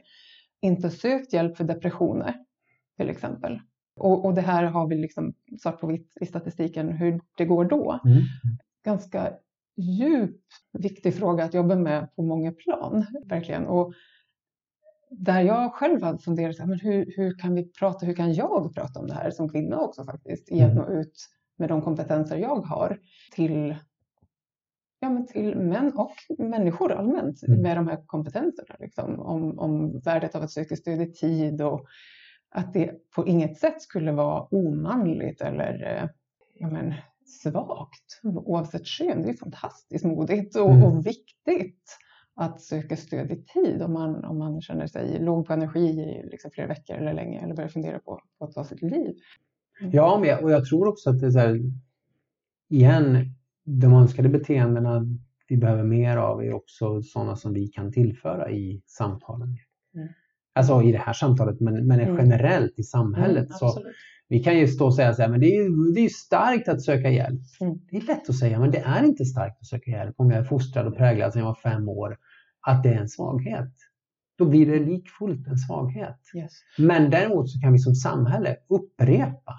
[0.60, 2.34] Inte sökt hjälp för depressioner,
[2.96, 3.60] till exempel.
[3.96, 7.64] Och, och det här har vi liksom svart på vitt i statistiken hur det går
[7.64, 8.00] då.
[8.04, 8.18] Mm.
[8.84, 9.32] Ganska
[9.76, 13.66] djupt viktig fråga att jobba med på många plan, verkligen.
[13.66, 13.92] Och
[15.10, 19.00] där jag själv har funderat, men hur, hur kan vi prata, hur kan jag prata
[19.00, 20.84] om det här som kvinna också faktiskt, i att mm.
[20.84, 21.28] nå ut
[21.58, 22.98] med de kompetenser jag har
[23.32, 23.76] till,
[25.00, 27.62] ja, men till män och människor allmänt mm.
[27.62, 28.76] med de här kompetenserna.
[28.78, 31.86] Liksom, om, om värdet av att söka stöd i tid och
[32.50, 36.08] att det på inget sätt skulle vara omanligt eller eh,
[36.54, 36.94] ja, men,
[37.42, 39.22] svagt oavsett kön.
[39.22, 40.84] Det är fantastiskt modigt och, mm.
[40.84, 41.98] och viktigt
[42.40, 46.28] att söka stöd i tid om man, om man känner sig låg på energi i
[46.30, 49.14] liksom flera veckor eller länge eller börjar fundera på, på att ta sitt liv.
[49.80, 49.92] Mm.
[49.92, 51.60] Ja, jag, och jag tror också att det är så här,
[52.70, 53.34] igen,
[53.64, 55.06] de önskade beteendena
[55.48, 59.56] vi behöver mer av är också sådana som vi kan tillföra i samtalen.
[59.94, 60.08] Mm.
[60.54, 62.16] Alltså i det här samtalet, men, men mm.
[62.16, 63.48] generellt i samhället.
[63.48, 63.82] Mm, så
[64.28, 66.68] vi kan ju stå och säga så här, men det är ju det är starkt
[66.68, 67.40] att söka hjälp.
[67.60, 67.78] Mm.
[67.90, 70.38] Det är lätt att säga, men det är inte starkt att söka hjälp om jag
[70.38, 72.18] är fostrad och präglad sedan jag var fem år,
[72.68, 73.72] att det är en svaghet.
[74.38, 76.20] Då blir det likfullt en svaghet.
[76.36, 76.52] Yes.
[76.78, 79.54] Men däremot så kan vi som samhälle upprepa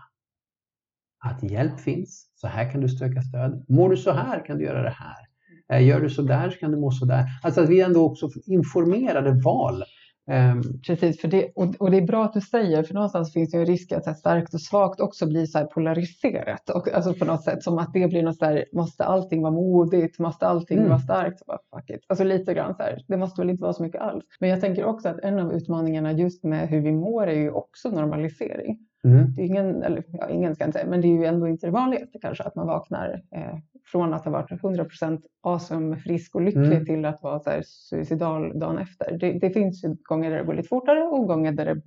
[1.20, 2.32] att hjälp finns.
[2.36, 3.66] Så här kan du söka stöd.
[3.68, 5.28] Mår du så här kan du göra det här.
[5.72, 7.26] Eh, gör du så där så kan du må så där.
[7.44, 9.84] Alltså att vi ändå också informerade val
[10.30, 13.52] Um, precis, för det, och, och, det är bra att du säger, för någonstans finns
[13.52, 16.70] det en risk att så starkt och svagt också blir så polariserat.
[16.70, 19.52] Och, alltså på något sätt som att det blir något så här, måste allting vara
[19.52, 20.90] modigt, måste allting mm.
[20.90, 21.46] vara starkt?
[21.46, 22.06] Bara, fuck it.
[22.08, 24.26] Alltså lite grann så här, det måste väl inte vara så mycket alls.
[24.40, 27.52] Men jag tänker också att en av utmaningarna just med hur vi mår är ju
[27.52, 28.80] också normalisering.
[29.04, 29.34] Mm.
[29.36, 31.68] Det är ingen, eller ja, ingen ska inte säga, men det är ju ändå inte
[31.68, 33.58] det vanligaste kanske att man vaknar eh,
[33.92, 36.86] från att ha varit 100% awesome, frisk och lycklig mm.
[36.86, 39.18] till att vara så här, suicidal dagen efter.
[39.18, 41.82] Det, det, finns ju gånger där det går lite fortare och gånger där det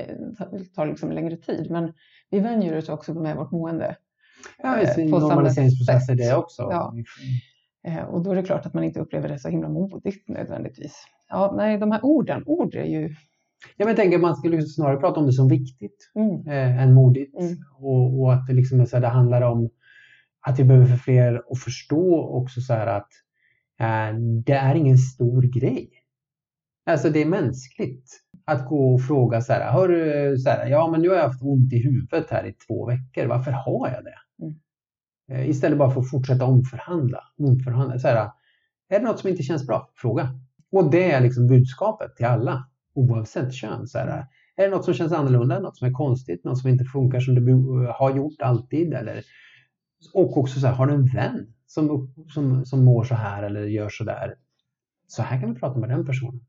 [0.00, 0.16] eh,
[0.74, 1.70] tar liksom längre tid.
[1.70, 1.92] Men
[2.30, 3.96] vi vänjer oss också med vårt mående.
[4.62, 6.62] Ja, eh, på normaliseringsprocess är det också.
[6.62, 6.94] Ja.
[7.86, 11.06] Eh, och då är det klart att man inte upplever det så himla modigt nödvändigtvis.
[11.28, 13.14] Ja, nej, de här orden, ord är ju
[13.76, 16.46] Ja, men jag tänker att man skulle snarare prata om det som viktigt mm.
[16.46, 17.40] eh, än modigt.
[17.40, 17.56] Mm.
[17.78, 19.70] Och, och, att det, liksom är så här, det handlar om
[20.46, 23.08] att vi behöver för fler att förstå också så här att
[23.80, 25.90] eh, det är ingen stor grej.
[26.86, 30.90] Alltså det är mänskligt att gå och fråga så här, hör du, så här, ja
[30.90, 34.04] men nu har jag haft ont i huvudet här i två veckor, varför har jag
[34.04, 34.44] det?
[34.44, 34.54] Mm.
[35.30, 37.20] Eh, istället bara för att fortsätta omförhandla.
[37.38, 37.98] omförhandla.
[37.98, 38.30] Så här,
[38.88, 39.90] är det något som inte känns bra?
[39.94, 40.28] Fråga.
[40.72, 43.86] Och det är liksom budskapet till alla oavsett kön.
[43.86, 44.26] Så här,
[44.56, 47.34] är det något som känns annorlunda, något som är konstigt, något som inte funkar som
[47.34, 48.94] det har gjort alltid?
[48.94, 49.22] Eller,
[50.14, 53.62] och också så här, har du en vän som, som, som mår så här eller
[53.66, 54.34] gör så där?
[55.06, 56.40] Så här kan vi prata med den personen.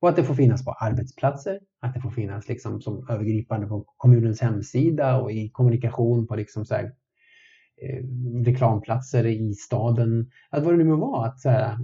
[0.00, 3.84] Och att det får finnas på arbetsplatser, att det får finnas liksom som övergripande på
[3.96, 6.84] kommunens hemsida och i kommunikation på liksom så här,
[7.82, 8.04] eh,
[8.44, 10.30] reklamplatser i staden.
[10.50, 11.26] Att vad det nu må vara.
[11.26, 11.78] Att så här,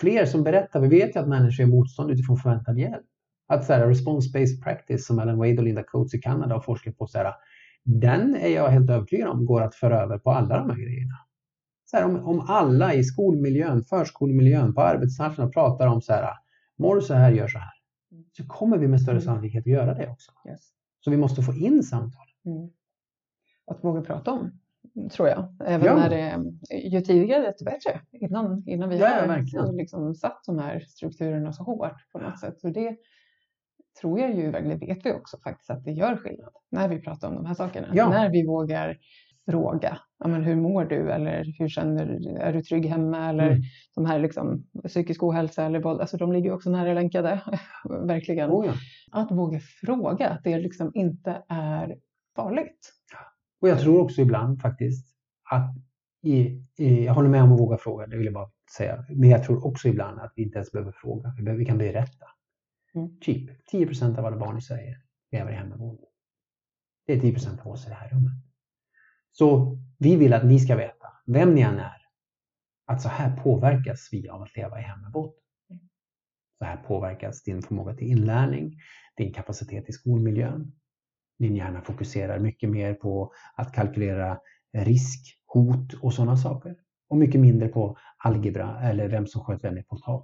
[0.00, 0.80] fler som berättar.
[0.80, 3.06] Vi vet ju att människor är motstånd utifrån förväntad hjälp.
[3.48, 6.98] Att så här, response-based practice som Ellen Wade och Linda Coates i Kanada har forskat
[6.98, 7.32] på, så här,
[7.86, 11.14] den är jag helt övertygad om går att föra över på alla de här grejerna.
[11.84, 16.34] Så här, om, om alla i skolmiljön, förskolemiljön, på arbetsplatserna pratar om så här,
[16.78, 17.72] mår du så här, gör så här.
[18.36, 19.24] Så kommer vi med större mm.
[19.24, 20.32] sannolikhet att göra det också.
[20.48, 20.60] Yes.
[21.00, 22.26] Så vi måste få in samtal.
[22.46, 22.70] Mm.
[23.66, 24.50] Att våga prata om
[25.10, 25.56] tror jag.
[25.64, 25.96] Även ja.
[25.96, 26.44] när det,
[26.76, 28.00] ju tidigare desto bättre.
[28.12, 32.60] Innan, innan vi ja, har liksom satt de här strukturerna så hårt på något sätt.
[32.60, 32.96] Så det
[34.00, 37.28] tror jag ju, eller vet vi också faktiskt, att det gör skillnad när vi pratar
[37.28, 37.88] om de här sakerna.
[37.92, 38.08] Ja.
[38.08, 38.98] När vi vågar
[39.50, 43.46] fråga, ja, men hur mår du eller hur känner du, är du trygg hemma eller
[43.46, 43.62] mm.
[43.94, 47.42] de här liksom, psykisk ohälsa eller våld, alltså de ligger också nära länkade,
[48.06, 48.50] verkligen.
[48.50, 48.72] Oh ja.
[49.12, 51.96] Att våga fråga, att det liksom inte är
[52.36, 52.92] farligt.
[53.60, 55.06] Och jag tror också ibland faktiskt
[55.50, 55.74] att
[56.22, 59.04] i, i, jag håller med om att våga fråga, det vill jag bara säga.
[59.08, 61.78] Men jag tror också ibland att vi inte ens behöver fråga, vi, behöver, vi kan
[61.78, 62.26] berätta.
[62.96, 63.18] Mm.
[63.20, 64.96] Typ 10 procent av alla barn i Sverige
[65.32, 66.02] lever i hemmaboende.
[67.06, 68.32] Det är 10 procent av oss i det här rummet.
[69.32, 72.02] Så vi vill att ni ska veta, vem ni än är,
[72.86, 75.36] att så här påverkas vi av att leva i hemmaboende.
[76.58, 78.78] Så här påverkas din förmåga till inlärning,
[79.16, 80.72] din kapacitet i skolmiljön,
[81.38, 84.40] din hjärna fokuserar mycket mer på att kalkylera
[84.72, 86.76] risk, hot och sådana saker.
[87.08, 89.84] Och mycket mindre på algebra eller vem som sköt vem i.
[89.90, 90.22] Mm.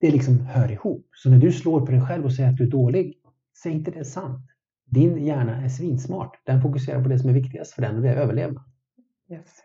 [0.00, 1.08] Det liksom hör ihop.
[1.12, 3.14] Så när du slår på dig själv och säger att du är dålig,
[3.62, 4.50] säg inte det är sant.
[4.86, 6.40] Din hjärna är svinsmart.
[6.44, 8.64] Den fokuserar på det som är viktigast för den och det är överlevnad.
[9.30, 9.62] Yes.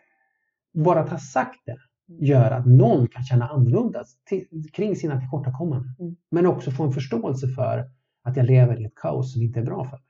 [0.74, 1.78] Bara att ha sagt det
[2.20, 5.96] gör att någon kan känna annorlunda till, kring sina tillkortakommanden.
[6.00, 6.16] Mm.
[6.32, 7.90] Men också få en förståelse för
[8.24, 10.06] att jag lever i ett kaos som inte är bra för mig.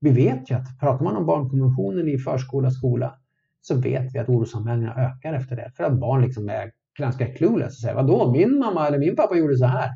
[0.00, 3.18] Vi vet ju att pratar man om barnkonventionen i förskola och skola
[3.60, 5.72] så vet vi att orosanmälningarna ökar efter det.
[5.76, 9.36] För att barn liksom är ganska clueless och säger vadå, min mamma eller min pappa
[9.36, 9.90] gjorde så här.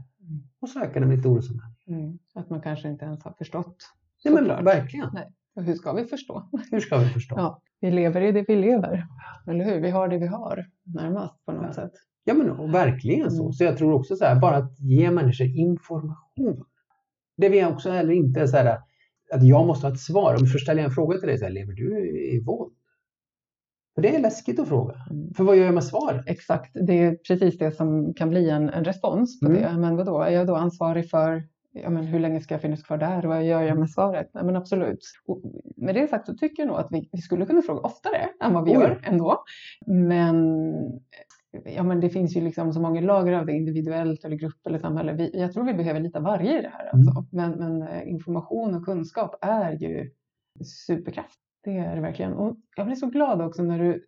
[0.61, 1.77] Och så ökar det med lite orosanmälningar.
[1.89, 2.19] Mm.
[2.35, 3.77] Att man kanske inte ens har förstått.
[4.25, 5.09] Nej, men verkligen.
[5.13, 5.33] Nej.
[5.57, 6.49] Och hur ska vi förstå?
[6.71, 7.35] Hur ska vi förstå?
[7.39, 9.07] Ja, vi lever i det vi lever,
[9.49, 9.81] eller hur?
[9.81, 11.73] Vi har det vi har närmast på något ja.
[11.73, 11.93] sätt.
[12.25, 13.43] Ja, men verkligen så.
[13.43, 13.53] Mm.
[13.53, 16.65] Så jag tror också så här, bara att ge människor information.
[17.37, 18.79] Det vi också heller inte är så här
[19.33, 20.35] att jag måste ha ett svar.
[20.41, 22.75] Om först ställer jag en fråga till dig, så här, lever du i våld?
[23.95, 24.95] För det är läskigt att fråga.
[25.11, 25.35] Mm.
[25.35, 26.25] För vad gör jag med svaret?
[26.27, 29.63] Exakt, det är precis det som kan bli en, en respons på mm.
[29.63, 29.79] det.
[29.79, 32.99] Men vadå, är jag då ansvarig för ja, men hur länge ska jag finnas kvar
[32.99, 33.23] där?
[33.23, 34.31] Vad gör jag med svaret?
[34.35, 35.05] Nej, men absolut.
[35.27, 35.43] Och
[35.77, 38.55] med det sagt så tycker jag nog att vi, vi skulle kunna fråga oftare än
[38.55, 39.45] vad vi oh, gör ändå.
[39.87, 40.37] Men,
[41.65, 44.79] ja, men det finns ju liksom så många lager av det individuellt eller grupp eller
[44.79, 45.13] samhälle.
[45.13, 46.91] Vi, jag tror vi behöver lite varje i det här.
[46.93, 47.11] Alltså.
[47.11, 47.27] Mm.
[47.31, 50.11] Men, men eh, information och kunskap är ju
[50.87, 51.42] superkraft.
[51.65, 52.33] Det är det verkligen.
[52.33, 54.05] Och jag blir så glad också när du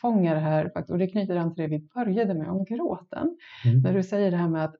[0.00, 3.36] fångar det här, och det knyter an till det vi började med om gråten.
[3.64, 3.80] Mm.
[3.82, 4.76] När du säger det här med att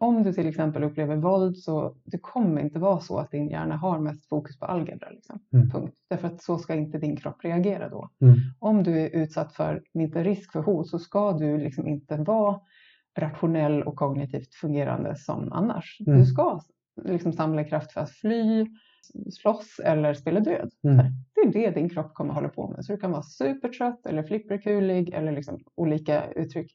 [0.00, 3.76] om du till exempel upplever våld så det kommer inte vara så att din hjärna
[3.76, 5.10] har mest fokus på algebra.
[5.10, 5.38] Liksom.
[5.52, 5.70] Mm.
[5.70, 5.94] Punkt.
[6.08, 8.10] Därför att så ska inte din kropp reagera då.
[8.20, 8.34] Mm.
[8.58, 12.60] Om du är utsatt för minsta risk för hot så ska du liksom inte vara
[13.18, 15.98] rationell och kognitivt fungerande som annars.
[16.06, 16.18] Mm.
[16.18, 16.60] Du ska
[17.04, 18.66] liksom samla kraft för att fly,
[19.30, 20.70] slåss eller spela död.
[20.84, 21.06] Mm.
[21.34, 22.84] Det är det din kropp kommer hålla på med.
[22.84, 26.72] Så du kan vara supertrött eller flipperkulig eller liksom olika uttryck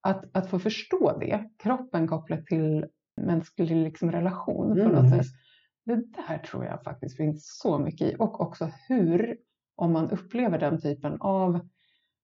[0.00, 2.86] att, att få förstå det, kroppen kopplat till
[3.20, 5.10] mänsklig liksom relation på något mm.
[5.10, 5.32] sätt.
[5.84, 9.36] Det där tror jag faktiskt finns så mycket i och också hur,
[9.76, 11.68] om man upplever den typen av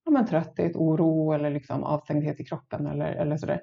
[0.04, 3.60] ja, men trötthet, oro eller liksom avstängdhet i kroppen eller, eller sådär.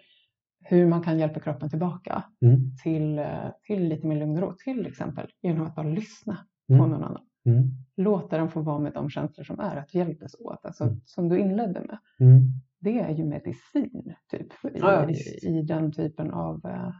[0.63, 2.75] Hur man kan hjälpa kroppen tillbaka mm.
[2.83, 3.25] till,
[3.63, 6.37] till lite mer lugn och ro, till exempel genom att bara lyssna
[6.69, 6.81] mm.
[6.81, 7.23] på någon annan.
[7.45, 7.63] Mm.
[7.97, 11.01] Låta den få vara med de känslor som är, att hjälpas åt, alltså, mm.
[11.05, 11.97] som du inledde med.
[12.19, 12.51] Mm
[12.81, 15.09] det är ju medicin typ, i, ja,
[15.41, 16.93] i den typen av äh,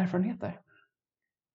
[0.00, 0.60] erfarenheter.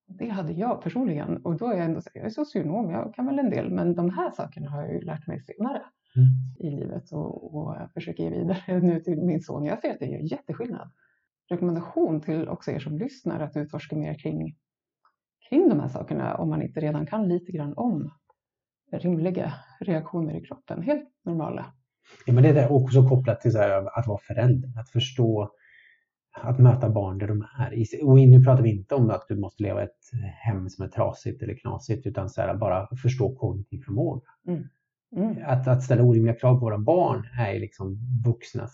[0.08, 3.39] Det hade jag personligen och då är jag ändå jag är socionom, jag kan väl
[3.39, 5.82] en del, men de här sakerna har jag ju lärt mig senare
[6.16, 6.30] mm.
[6.60, 9.66] i livet och, och försöker ge vidare nu till min son.
[9.66, 10.91] Jag ser att det gör jätteskillnad.
[11.49, 14.55] Rekommendation till också er som lyssnar att utforska mer kring,
[15.49, 18.12] kring de här sakerna om man inte redan kan lite grann om
[18.91, 21.74] rimliga reaktioner i kroppen, helt normala
[22.26, 25.51] Ja, men det är också kopplat till här, att vara förälder, att förstå
[26.41, 28.05] att möta barn där de är.
[28.07, 29.99] Och nu pratar vi inte om att du måste leva ett
[30.45, 34.22] hem som är trasigt eller knasigt, utan så här, bara förstå kognitiv förmåga.
[34.47, 34.64] Mm.
[35.16, 35.36] Mm.
[35.45, 38.72] Att, att ställa orimliga krav på våra barn är liksom vuxnas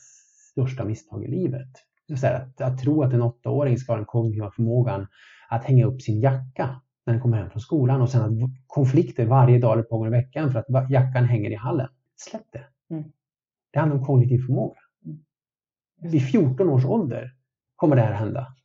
[0.51, 1.69] största misstag i livet.
[2.17, 5.07] Så här, att, att tro att en åttaåring ska ha den kognitiva förmågan
[5.49, 9.25] att hänga upp sin jacka när den kommer hem från skolan och sen att konflikter
[9.25, 11.87] varje dag eller ett par gånger i veckan för att jackan hänger i hallen.
[12.15, 12.93] Släpp det.
[12.95, 13.03] Mm.
[13.71, 14.79] Det handlar om kognitiv förmåga.
[15.05, 15.19] Mm.
[16.11, 17.33] Vid 14 års ålder
[17.75, 18.55] kommer det här hända.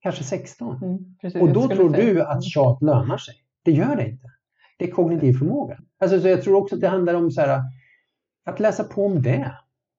[0.00, 0.82] Kanske 16.
[0.82, 3.34] Mm, och då tror du att tjat lönar sig.
[3.62, 4.30] Det gör det inte.
[4.76, 5.78] Det är kognitiv förmåga.
[5.98, 7.62] Alltså, så jag tror också att det handlar om så här,
[8.44, 9.52] att läsa på om det.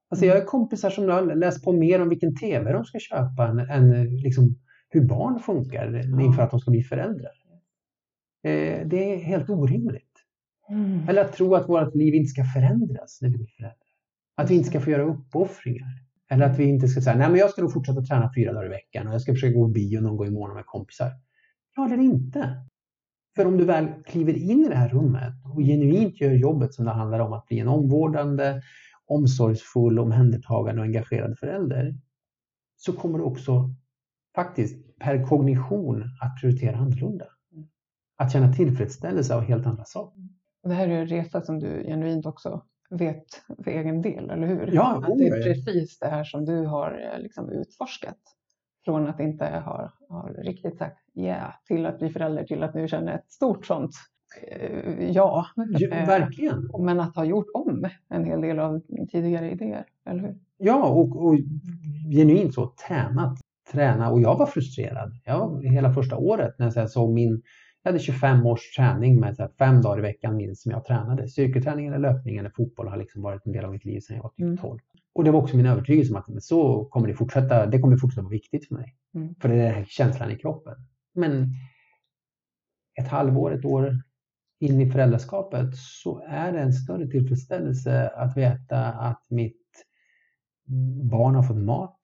[0.09, 3.47] Alltså, jag har kompisar som har läst på mer om vilken TV de ska köpa
[3.47, 4.55] än, än liksom,
[4.89, 7.31] hur barn funkar inför att de ska bli föräldrar.
[8.43, 10.11] Eh, det är helt orimligt.
[10.69, 11.09] Mm.
[11.09, 13.79] Eller att tro att vårt liv inte ska förändras när vi blir föräldrar.
[14.35, 15.87] Att vi inte ska få göra uppoffringar.
[16.29, 18.65] Eller att vi inte ska säga, nej men jag ska nog fortsätta träna fyra dagar
[18.65, 21.11] i veckan och jag ska försöka gå bio någon gång i månaden med kompisar.
[21.75, 22.65] Ja, eller inte.
[23.35, 26.85] För om du väl kliver in i det här rummet och genuint gör jobbet som
[26.85, 28.61] det handlar om att bli en omvårdande,
[29.05, 31.95] omsorgsfull, omhändertagande och engagerad förälder
[32.75, 33.69] så kommer du också
[34.35, 37.25] faktiskt per kognition att prioritera annorlunda.
[38.17, 40.21] Att känna tillfredsställelse av helt andra saker.
[40.63, 43.25] Det här är en resa som du genuint också vet
[43.63, 44.69] för egen del, eller hur?
[44.73, 48.17] Ja, att det är precis det här som du har eh, liksom utforskat.
[48.85, 52.73] Från att inte ha har riktigt sagt ja yeah, till att bli förälder till att
[52.73, 53.91] nu känna ett stort sånt
[54.47, 55.45] eh, ja.
[55.55, 56.69] ja eh, verkligen.
[56.79, 60.35] Men att ha gjort om en hel del av tidigare idéer, eller hur?
[60.57, 61.35] Ja, och, och
[62.11, 63.39] genuint så tränat.
[63.71, 65.11] Träna och jag var frustrerad.
[65.23, 67.41] Jag, hela första året när jag såg min
[67.85, 71.27] jag hade 25 års träning med så fem dagar i veckan minst som jag tränade.
[71.27, 74.23] Styrketräning eller löpning eller fotboll har liksom varit en del av mitt liv sedan jag
[74.23, 74.79] var typ 12.
[75.15, 77.65] Och det var också min övertygelse om att så kommer det fortsätta.
[77.65, 78.95] Det kommer fortsätta vara viktigt för mig.
[79.15, 79.35] Mm.
[79.35, 80.73] För det är den här känslan i kroppen.
[81.13, 81.53] Men
[83.01, 84.01] ett halvår, ett år
[84.59, 89.85] in i föräldraskapet så är det en större tillfredsställelse att veta att mitt
[91.11, 91.99] barn har fått mat,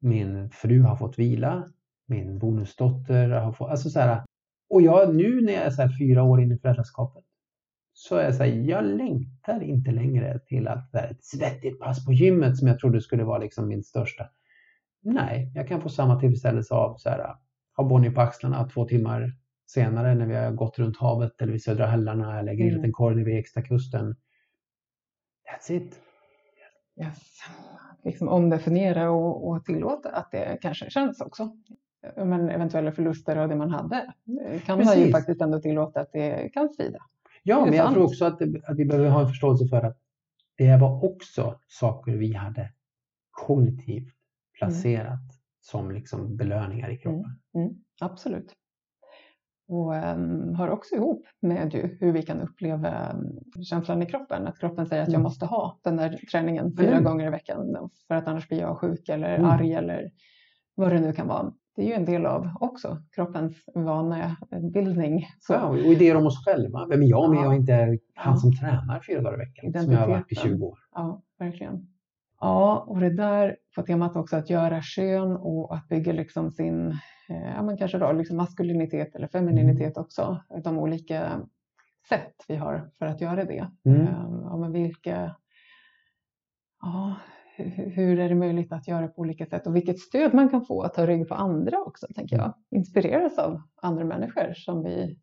[0.00, 1.68] min fru har fått vila,
[2.06, 4.22] min bonusdotter har fått, alltså så här,
[4.70, 7.24] och jag nu när jag är så här fyra år in i föräldraskapet
[7.98, 11.80] så är jag så här, jag längtar inte längre till att det är ett svettigt
[11.80, 14.30] pass på gymmet som jag trodde skulle vara liksom min största.
[15.02, 17.34] Nej, jag kan få samma tillfredsställelse av så här,
[17.76, 19.32] ha Bonnie på axlarna två timmar
[19.66, 22.84] senare när vi har gått runt havet eller vid södra hällarna eller grillat mm.
[22.84, 24.16] en korv vid Ekstakusten.
[25.50, 26.00] That's it.
[27.00, 27.18] Yes.
[28.04, 31.56] Liksom omdefiniera och, och tillåta att det kanske känns också.
[32.16, 34.12] Men eventuella förluster av det man hade
[34.66, 34.94] kan Precis.
[34.94, 36.98] man ju faktiskt ändå tillåta att det kan svida.
[37.48, 39.98] Ja, men jag tror också att, att vi behöver ha en förståelse för att
[40.56, 42.72] det var också saker vi hade
[43.30, 44.14] kognitivt
[44.58, 45.30] placerat mm.
[45.60, 47.38] som liksom belöningar i kroppen.
[47.54, 47.66] Mm.
[47.66, 47.76] Mm.
[48.00, 48.54] Absolut.
[49.68, 54.46] Och um, hör också ihop med ju hur vi kan uppleva um, känslan i kroppen.
[54.46, 55.22] Att kroppen säger att jag mm.
[55.22, 57.04] måste ha den där träningen fyra mm.
[57.04, 59.50] gånger i veckan för att annars blir jag sjuk eller mm.
[59.50, 60.10] arg eller
[60.74, 65.26] vad det nu kan vara det är ju en del av också kroppens vanebildning.
[65.38, 65.52] Så.
[65.52, 66.86] Ja, och idéer om oss själva.
[66.86, 67.44] Vem är jag om ja.
[67.44, 69.82] jag inte är han som tränar fyra dagar i veckan?
[69.82, 70.78] Som jag har varit i 20 år.
[70.94, 71.86] Ja, verkligen.
[72.40, 76.90] Ja, och det där på temat också att göra kön och att bygga liksom sin,
[77.28, 80.04] eh, ja men kanske då liksom maskulinitet eller femininitet mm.
[80.04, 80.40] också.
[80.64, 81.40] De olika
[82.08, 83.70] sätt vi har för att göra det.
[83.84, 84.00] Mm.
[84.00, 85.36] Ehm, ja, men vilka,
[86.82, 87.14] ja,
[87.64, 90.82] hur är det möjligt att göra på olika sätt och vilket stöd man kan få
[90.82, 92.54] att ta rygg på andra också, tänker jag.
[92.70, 95.18] Inspireras av andra människor som vi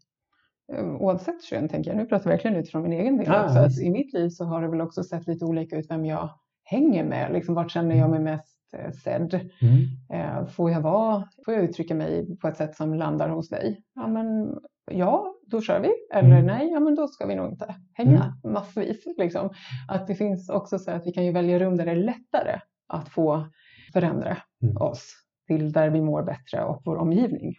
[0.74, 1.98] eh, oavsett kön, tänker jag.
[1.98, 3.60] Nu pratar jag verkligen utifrån min egen del ah, också.
[3.60, 6.30] Att I mitt liv så har det väl också sett lite olika ut vem jag
[6.64, 7.34] hänger med.
[7.34, 9.50] Liksom, vart känner jag mig mest eh, sedd?
[9.62, 9.84] Mm.
[10.14, 13.84] Eh, får, jag vara, får jag uttrycka mig på ett sätt som landar hos dig?
[13.96, 14.58] Ja, men
[14.92, 15.92] ja, då kör vi.
[16.14, 16.46] Eller mm.
[16.46, 18.54] nej, ja, men då ska vi nog inte hänga mm.
[18.54, 19.04] massvis.
[19.18, 19.50] Liksom.
[19.88, 22.60] Att det finns också så att vi kan ju välja rum där det är lättare
[22.88, 23.48] att få
[23.94, 24.78] förändra mm.
[24.78, 25.14] oss
[25.48, 27.56] till där vi mår bättre och vår omgivning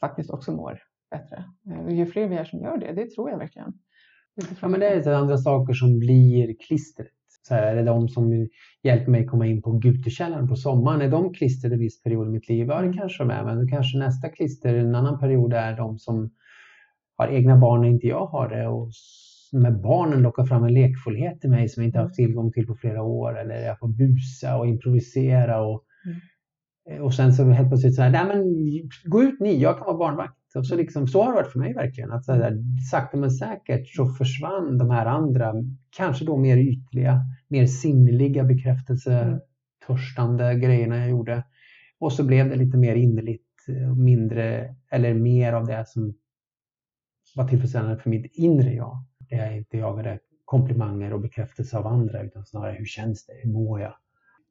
[0.00, 0.78] faktiskt också mår
[1.10, 1.44] bättre.
[1.70, 3.72] Eh, ju fler vi är som gör det, det tror jag verkligen.
[4.60, 7.08] Ja, men det är andra saker som blir klistret.
[7.48, 8.48] Så här, är det de som
[8.82, 11.00] hjälper mig komma in på Gutekällaren på sommaren?
[11.02, 12.66] Är de klistrade en viss period i mitt liv?
[12.66, 12.98] Ja, det mm.
[12.98, 13.44] kanske de är.
[13.44, 16.30] Men kanske nästa klister en annan period är de som
[17.16, 18.90] har egna barn när inte jag har det och
[19.52, 22.74] med barnen lockar fram en lekfullhet i mig som jag inte haft tillgång till på
[22.74, 25.84] flera år eller jag får busa och improvisera och,
[26.86, 27.02] mm.
[27.02, 28.44] och sen så helt plötsligt så här, nej men
[29.04, 30.36] gå ut ni, jag kan vara barnvakt.
[30.54, 32.12] Och så, liksom, så har det varit för mig verkligen.
[32.12, 32.58] Att så här,
[32.90, 35.54] sakta men säkert så försvann de här andra,
[35.96, 40.60] kanske då mer ytliga, mer sinnliga bekräftelsetörstande mm.
[40.60, 41.44] grejerna jag gjorde.
[41.98, 43.42] Och så blev det lite mer innerligt,
[43.96, 46.14] mindre eller mer av det som
[47.36, 49.04] var tillfredsställande för mitt inre jag.
[49.18, 53.52] Det är inte jagade komplimanger och bekräftelse av andra utan snarare hur känns det, hur
[53.52, 53.94] mår jag?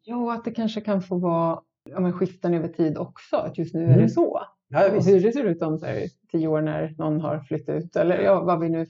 [0.03, 3.73] Ja, att det kanske kan få vara ja, men skiften över tid också, att just
[3.73, 3.97] nu mm.
[3.97, 4.41] är det så.
[4.67, 7.95] Ja, och hur det ser ut om här, tio år när någon har flyttat ut
[7.95, 8.85] eller ja, vad vi nu...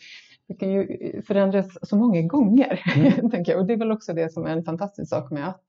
[0.47, 3.29] Det kan ju förändras så många gånger, mm.
[3.31, 3.61] tänker jag.
[3.61, 5.65] Och det är väl också det som är en fantastisk sak med att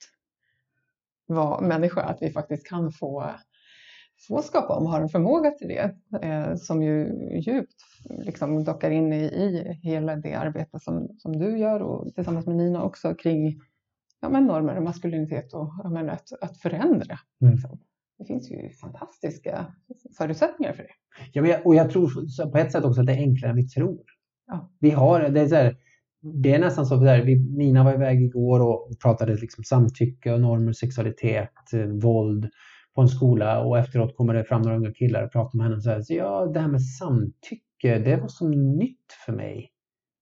[1.27, 3.25] vara människa, att vi faktiskt kan få
[4.29, 7.75] få skapa om har en förmåga till det eh, som ju djupt
[8.11, 12.57] liksom dockar in i, i hela det arbete som, som du gör och tillsammans med
[12.57, 13.61] Nina också kring
[14.21, 17.19] ja, men normer och maskulinitet och ja, men att, att förändra.
[17.41, 17.55] Mm.
[17.55, 17.79] Liksom.
[18.19, 19.67] Det finns ju fantastiska
[20.19, 20.93] förutsättningar för det.
[21.33, 23.69] Ja, men och jag tror på ett sätt också att det är enklare än vi
[23.69, 24.05] tror.
[24.47, 24.73] Ja.
[24.81, 25.77] Vi har, det, är så här,
[26.43, 30.73] det är nästan så att Nina var iväg igår och pratade liksom samtycke och normer,
[30.73, 32.49] sexualitet, eh, våld
[32.95, 35.77] på en skola och efteråt kommer det fram några unga killar och pratar med henne
[35.77, 39.71] och säger så ja det här med samtycke det var så nytt för mig.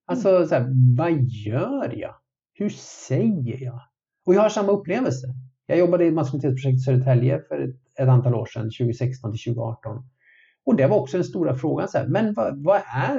[0.06, 0.48] Alltså mm.
[0.48, 0.66] så här,
[0.96, 2.14] vad gör jag?
[2.54, 2.68] Hur
[3.08, 3.80] säger jag?
[4.26, 5.26] Och jag har samma upplevelse.
[5.66, 10.04] Jag jobbade i maskulinitetsprojektet Södertälje för ett, ett antal år sedan, 2016 till 2018.
[10.66, 11.88] Och det var också den stora frågan.
[11.88, 13.18] Så här, men vad, vad är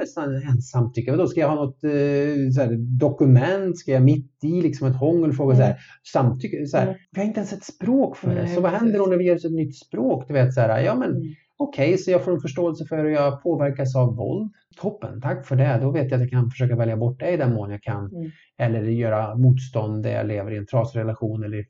[0.50, 1.16] en samtycke?
[1.16, 3.78] Då ska jag ha något eh, här, dokument?
[3.78, 5.56] Ska jag mitt i liksom ett hångel fråga mm.
[5.56, 5.78] så här,
[6.12, 6.66] samtycke?
[6.66, 6.98] Så här, mm.
[7.10, 8.40] Vi har inte ens ett språk för det.
[8.40, 10.24] Mm, så vad händer då när vi ger oss ett nytt språk?
[10.28, 11.22] Du vet, så här, ja, men, mm.
[11.56, 14.52] Okej, okay, så jag får en förståelse för hur jag påverkas av våld.
[14.76, 15.78] Toppen, tack för det.
[15.82, 18.10] Då vet jag att jag kan försöka välja bort det i den mån jag kan.
[18.14, 18.30] Mm.
[18.58, 21.64] Eller göra motstånd där jag lever i en trasig relation eller i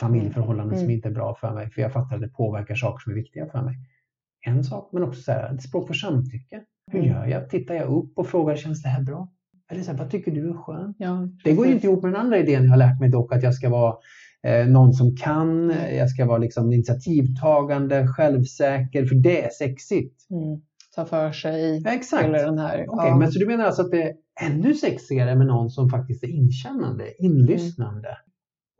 [0.00, 0.96] familjeförhållanden som mm.
[0.96, 1.70] inte är bra för mig.
[1.70, 3.76] För jag fattar att det påverkar saker som är viktiga för mig
[4.46, 6.62] en sak, men också så här, ett språk för samtycke.
[6.92, 7.10] Hur mm.
[7.12, 7.50] gör jag?
[7.50, 9.28] Tittar jag upp och frågar, känns det här bra?
[9.70, 10.96] Eller så här, vad tycker du är skönt?
[10.98, 13.32] Ja, det går ju inte ihop med den andra idén jag har lärt mig dock,
[13.32, 13.94] att jag ska vara
[14.42, 20.30] eh, någon som kan, jag ska vara liksom initiativtagande, självsäker, för det är sexigt.
[20.30, 20.60] Mm.
[20.94, 21.82] Ta för sig.
[21.84, 22.24] Ja, exakt.
[22.24, 22.90] Eller den här.
[22.90, 23.16] Okay, ja.
[23.16, 26.28] Men så du menar alltså att det är ännu sexigare med någon som faktiskt är
[26.28, 28.08] inkännande, inlyssnande?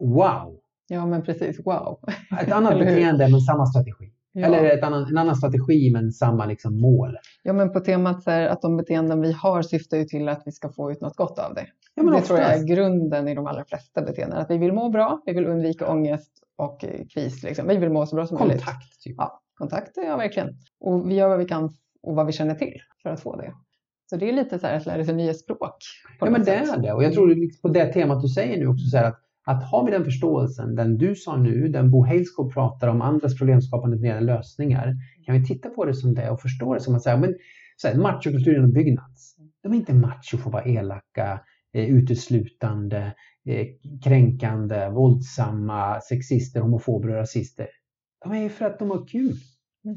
[0.00, 0.14] Mm.
[0.14, 0.60] Wow!
[0.88, 1.66] Ja, men precis.
[1.66, 1.98] Wow!
[2.40, 4.12] Ett annat beteende, men samma strategi.
[4.38, 4.46] Ja.
[4.46, 7.16] Eller ett annan, en annan strategi men samma liksom mål.
[7.42, 10.42] Ja, men på temat så här, att de beteenden vi har syftar ju till att
[10.46, 11.66] vi ska få ut något gott av det.
[11.94, 12.26] Ja, det oftast.
[12.26, 14.38] tror jag är grunden i de allra flesta beteenden.
[14.38, 16.84] Att vi vill må bra, vi vill undvika ångest och
[17.14, 17.42] kris.
[17.42, 17.68] Liksom.
[17.68, 18.64] Vi vill må så bra som möjligt.
[18.64, 19.00] Kontakt.
[19.00, 19.14] Typ.
[19.18, 20.48] Ja, kontakt, ja verkligen.
[20.80, 21.70] Och vi gör vad vi kan
[22.02, 23.52] och vad vi känner till för att få det.
[24.10, 25.76] Så det är lite så här att lära sig nya språk.
[26.20, 26.92] Ja, men det är det.
[26.92, 29.62] Och jag tror liksom på det temat du säger nu också så här att att
[29.70, 34.20] har vi den förståelsen, den du sa nu, den Bo Heilskog pratar om, andras problemskapande
[34.20, 34.94] lösningar,
[35.26, 37.34] kan vi titta på det som det och förstå det som att säga, men
[37.76, 41.40] så här, machokulturen och Byggnads, de är inte macho för att vara elaka,
[41.74, 43.66] eh, uteslutande, eh,
[44.04, 47.66] kränkande, våldsamma, sexister, homofober och rasister.
[48.24, 49.36] De är för att de har kul.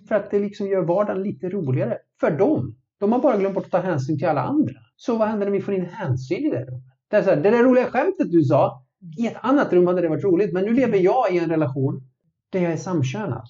[0.08, 2.76] För att det liksom gör vardagen lite roligare för dem.
[3.00, 4.76] De har bara glömt bort att ta hänsyn till alla andra.
[4.96, 6.66] Så vad händer när vi får in hänsyn i det?
[7.10, 8.86] Det, är så här, det där roliga skämtet du sa,
[9.18, 12.02] i ett annat rum hade det varit roligt, men nu lever jag i en relation
[12.50, 13.44] där jag är samkönad.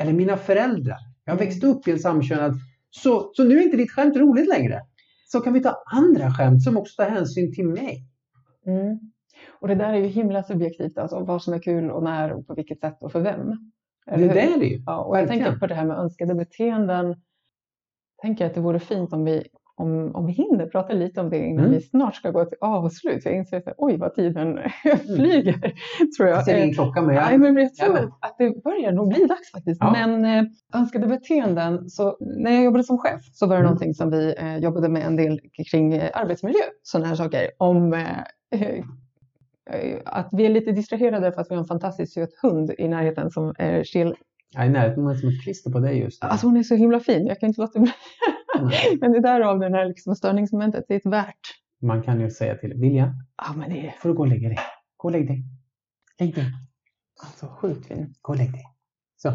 [0.00, 0.98] Eller mina föräldrar.
[1.24, 2.54] Jag har växt upp i en samkönad.
[2.90, 4.80] Så, så nu är inte ditt skämt roligt längre.
[5.26, 8.04] Så kan vi ta andra skämt som också tar hänsyn till mig.
[8.66, 8.98] Mm.
[9.60, 12.46] Och det där är ju himla subjektivt, alltså vad som är kul och när och
[12.46, 13.52] på vilket sätt och för vem.
[14.06, 14.82] Eller det är det ju.
[14.86, 17.22] Ja, och jag tänker på det här med önskade beteenden.
[18.22, 21.38] Tänker att det vore fint om vi om, om vi hinner prata lite om det
[21.38, 21.76] innan mm.
[21.76, 23.24] vi snart ska gå till avslut.
[23.24, 24.98] Jag inser att oj vad tiden mm.
[25.16, 25.72] flyger.
[26.16, 26.38] Tror jag.
[26.38, 29.08] jag ser ingen klocka men jag, Nej, men jag tror jag att det börjar nog
[29.08, 29.80] bli dags faktiskt.
[29.80, 29.92] Ja.
[29.92, 33.64] Men eh, önskade beteenden, så när jag jobbade som chef så var det mm.
[33.66, 36.62] någonting som vi eh, jobbade med en del kring eh, arbetsmiljö.
[36.82, 37.50] Sådana här saker.
[37.58, 38.18] Om eh,
[38.50, 38.84] eh,
[40.04, 43.30] att vi är lite distraherade för att vi har en fantastiskt söt hund i närheten
[43.30, 43.84] som är
[44.52, 44.60] chill.
[44.60, 46.28] Ja, i närheten, hon är som ett klister på dig just nu.
[46.28, 47.92] Alltså hon är så himla fin, jag kan inte låta bli.
[49.00, 51.40] men det är därav den här liksom störningsmomentet, det är ett värt.
[51.82, 53.94] Man kan ju säga till Vilja, ja, men det...
[53.98, 54.58] får du gå och lägga dig.
[54.96, 55.44] Gå och lägg dig.
[56.18, 56.44] Lägg dig.
[57.22, 58.14] Alltså sjukt fin.
[58.22, 58.64] Gå och lägg dig.
[59.16, 59.32] Så.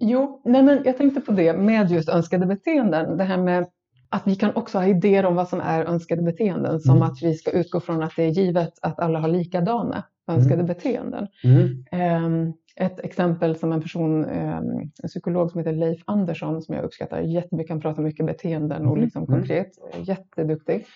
[0.00, 3.16] Jo, nej men jag tänkte på det med just önskade beteenden.
[3.16, 3.66] Det här med
[4.08, 6.80] att vi kan också ha idéer om vad som är önskade beteenden.
[6.80, 7.02] Som mm.
[7.02, 10.66] att vi ska utgå från att det är givet att alla har likadana önskade mm.
[10.66, 11.28] beteenden.
[11.44, 12.24] Mm.
[12.24, 16.84] Um, ett exempel som en person, um, en psykolog som heter Leif Andersson som jag
[16.84, 19.04] uppskattar jättemycket, han pratar mycket beteenden och mm.
[19.04, 19.38] liksom mm.
[19.38, 20.86] konkret, jätteduktig.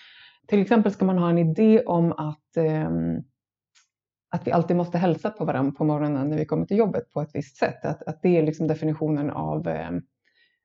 [0.47, 2.57] Till exempel ska man ha en idé om att
[2.87, 3.23] um,
[4.29, 7.21] att vi alltid måste hälsa på varandra på morgonen när vi kommer till jobbet på
[7.21, 7.85] ett visst sätt.
[7.85, 9.91] Att, att det är liksom definitionen av eh,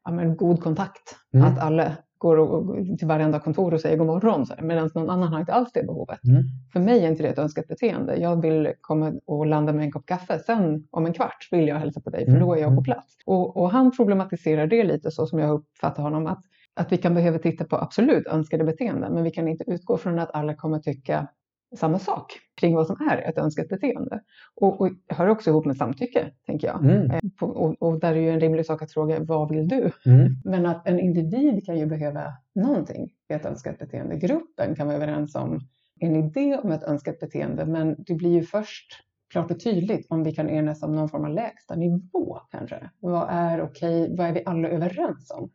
[0.05, 1.17] ja, god kontakt.
[1.35, 1.47] Mm.
[1.47, 1.93] Att alla
[2.23, 5.73] går och, till varenda kontor och säger god morgon medan någon annan har inte alls
[5.73, 6.25] det behovet.
[6.25, 6.43] Mm.
[6.73, 8.17] För mig är inte det ett önskat beteende.
[8.17, 10.39] Jag vill komma och landa med en kopp kaffe.
[10.39, 12.43] Sen om en kvart vill jag hälsa på dig för mm.
[12.43, 12.85] då är jag på mm.
[12.85, 13.17] plats.
[13.27, 16.45] Och, och, han problematiserar det lite så som jag uppfattar honom att,
[16.75, 20.19] att vi kan behöva titta på absolut önskade beteenden men vi kan inte utgå från
[20.19, 21.29] att alla kommer tycka
[21.77, 24.21] samma sak kring vad som är ett önskat beteende.
[24.55, 26.85] Och, och hör också ihop med samtycke, tänker jag.
[26.85, 27.11] Mm.
[27.11, 29.91] Eh, och, och, där är ju en rimlig sak att fråga, vad vill du?
[30.07, 30.37] Mm.
[30.45, 34.17] Men att en individ kan ju behöva någonting i ett önskat beteende.
[34.17, 35.61] Gruppen kan vara överens om
[36.01, 38.93] en idé om ett önskat beteende, men det blir ju först
[39.33, 42.91] klart och tydligt om vi kan enas om någon form av lägsta nivå kanske.
[43.01, 44.17] Vad är okej?
[44.17, 45.51] Vad är vi alla överens om?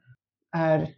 [0.56, 0.90] Är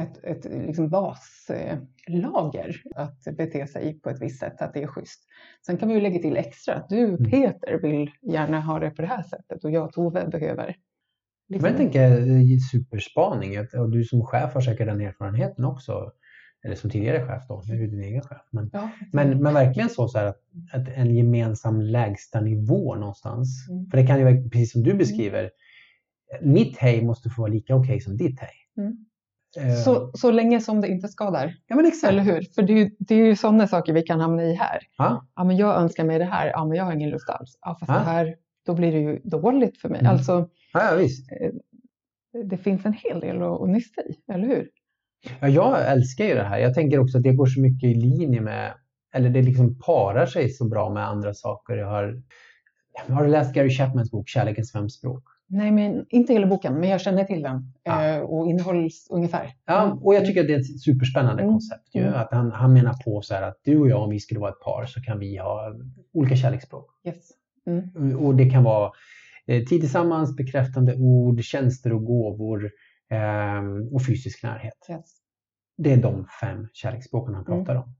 [0.00, 5.20] ett, ett liksom baslager att bete sig på ett visst sätt, att det är schysst.
[5.66, 7.30] Sen kan vi ju lägga till extra att du mm.
[7.30, 10.76] Peter vill gärna ha det på det här sättet och jag Tove behöver.
[11.48, 11.62] Liksom.
[11.62, 16.12] Men jag tänker superspaning och du som chef har säkert den erfarenheten också.
[16.64, 18.42] Eller som tidigare chef då, nu är du din egen chef.
[18.50, 20.36] Men, ja, men, men, verkligen så, så att,
[20.72, 23.68] att, en gemensam lägsta nivå någonstans.
[23.70, 23.90] Mm.
[23.90, 24.98] För det kan ju vara precis som du mm.
[24.98, 25.50] beskriver.
[26.42, 28.54] Mitt hej måste få vara lika okej okay som ditt hej.
[28.76, 29.04] Mm.
[29.84, 30.10] Så, eh.
[30.14, 31.54] så länge som det inte skadar.
[31.66, 32.12] Ja, men exakt.
[32.12, 32.42] Eller hur?
[32.54, 34.78] För det är, ju, det är ju sådana saker vi kan hamna i här.
[34.98, 35.26] Ja.
[35.36, 36.46] ja, men jag önskar mig det här.
[36.46, 37.58] Ja, men jag har ingen lust alls.
[37.60, 37.98] Ja, fast ja.
[37.98, 38.34] det här,
[38.66, 40.00] då blir det ju dåligt för mig.
[40.00, 40.12] Mm.
[40.12, 41.32] Alltså, ja, visst.
[41.32, 41.50] Eh,
[42.44, 44.68] det finns en hel del att nysta i, eller hur?
[45.40, 46.58] Ja, jag älskar ju det här.
[46.58, 48.74] Jag tänker också att det går så mycket i linje med,
[49.14, 51.76] eller det liksom parar sig så bra med andra saker.
[51.76, 52.22] Jag har,
[53.08, 55.24] har du läst Gary Chapmans bok Kärlekens fem språk?
[55.46, 58.04] Nej, men inte hela boken, men jag känner till den ja.
[58.04, 59.50] Eh, och innehåll ungefär.
[59.66, 59.98] Ja, mm.
[59.98, 61.54] och jag tycker att det är ett superspännande mm.
[61.54, 61.94] koncept.
[61.94, 62.14] Ju, mm.
[62.14, 64.50] att han, han menar på så här att du och jag, om vi skulle vara
[64.50, 65.72] ett par, så kan vi ha
[66.12, 66.86] olika kärleksspråk.
[67.06, 67.30] Yes.
[67.66, 68.18] Mm.
[68.18, 68.92] Och det kan vara
[69.46, 72.70] eh, tid tillsammans, bekräftande ord, tjänster och gåvor
[73.10, 74.86] eh, och fysisk närhet.
[74.90, 75.04] Yes.
[75.76, 77.94] Det är de fem kärleksspråken han pratar om.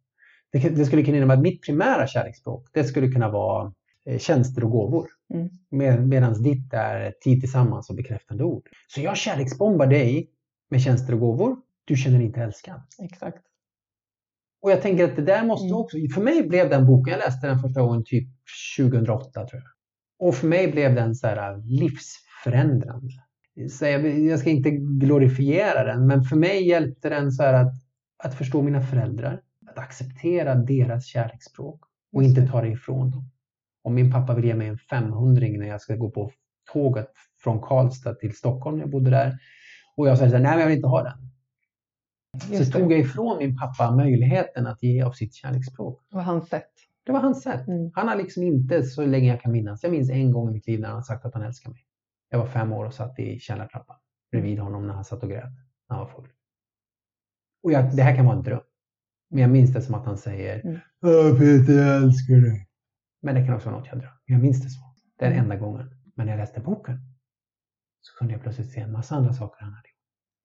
[0.52, 3.72] Det, det skulle kunna innebära att mitt primära kärleksspråk, det skulle kunna vara
[4.18, 5.08] tjänster och gåvor.
[5.34, 5.48] Mm.
[5.70, 8.68] Med, Medan ditt är tid tillsammans och bekräftande ord.
[8.86, 10.30] Så jag kärleksbombar dig
[10.70, 11.56] med tjänster och gåvor.
[11.84, 12.82] Du känner dig inte älskad.
[13.02, 13.44] Exakt.
[14.62, 15.76] Och jag tänker att det där måste mm.
[15.76, 18.28] också, för mig blev den boken, jag läste den första gången typ
[18.78, 19.70] 2008 tror jag.
[20.28, 23.08] Och för mig blev den så här livsförändrande.
[23.70, 27.72] så jag, jag ska inte glorifiera den, men för mig hjälpte den så här att,
[28.24, 31.80] att förstå mina föräldrar, att acceptera deras kärleksspråk
[32.12, 33.30] och inte ta det ifrån dem.
[33.84, 36.30] Om min pappa vill ge mig en 500 när jag ska gå på
[36.72, 37.10] tåget
[37.42, 39.38] från Karlstad till Stockholm, jag bodde där,
[39.96, 41.18] och jag säger så här, nej men jag vill inte ha den.
[42.50, 46.00] Just så tog jag ifrån min pappa möjligheten att ge av sitt kärleksspråk.
[46.10, 46.70] Det var hans sätt.
[47.06, 47.68] Det var hans sätt.
[47.68, 47.90] Mm.
[47.94, 50.66] Han har liksom inte, så länge jag kan minnas, jag minns en gång i mitt
[50.66, 51.80] liv när han sagt att han älskar mig.
[52.30, 53.96] Jag var fem år och satt i källartrappan
[54.30, 55.52] bredvid honom när han satt och grät.
[55.88, 56.28] När han var full.
[57.62, 58.60] Och jag, det här kan vara en dröm.
[59.30, 61.38] Men jag minns det som att han säger mm.
[61.38, 62.63] Peter, jag älskar dig.
[63.24, 64.18] Men det kan också vara något jag drömmer.
[64.24, 64.80] Jag minns det så.
[65.18, 65.44] Den mm.
[65.44, 65.90] enda gången.
[66.14, 66.98] Men när jag läste boken
[68.00, 69.96] så kunde jag plötsligt se en massa andra saker han hade gjort.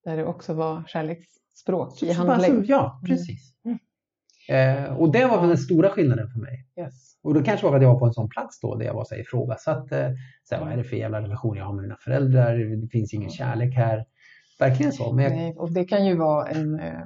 [0.04, 2.64] Där det också var kärleksspråk så, i handling.
[2.66, 3.10] Ja, mm.
[3.10, 3.54] precis.
[3.66, 3.80] Mm.
[4.50, 6.68] Eh, och det var den stora skillnaden för mig.
[6.80, 7.18] Yes.
[7.24, 8.94] Och det kanske var för att jag var på en sån plats då där jag
[8.94, 9.92] var så ifrågasatt.
[9.92, 10.10] Eh,
[10.44, 12.58] så här, vad är det för jävla relation jag har med mina föräldrar?
[12.58, 14.06] Det finns ingen kärlek här.
[14.60, 15.14] Verkligen så.
[15.14, 15.34] Men jag...
[15.34, 17.02] Nej, och det kan ju vara en, eh,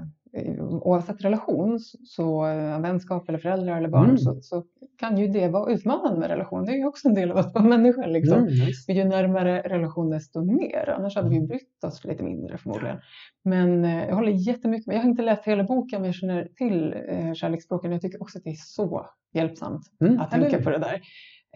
[0.70, 4.18] oavsett relation, så eh, vänskap eller föräldrar eller barn, mm.
[4.18, 4.64] så, så,
[4.98, 6.66] kan ju det vara utmanande med relation.
[6.66, 8.06] Det är ju också en del av att vara människa.
[8.06, 8.38] Liksom.
[8.38, 8.92] Mm, nice.
[8.92, 11.48] Ju närmare relation desto mer, annars hade vi mm.
[11.48, 12.98] brytt oss lite mindre förmodligen.
[13.44, 14.96] Men eh, jag håller jättemycket med.
[14.96, 17.92] Jag har inte läst hela boken men jag känner till eh, kärleksspråken.
[17.92, 21.02] Jag tycker också att det är så hjälpsamt mm, att tänka på det där.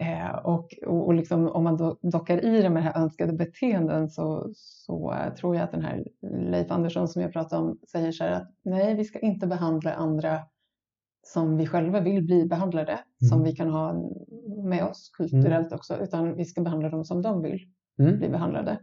[0.00, 4.50] Eh, och, och, liksom, om man do, dockar i det med här önskade beteenden så,
[4.54, 6.04] så uh, tror jag att den här
[6.50, 9.92] Leif Andersson som jag pratade om säger så här att nej, vi ska inte behandla
[9.92, 10.40] andra
[11.32, 13.28] som vi själva vill bli behandlade, mm.
[13.28, 14.10] som vi kan ha
[14.64, 15.76] med oss kulturellt mm.
[15.76, 17.60] också, utan vi ska behandla dem som de vill
[17.98, 18.18] mm.
[18.18, 18.78] bli behandlade.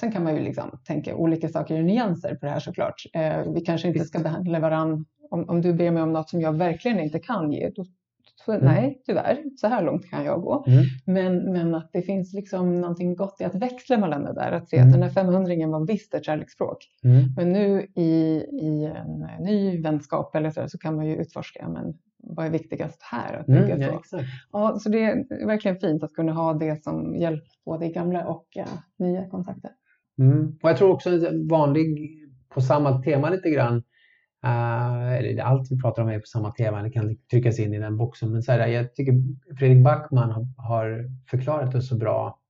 [0.00, 3.02] Sen kan man ju liksom tänka olika saker i nyanser på det här såklart.
[3.12, 6.40] Eh, vi kanske inte ska behandla varandra om, om, du ber mig om något som
[6.40, 7.84] jag verkligen inte kan ge, då
[8.44, 8.64] så, mm.
[8.64, 10.64] Nej, tyvärr, så här långt kan jag gå.
[10.66, 10.84] Mm.
[11.06, 14.52] Men, men att det finns liksom någonting gott i att växla mellan det där.
[14.52, 14.88] Att se mm.
[14.88, 16.78] att den här 500 var visst ett kärleksspråk.
[17.04, 17.22] Mm.
[17.36, 21.94] Men nu i, i en ny vänskap eller så, så kan man ju utforska men
[22.22, 23.34] vad är viktigast här?
[23.34, 24.24] Att mm, ja, exakt.
[24.52, 28.26] Ja, så det är verkligen fint att kunna ha det som hjälp både i gamla
[28.26, 28.66] och ja,
[28.98, 29.70] nya kontakter.
[30.18, 30.58] Mm.
[30.62, 31.10] Och jag tror också
[31.50, 32.18] vanlig,
[32.48, 33.82] på samma tema lite grann,
[34.46, 37.78] Uh, eller allt vi pratar om är på samma tema, det kan tryckas in i
[37.78, 38.32] den boxen.
[38.32, 39.14] Men så här, jag tycker
[39.58, 42.40] Fredrik Backman har, har förklarat det så bra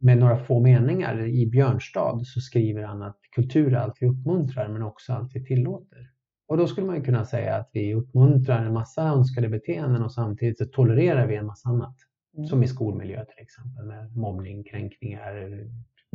[0.00, 1.26] med några få meningar.
[1.26, 5.44] I Björnstad så skriver han att kultur är allt vi uppmuntrar men också allt vi
[5.44, 6.10] tillåter.
[6.48, 10.58] Och då skulle man kunna säga att vi uppmuntrar en massa önskade beteenden och samtidigt
[10.58, 11.96] så tolererar vi en massa annat.
[12.36, 12.46] Mm.
[12.46, 15.66] Som i skolmiljö till exempel med mobbning, kränkningar,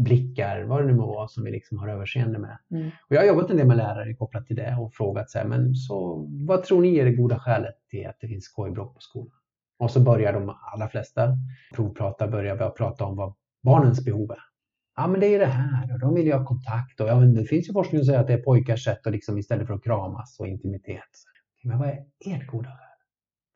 [0.03, 2.57] blickar, vad det nu må vara som vi liksom har överseende med.
[2.71, 2.87] Mm.
[2.87, 5.45] Och jag har jobbat en del med lärare kopplat till det och frågat så här,
[5.45, 9.01] men så vad tror ni är det goda skälet till att det finns skojbråk på
[9.01, 9.37] skolan?
[9.79, 11.37] Och så börjar de allra flesta
[11.75, 13.33] provprata, börjar börja prata om vad
[13.63, 14.37] barnens behov är.
[14.95, 17.33] Ja, men det är det här och de vill ju ha kontakt och ja, men
[17.33, 19.73] det finns ju forskning som säger att det är pojkars sätt att liksom istället för
[19.73, 21.09] att kramas och intimitet.
[21.63, 22.97] Men vad är ert goda skäl?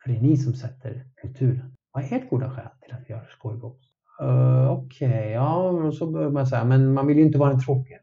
[0.03, 1.75] För det är ni som sätter kulturen.
[1.91, 3.79] Vad är ert goda skäl till att vi har skojbråk?
[4.21, 7.59] Uh, Okej, okay, ja, så börjar man säga, men man vill ju inte vara den
[7.59, 7.97] tråkiga.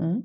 [0.00, 0.22] Mm.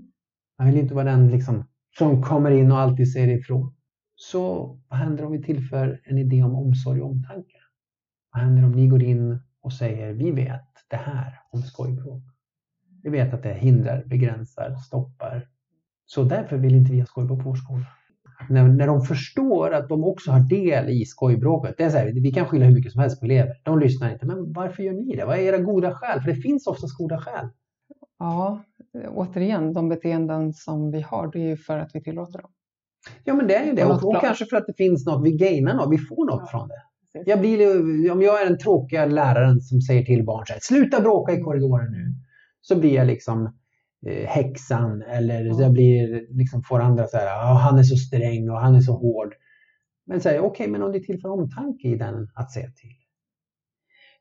[0.57, 1.63] Man vill inte vara den liksom,
[1.97, 3.75] som kommer in och alltid säger ifrån.
[4.15, 7.57] Så vad händer om vi tillför en idé om omsorg och omtanke?
[8.33, 12.23] Vad händer om ni går in och säger, vi vet det här om skojbråk.
[13.03, 15.47] Vi vet att det hindrar, begränsar, stoppar.
[16.05, 17.85] Så därför vill inte vi ha skojbråk på vår skola
[18.49, 21.75] när, när de förstår att de också har del i skojbråket.
[21.77, 23.53] Det är så här, vi kan skylla hur mycket som helst på elever.
[23.63, 24.25] De lyssnar inte.
[24.25, 25.25] Men varför gör ni det?
[25.25, 26.21] Vad är era goda skäl?
[26.21, 27.49] För det finns oftast goda skäl.
[28.19, 28.63] Ja,
[29.07, 32.51] återigen, de beteenden som vi har, det är ju för att vi tillåter dem.
[33.23, 33.85] Ja, men det är ju det.
[33.85, 36.47] Och, och kanske för att det finns något, vi gainar något, vi får något ja.
[36.51, 36.81] från det.
[37.25, 41.01] Jag blir, om jag är den tråkiga läraren som säger till barn så här, sluta
[41.01, 42.13] bråka i korridoren nu.
[42.61, 43.57] Så blir jag liksom
[44.27, 45.61] häxan eller ja.
[45.61, 48.81] jag blir, liksom får andra så här, oh, han är så sträng och han är
[48.81, 49.33] så hård.
[50.05, 52.97] Men säg okej, okay, men om det tillför omtanke i den att se till.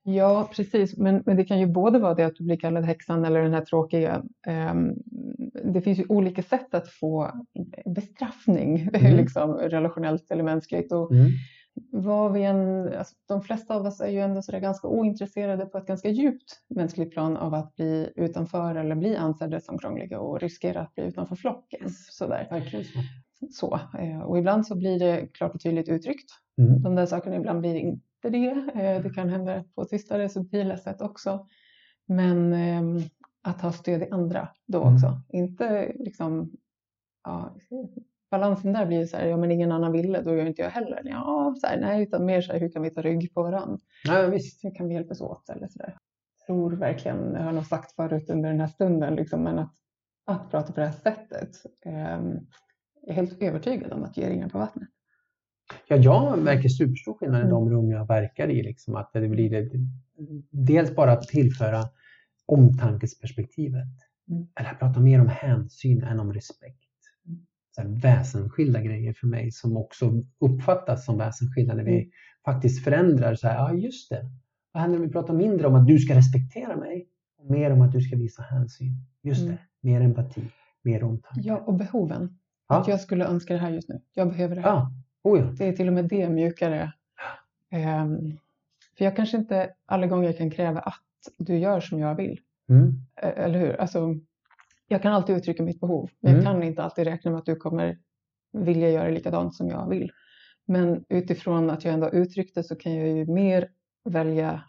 [0.04, 0.96] Ja, precis.
[0.96, 3.54] Men, men det kan ju både vara det att du blir kallad häxan eller den
[3.54, 4.22] här tråkiga.
[4.46, 4.94] Um,
[5.72, 7.30] det finns ju olika sätt att få
[7.84, 9.16] bestraffning, mm.
[9.16, 10.92] liksom, relationellt eller mänskligt.
[10.92, 11.30] Och mm
[11.90, 15.78] vad vi än, alltså de flesta av oss är ju ändå så ganska ointresserade på
[15.78, 20.40] ett ganska djupt mänskligt plan av att bli utanför eller bli ansedda som krångliga och
[20.40, 21.90] riskera att bli utanför flocken.
[22.10, 22.48] Sådär.
[23.50, 26.30] Så, eh, och ibland så blir det klart och tydligt uttryckt.
[26.58, 26.82] Mm.
[26.82, 28.50] De där sakerna, ibland blir det inte det.
[28.74, 31.46] Eh, det kan hända på tystare, subtila sätt också.
[32.06, 32.98] Men ehm,
[33.42, 34.94] att ha stöd i andra då mm.
[34.94, 35.20] också.
[35.28, 36.52] Inte liksom
[37.24, 37.56] ja,
[38.32, 41.02] balansen där blir så här, ja men ingen annan ville, då gör inte jag heller.
[41.04, 43.78] Ja, så här, nej, utan mer så här, hur kan vi ta rygg på varandra?
[44.04, 44.64] Ja, visst.
[44.64, 45.96] Hur kan vi hjälpas åt eller så där.
[46.46, 49.74] tror verkligen, jag har nog sagt förut under den här stunden, liksom, men att,
[50.26, 51.50] att prata på det här sättet.
[51.84, 52.20] Eh,
[53.02, 54.88] jag är helt övertygad om att ge ringar på vattnet.
[55.88, 57.74] Ja, jag märker superstor skillnad i de mm.
[57.74, 58.62] rum jag verkar i.
[58.62, 59.70] Liksom, att det blir
[60.50, 61.84] dels bara att tillföra
[62.46, 63.88] omtankesperspektivet.
[64.30, 64.46] Mm.
[64.60, 66.81] Eller prata mer om hänsyn än om respekt.
[68.02, 72.10] Väsensskilda grejer för mig som också uppfattas som väsensskilda när vi mm.
[72.44, 73.34] faktiskt förändrar.
[73.34, 74.30] Så här, ja, just det.
[74.72, 77.08] Vad händer om vi pratar mindre om att du ska respektera mig?
[77.38, 78.96] Och mer om att du ska visa hänsyn.
[79.22, 79.52] Just mm.
[79.52, 80.42] det, mer empati,
[80.82, 81.40] mer omtanke.
[81.48, 82.38] Ja, och behoven.
[82.68, 82.80] Ja.
[82.80, 84.00] Att jag skulle önska det här just nu.
[84.14, 84.68] Jag behöver det här.
[84.68, 84.92] Ja.
[85.22, 85.44] Oh ja.
[85.58, 86.92] Det är till och med det mjukare.
[87.72, 88.38] Um,
[88.98, 91.02] för jag kanske inte alla gånger kan kräva att
[91.38, 92.40] du gör som jag vill.
[92.68, 92.92] Mm.
[93.16, 93.80] Eller hur?
[93.80, 94.14] Alltså,
[94.92, 96.44] jag kan alltid uttrycka mitt behov, men mm.
[96.44, 97.98] jag kan inte alltid räkna med att du kommer
[98.52, 100.10] vilja göra likadant som jag vill.
[100.66, 103.68] Men utifrån att jag ändå uttryckt det så kan jag ju mer
[104.04, 104.64] välja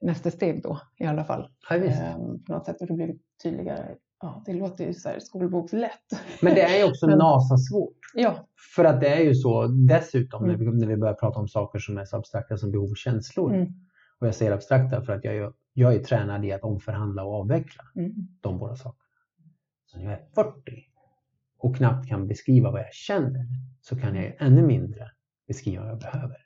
[0.00, 1.48] nästa steg då i alla fall.
[1.70, 3.94] Ja, ehm, på något sätt och det blir tydligare.
[4.20, 6.22] Ja, det låter ju så här skolbokslätt.
[6.42, 7.98] Men det är ju också Men, NASA-svårt.
[8.14, 8.48] Ja.
[8.76, 10.52] För att det är ju så dessutom mm.
[10.52, 12.96] när, vi, när vi börjar prata om saker som är så abstrakta som behov och
[12.96, 13.54] känslor.
[13.54, 13.72] Mm.
[14.20, 17.34] Och jag säger abstrakta för att jag är, jag är tränad i att omförhandla och
[17.34, 18.12] avveckla mm.
[18.40, 19.04] de båda sakerna.
[19.86, 20.52] Så när jag är 40
[21.58, 23.46] och knappt kan beskriva vad jag känner
[23.80, 25.10] så kan jag ännu mindre
[25.48, 26.36] beskriva vad jag behöver.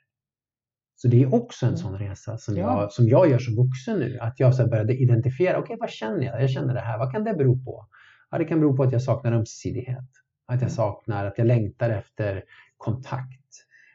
[0.95, 1.77] Så det är också en mm.
[1.77, 2.81] sån resa som, ja.
[2.81, 4.19] jag, som jag gör som vuxen nu.
[4.19, 6.41] Att jag så började identifiera, okej okay, vad känner jag?
[6.41, 7.87] Jag känner det här, vad kan det bero på?
[8.31, 10.09] Ja, det kan bero på att jag saknar ömsesidighet.
[10.45, 10.69] Att jag mm.
[10.69, 12.43] saknar, att jag längtar efter
[12.77, 13.49] kontakt.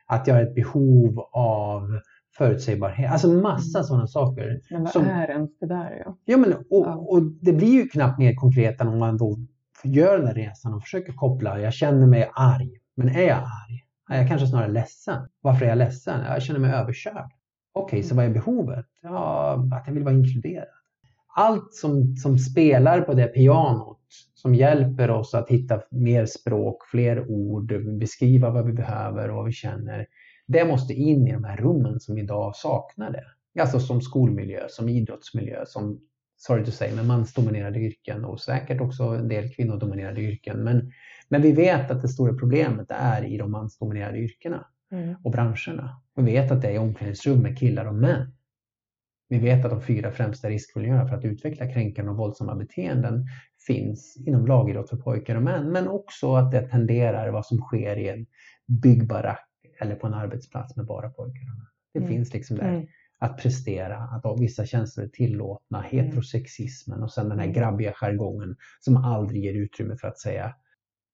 [0.06, 2.00] Att jag har ett behov av
[2.38, 3.12] förutsägbarhet.
[3.12, 3.86] Alltså massa mm.
[3.86, 4.60] sådana saker.
[4.70, 6.02] Men vad som, är ens det där?
[6.04, 6.94] Ja, ja men, och, ja.
[6.94, 9.38] och det blir ju knappt mer konkret än om man då
[9.84, 11.60] gör den här resan och försöker koppla.
[11.60, 13.84] Jag känner mig arg, men är jag arg?
[14.08, 15.28] Jag kanske snarare ledsen.
[15.40, 16.20] Varför är jag ledsen?
[16.20, 17.30] Jag känner mig överkörd.
[17.72, 18.86] Okej, okay, så vad är behovet?
[19.02, 20.66] Ja, att jag vill vara inkluderad.
[21.36, 23.98] Allt som, som spelar på det pianot
[24.34, 29.46] som hjälper oss att hitta mer språk, fler ord, beskriva vad vi behöver och vad
[29.46, 30.06] vi känner.
[30.48, 33.60] Det måste in i de här rummen som idag saknar det.
[33.62, 36.00] Alltså som skolmiljö, som idrottsmiljö, som,
[36.36, 40.64] sorry to say, men mansdominerade yrken och säkert också en del kvinnodominerade yrken.
[40.64, 40.92] Men
[41.28, 45.16] men vi vet att det stora problemet är i de mansdominerade yrkena mm.
[45.24, 46.00] och branscherna.
[46.16, 48.32] Vi vet att det är omklädningsrum med killar och män.
[49.28, 53.26] Vi vet att de fyra främsta riskmiljöerna för att utveckla kränkande och våldsamma beteenden
[53.66, 57.96] finns inom lagidrott för pojkar och män, men också att det tenderar vad som sker
[57.96, 58.26] i en
[58.66, 59.47] byggbarack
[59.80, 61.66] eller på en arbetsplats med bara pojkar och män.
[61.92, 62.10] Det mm.
[62.10, 62.68] finns liksom där.
[62.68, 62.86] Mm.
[63.20, 65.90] Att prestera, att vissa känslor är tillåtna, mm.
[65.90, 67.54] heterosexismen och sen den här mm.
[67.54, 70.54] grabbiga jargongen som aldrig ger utrymme för att säga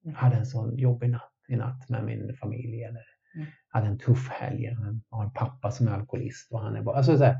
[0.04, 3.02] jag hade en sån jobbig natt i natt med min familj eller
[3.34, 3.46] mm.
[3.68, 4.64] hade en tuff helg.
[4.64, 6.96] Jag har en pappa som är alkoholist och han är bara...
[6.96, 7.36] Alltså så, här,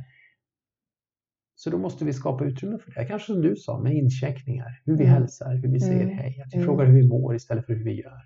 [1.55, 3.05] så då måste vi skapa utrymme för det.
[3.05, 5.14] Kanske som du sa med incheckningar, hur vi mm.
[5.14, 6.18] hälsar, hur vi säger mm.
[6.18, 6.66] hej, att vi mm.
[6.66, 8.22] frågar hur vi mår istället för hur vi gör.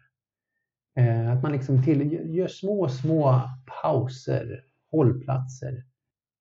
[0.99, 3.41] Eh, att man liksom till, gör små, små
[3.83, 5.85] pauser, hållplatser.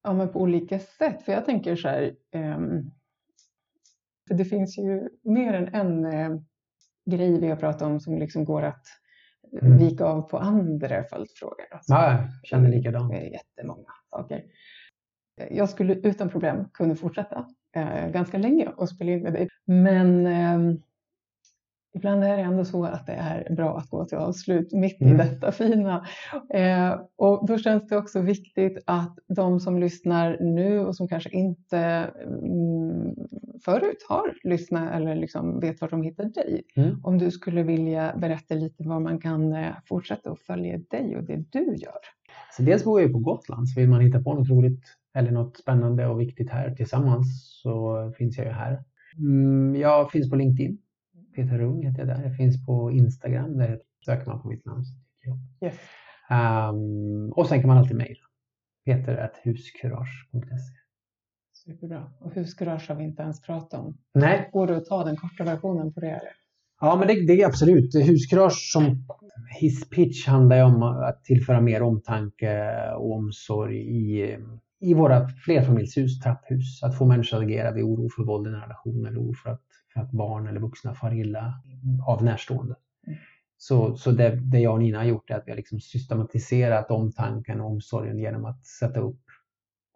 [0.04, 1.24] Ja, men på olika sätt.
[1.24, 2.60] För jag tänker så här, eh,
[4.28, 6.40] för det finns ju mer än en eh,
[7.06, 8.86] grej vi har pratat om som liksom går att
[9.62, 9.78] mm.
[9.78, 11.66] vika av på andra följdfrågor.
[11.72, 13.12] Alltså, ja, jag känner likadant.
[13.12, 14.44] Det är jättemånga saker.
[15.50, 19.50] Jag skulle utan problem kunna fortsätta eh, ganska länge och spela in med dig.
[19.66, 20.78] Men eh,
[21.98, 25.14] ibland är det ändå så att det är bra att gå till avslut mitt mm.
[25.14, 26.06] i detta fina.
[26.54, 31.30] Eh, och då känns det också viktigt att de som lyssnar nu och som kanske
[31.30, 31.78] inte
[32.26, 33.16] mm,
[33.66, 36.64] förut har lyssnat eller liksom vet var de hittar dig.
[36.76, 37.02] Mm.
[37.04, 41.24] Om du skulle vilja berätta lite var man kan eh, fortsätta att följa dig och
[41.24, 42.00] det du gör.
[42.58, 44.84] Så dels bor jag på Gotland, så vill man hitta på något roligt
[45.16, 48.84] eller något spännande och viktigt här tillsammans så finns jag ju här.
[49.18, 50.78] Mm, jag finns på LinkedIn.
[51.38, 52.24] Peter Rung heter jag där.
[52.24, 53.58] Jag finns på Instagram.
[53.58, 54.84] Där söker man på mitt namn.
[55.62, 55.76] Yes.
[56.30, 58.26] Um, och sen kan man alltid mejla.
[58.86, 60.74] peter.huskurage.se
[61.54, 62.12] Superbra.
[62.20, 63.98] Och huskurage har vi inte ens pratat om.
[64.14, 64.50] Nej.
[64.54, 66.22] Går det att ta den korta versionen på det?
[66.82, 67.96] Ja, men det, det är absolut.
[67.96, 69.08] Huskurage som
[69.60, 74.38] hisspitch handlar ju om att tillföra mer omtanke och omsorg i,
[74.80, 76.84] i våra flerfamiljshus, trapphus.
[76.84, 79.50] Att få människor att agera vid oro för våld i en relation eller oro för
[79.50, 79.62] att,
[79.98, 81.54] att barn eller vuxna far illa
[82.08, 82.76] av närstående.
[83.08, 83.20] Mm.
[83.58, 86.92] Så, så det, det jag och Nina har gjort är att vi har liksom systematiserat
[86.92, 89.22] omtanken och omsorgen genom att sätta upp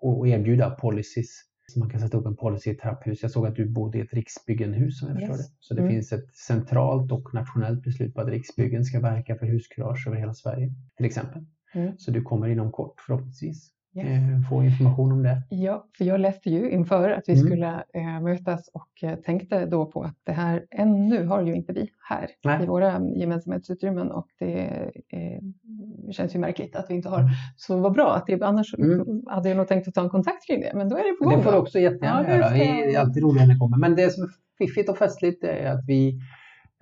[0.02, 3.22] och erbjuda policies så man kan sätta upp en policy i trapphus.
[3.22, 5.48] Jag såg att du bodde i ett Riksbyggenhus som jag förstår yes.
[5.48, 5.56] det.
[5.60, 5.94] Så det mm.
[5.94, 10.34] finns ett centralt och nationellt beslut på att Riksbyggen ska verka för huskurage över hela
[10.34, 11.46] Sverige till exempel.
[11.74, 11.98] Mm.
[11.98, 14.06] Så du kommer inom kort förhoppningsvis yes.
[14.06, 15.42] Eh, få information om det.
[15.50, 17.46] Ja, för jag läste ju inför att vi mm.
[17.46, 21.74] skulle äh, mötas och äh, tänkte då på att det här ännu har ju inte
[21.74, 22.64] vi här Nej.
[22.64, 27.20] i våra gemensamhetsutrymmen och det äh, känns ju märkligt att vi inte har.
[27.20, 27.32] Mm.
[27.56, 29.24] Så vad bra att det annars mm.
[29.28, 31.24] hade jag nog tänkt att ta en kontakt kring det, men då är det på
[31.24, 31.38] gång.
[31.38, 32.50] Det får du också jättegärna ja, göra.
[32.50, 33.78] Det är alltid roligt när det kommer.
[33.78, 36.22] Men det som är fiffigt och festligt är att vi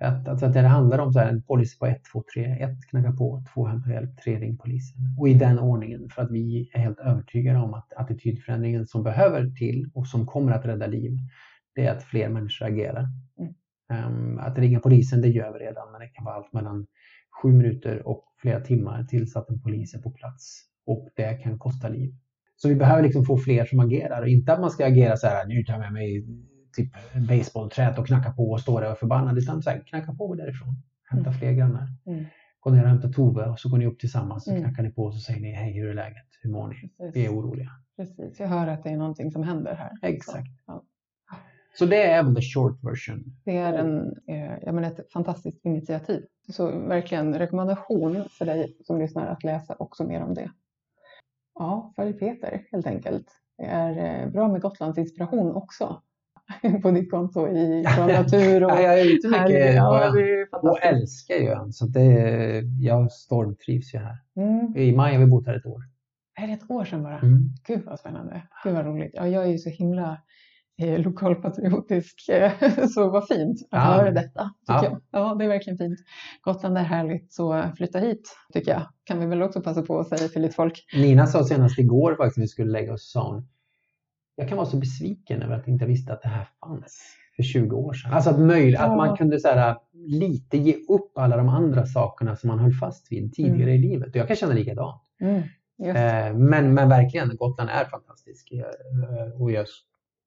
[0.00, 2.70] att, att, att det handlar om så här, en policy på 1, 2, 3, 1
[2.90, 4.96] knacka på, 2 hämta hjälp, 3 ring polisen.
[5.18, 9.50] Och i den ordningen för att vi är helt övertygade om att attitydförändringen som behöver
[9.50, 11.18] till och som kommer att rädda liv,
[11.74, 13.06] det är att fler människor agerar.
[13.38, 13.54] Mm.
[14.06, 16.86] Um, att ringa polisen, det gör vi redan, men det kan vara allt mellan
[17.42, 20.62] sju minuter och flera timmar tills att en polis är på plats.
[20.86, 22.14] Och det kan kosta liv.
[22.56, 25.26] Så vi behöver liksom få fler som agerar och inte att man ska agera så
[25.26, 26.26] här, nu tar jag med mig
[26.72, 26.92] typ
[27.28, 29.38] baseballträt och knacka på och stå där och förbannad.
[29.38, 30.82] Utan så här, knacka på därifrån.
[31.10, 31.38] Hämta mm.
[31.38, 31.88] fler grannar.
[32.06, 32.24] Mm.
[32.60, 34.64] Gå ner och hämta Tove och så går ni upp tillsammans och mm.
[34.64, 36.26] knackar ni på och så säger ni hej, hur är läget?
[36.42, 36.74] Hur mår ni?
[36.74, 37.16] Precis.
[37.16, 37.70] Vi är oroliga.
[37.96, 39.90] Precis, jag hör att det är någonting som händer här.
[40.02, 40.48] Exakt.
[40.48, 40.84] Så, ja.
[41.78, 43.24] så det är väl the short version.
[43.44, 46.24] Det är en, eh, jag menar, ett fantastiskt initiativ.
[46.48, 50.50] Så verkligen rekommendation för dig som lyssnar att läsa också mer om det.
[51.54, 53.26] Ja, följ Peter helt enkelt.
[53.58, 56.02] Det är eh, bra med Gotlands inspiration också.
[56.82, 60.12] på ditt konto i natur och ja, Jag är ute mycket ja,
[60.52, 61.72] och älskar ju ön.
[61.72, 64.16] Så det, jag stormtrivs ju här.
[64.36, 64.76] Mm.
[64.76, 65.82] I maj har vi bott här ett år.
[66.42, 67.18] Är det ett år sedan bara?
[67.18, 67.38] Mm.
[67.66, 68.42] Gud vad spännande.
[68.64, 69.10] Gud vad roligt.
[69.14, 70.18] Ja, jag är ju så himla
[70.82, 72.20] eh, lokalpatriotisk.
[72.94, 73.78] så vad fint att ja.
[73.78, 74.50] höra detta.
[74.66, 74.84] Ja.
[74.84, 75.00] Jag.
[75.10, 75.98] ja, det är verkligen fint.
[76.40, 78.82] Gotland är härligt, så flytta hit tycker jag.
[79.04, 80.84] Kan vi väl också passa på att säga till lite folk.
[80.94, 83.42] Nina sa senast igår faktiskt när vi skulle lägga oss, sa
[84.40, 87.42] jag kan vara så besviken över att jag inte visste att det här fanns för
[87.42, 88.12] 20 år sedan.
[88.12, 88.82] Alltså att, möj, ja.
[88.82, 92.72] att man kunde så här, lite ge upp alla de andra sakerna som man höll
[92.72, 93.84] fast vid tidigare mm.
[93.84, 94.08] i livet.
[94.08, 95.02] Och jag kan känna likadant.
[95.20, 95.42] Mm,
[95.82, 98.52] eh, men, men verkligen, Gotland är fantastisk.
[98.52, 99.66] Eh, och jag,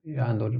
[0.04, 0.52] jag ändå,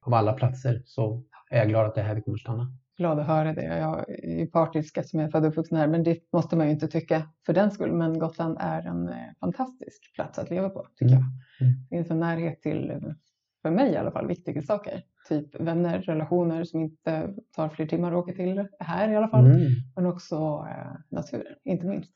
[0.00, 3.18] av alla platser så är jag glad att det är här vi kommer stanna glad
[3.18, 3.64] att höra det.
[3.64, 6.72] Jag är partisk eftersom jag är född och uppvuxen här, men det måste man ju
[6.72, 7.92] inte tycka för den skull.
[7.92, 11.24] Men Gotland är en eh, fantastisk plats att leva på, tycker mm.
[11.58, 11.66] jag.
[11.66, 11.80] Mm.
[11.90, 13.14] Det finns en närhet till,
[13.62, 15.02] för mig i alla fall, viktiga saker.
[15.28, 19.46] Typ vänner, relationer som inte tar fler timmar att åka till här i alla fall.
[19.46, 19.72] Mm.
[19.96, 20.36] Men också
[20.70, 22.12] eh, naturen, inte minst.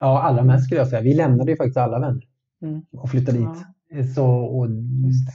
[0.00, 1.02] Ja, allra mest skulle jag säga.
[1.02, 2.24] Vi lämnade ju faktiskt alla vänner
[2.62, 2.82] mm.
[2.92, 3.48] och flyttade dit.
[3.88, 4.04] Ja.
[4.14, 4.68] Så, och,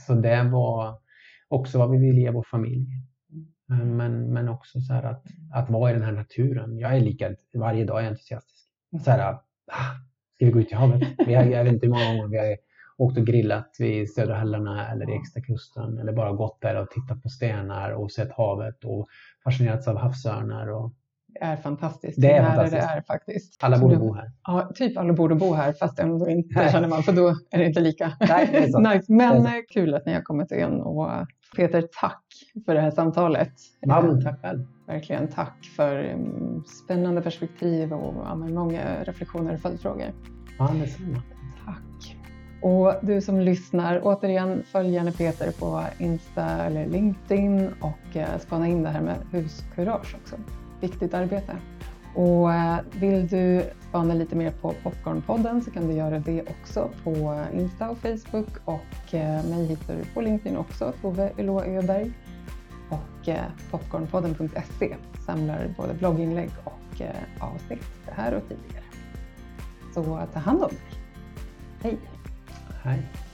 [0.06, 0.98] så det var
[1.48, 2.86] också vad vi ville ge vår familj.
[3.70, 5.24] Eh, men, men också så att,
[5.54, 6.78] att vara i den här naturen.
[6.78, 8.68] Jag är lika, varje dag är jag entusiastisk.
[9.04, 9.38] Så här, ah,
[10.34, 11.02] ska vi gå ut i havet?
[11.26, 12.56] Vi har, jag vet inte hur många gånger vi har
[12.96, 17.22] åkt och grillat vid Södra hällarna eller i Extrakusten eller bara gått där och tittat
[17.22, 19.08] på stenar och sett havet och
[19.44, 20.66] fascinerats av havsörnar.
[20.68, 20.94] Och...
[21.32, 22.20] Det är fantastiskt.
[22.20, 22.82] Det är fantastiskt.
[22.82, 23.64] Det är faktiskt.
[23.64, 24.30] Alla borde bo här.
[24.44, 26.72] Ja, typ alla borde bo här fast ändå inte Nej.
[26.72, 29.12] känner man för då är det inte lika Nej, det nice.
[29.12, 31.08] Men kul att ni har kommit in och
[31.56, 32.24] Peter, tack
[32.66, 33.52] för det här samtalet.
[33.80, 34.66] Ja, tack själv.
[34.86, 40.12] Verkligen tack för mm, spännande perspektiv och många reflektioner och följdfrågor.
[40.58, 41.22] Ja, detsamma.
[41.64, 42.16] Tack.
[42.62, 48.68] Och du som lyssnar, återigen följ gärna Peter på Insta eller LinkedIn och eh, spana
[48.68, 50.36] in det här med huskurage också.
[50.80, 51.56] Viktigt arbete.
[52.14, 56.90] Och eh, vill du spana lite mer på Popcornpodden så kan du göra det också
[57.04, 61.62] på eh, Insta och Facebook och eh, mig hittar du på LinkedIn också, Tove Ylå
[61.64, 62.12] Öberg.
[62.88, 63.28] Och
[63.70, 64.96] popcornpodden.se
[65.26, 67.02] samlar både blogginlägg och
[67.40, 68.84] avsnitt, det här och tidigare.
[69.94, 70.78] Så ta hand om dig.
[71.82, 71.98] Hej!
[72.82, 73.29] Hej!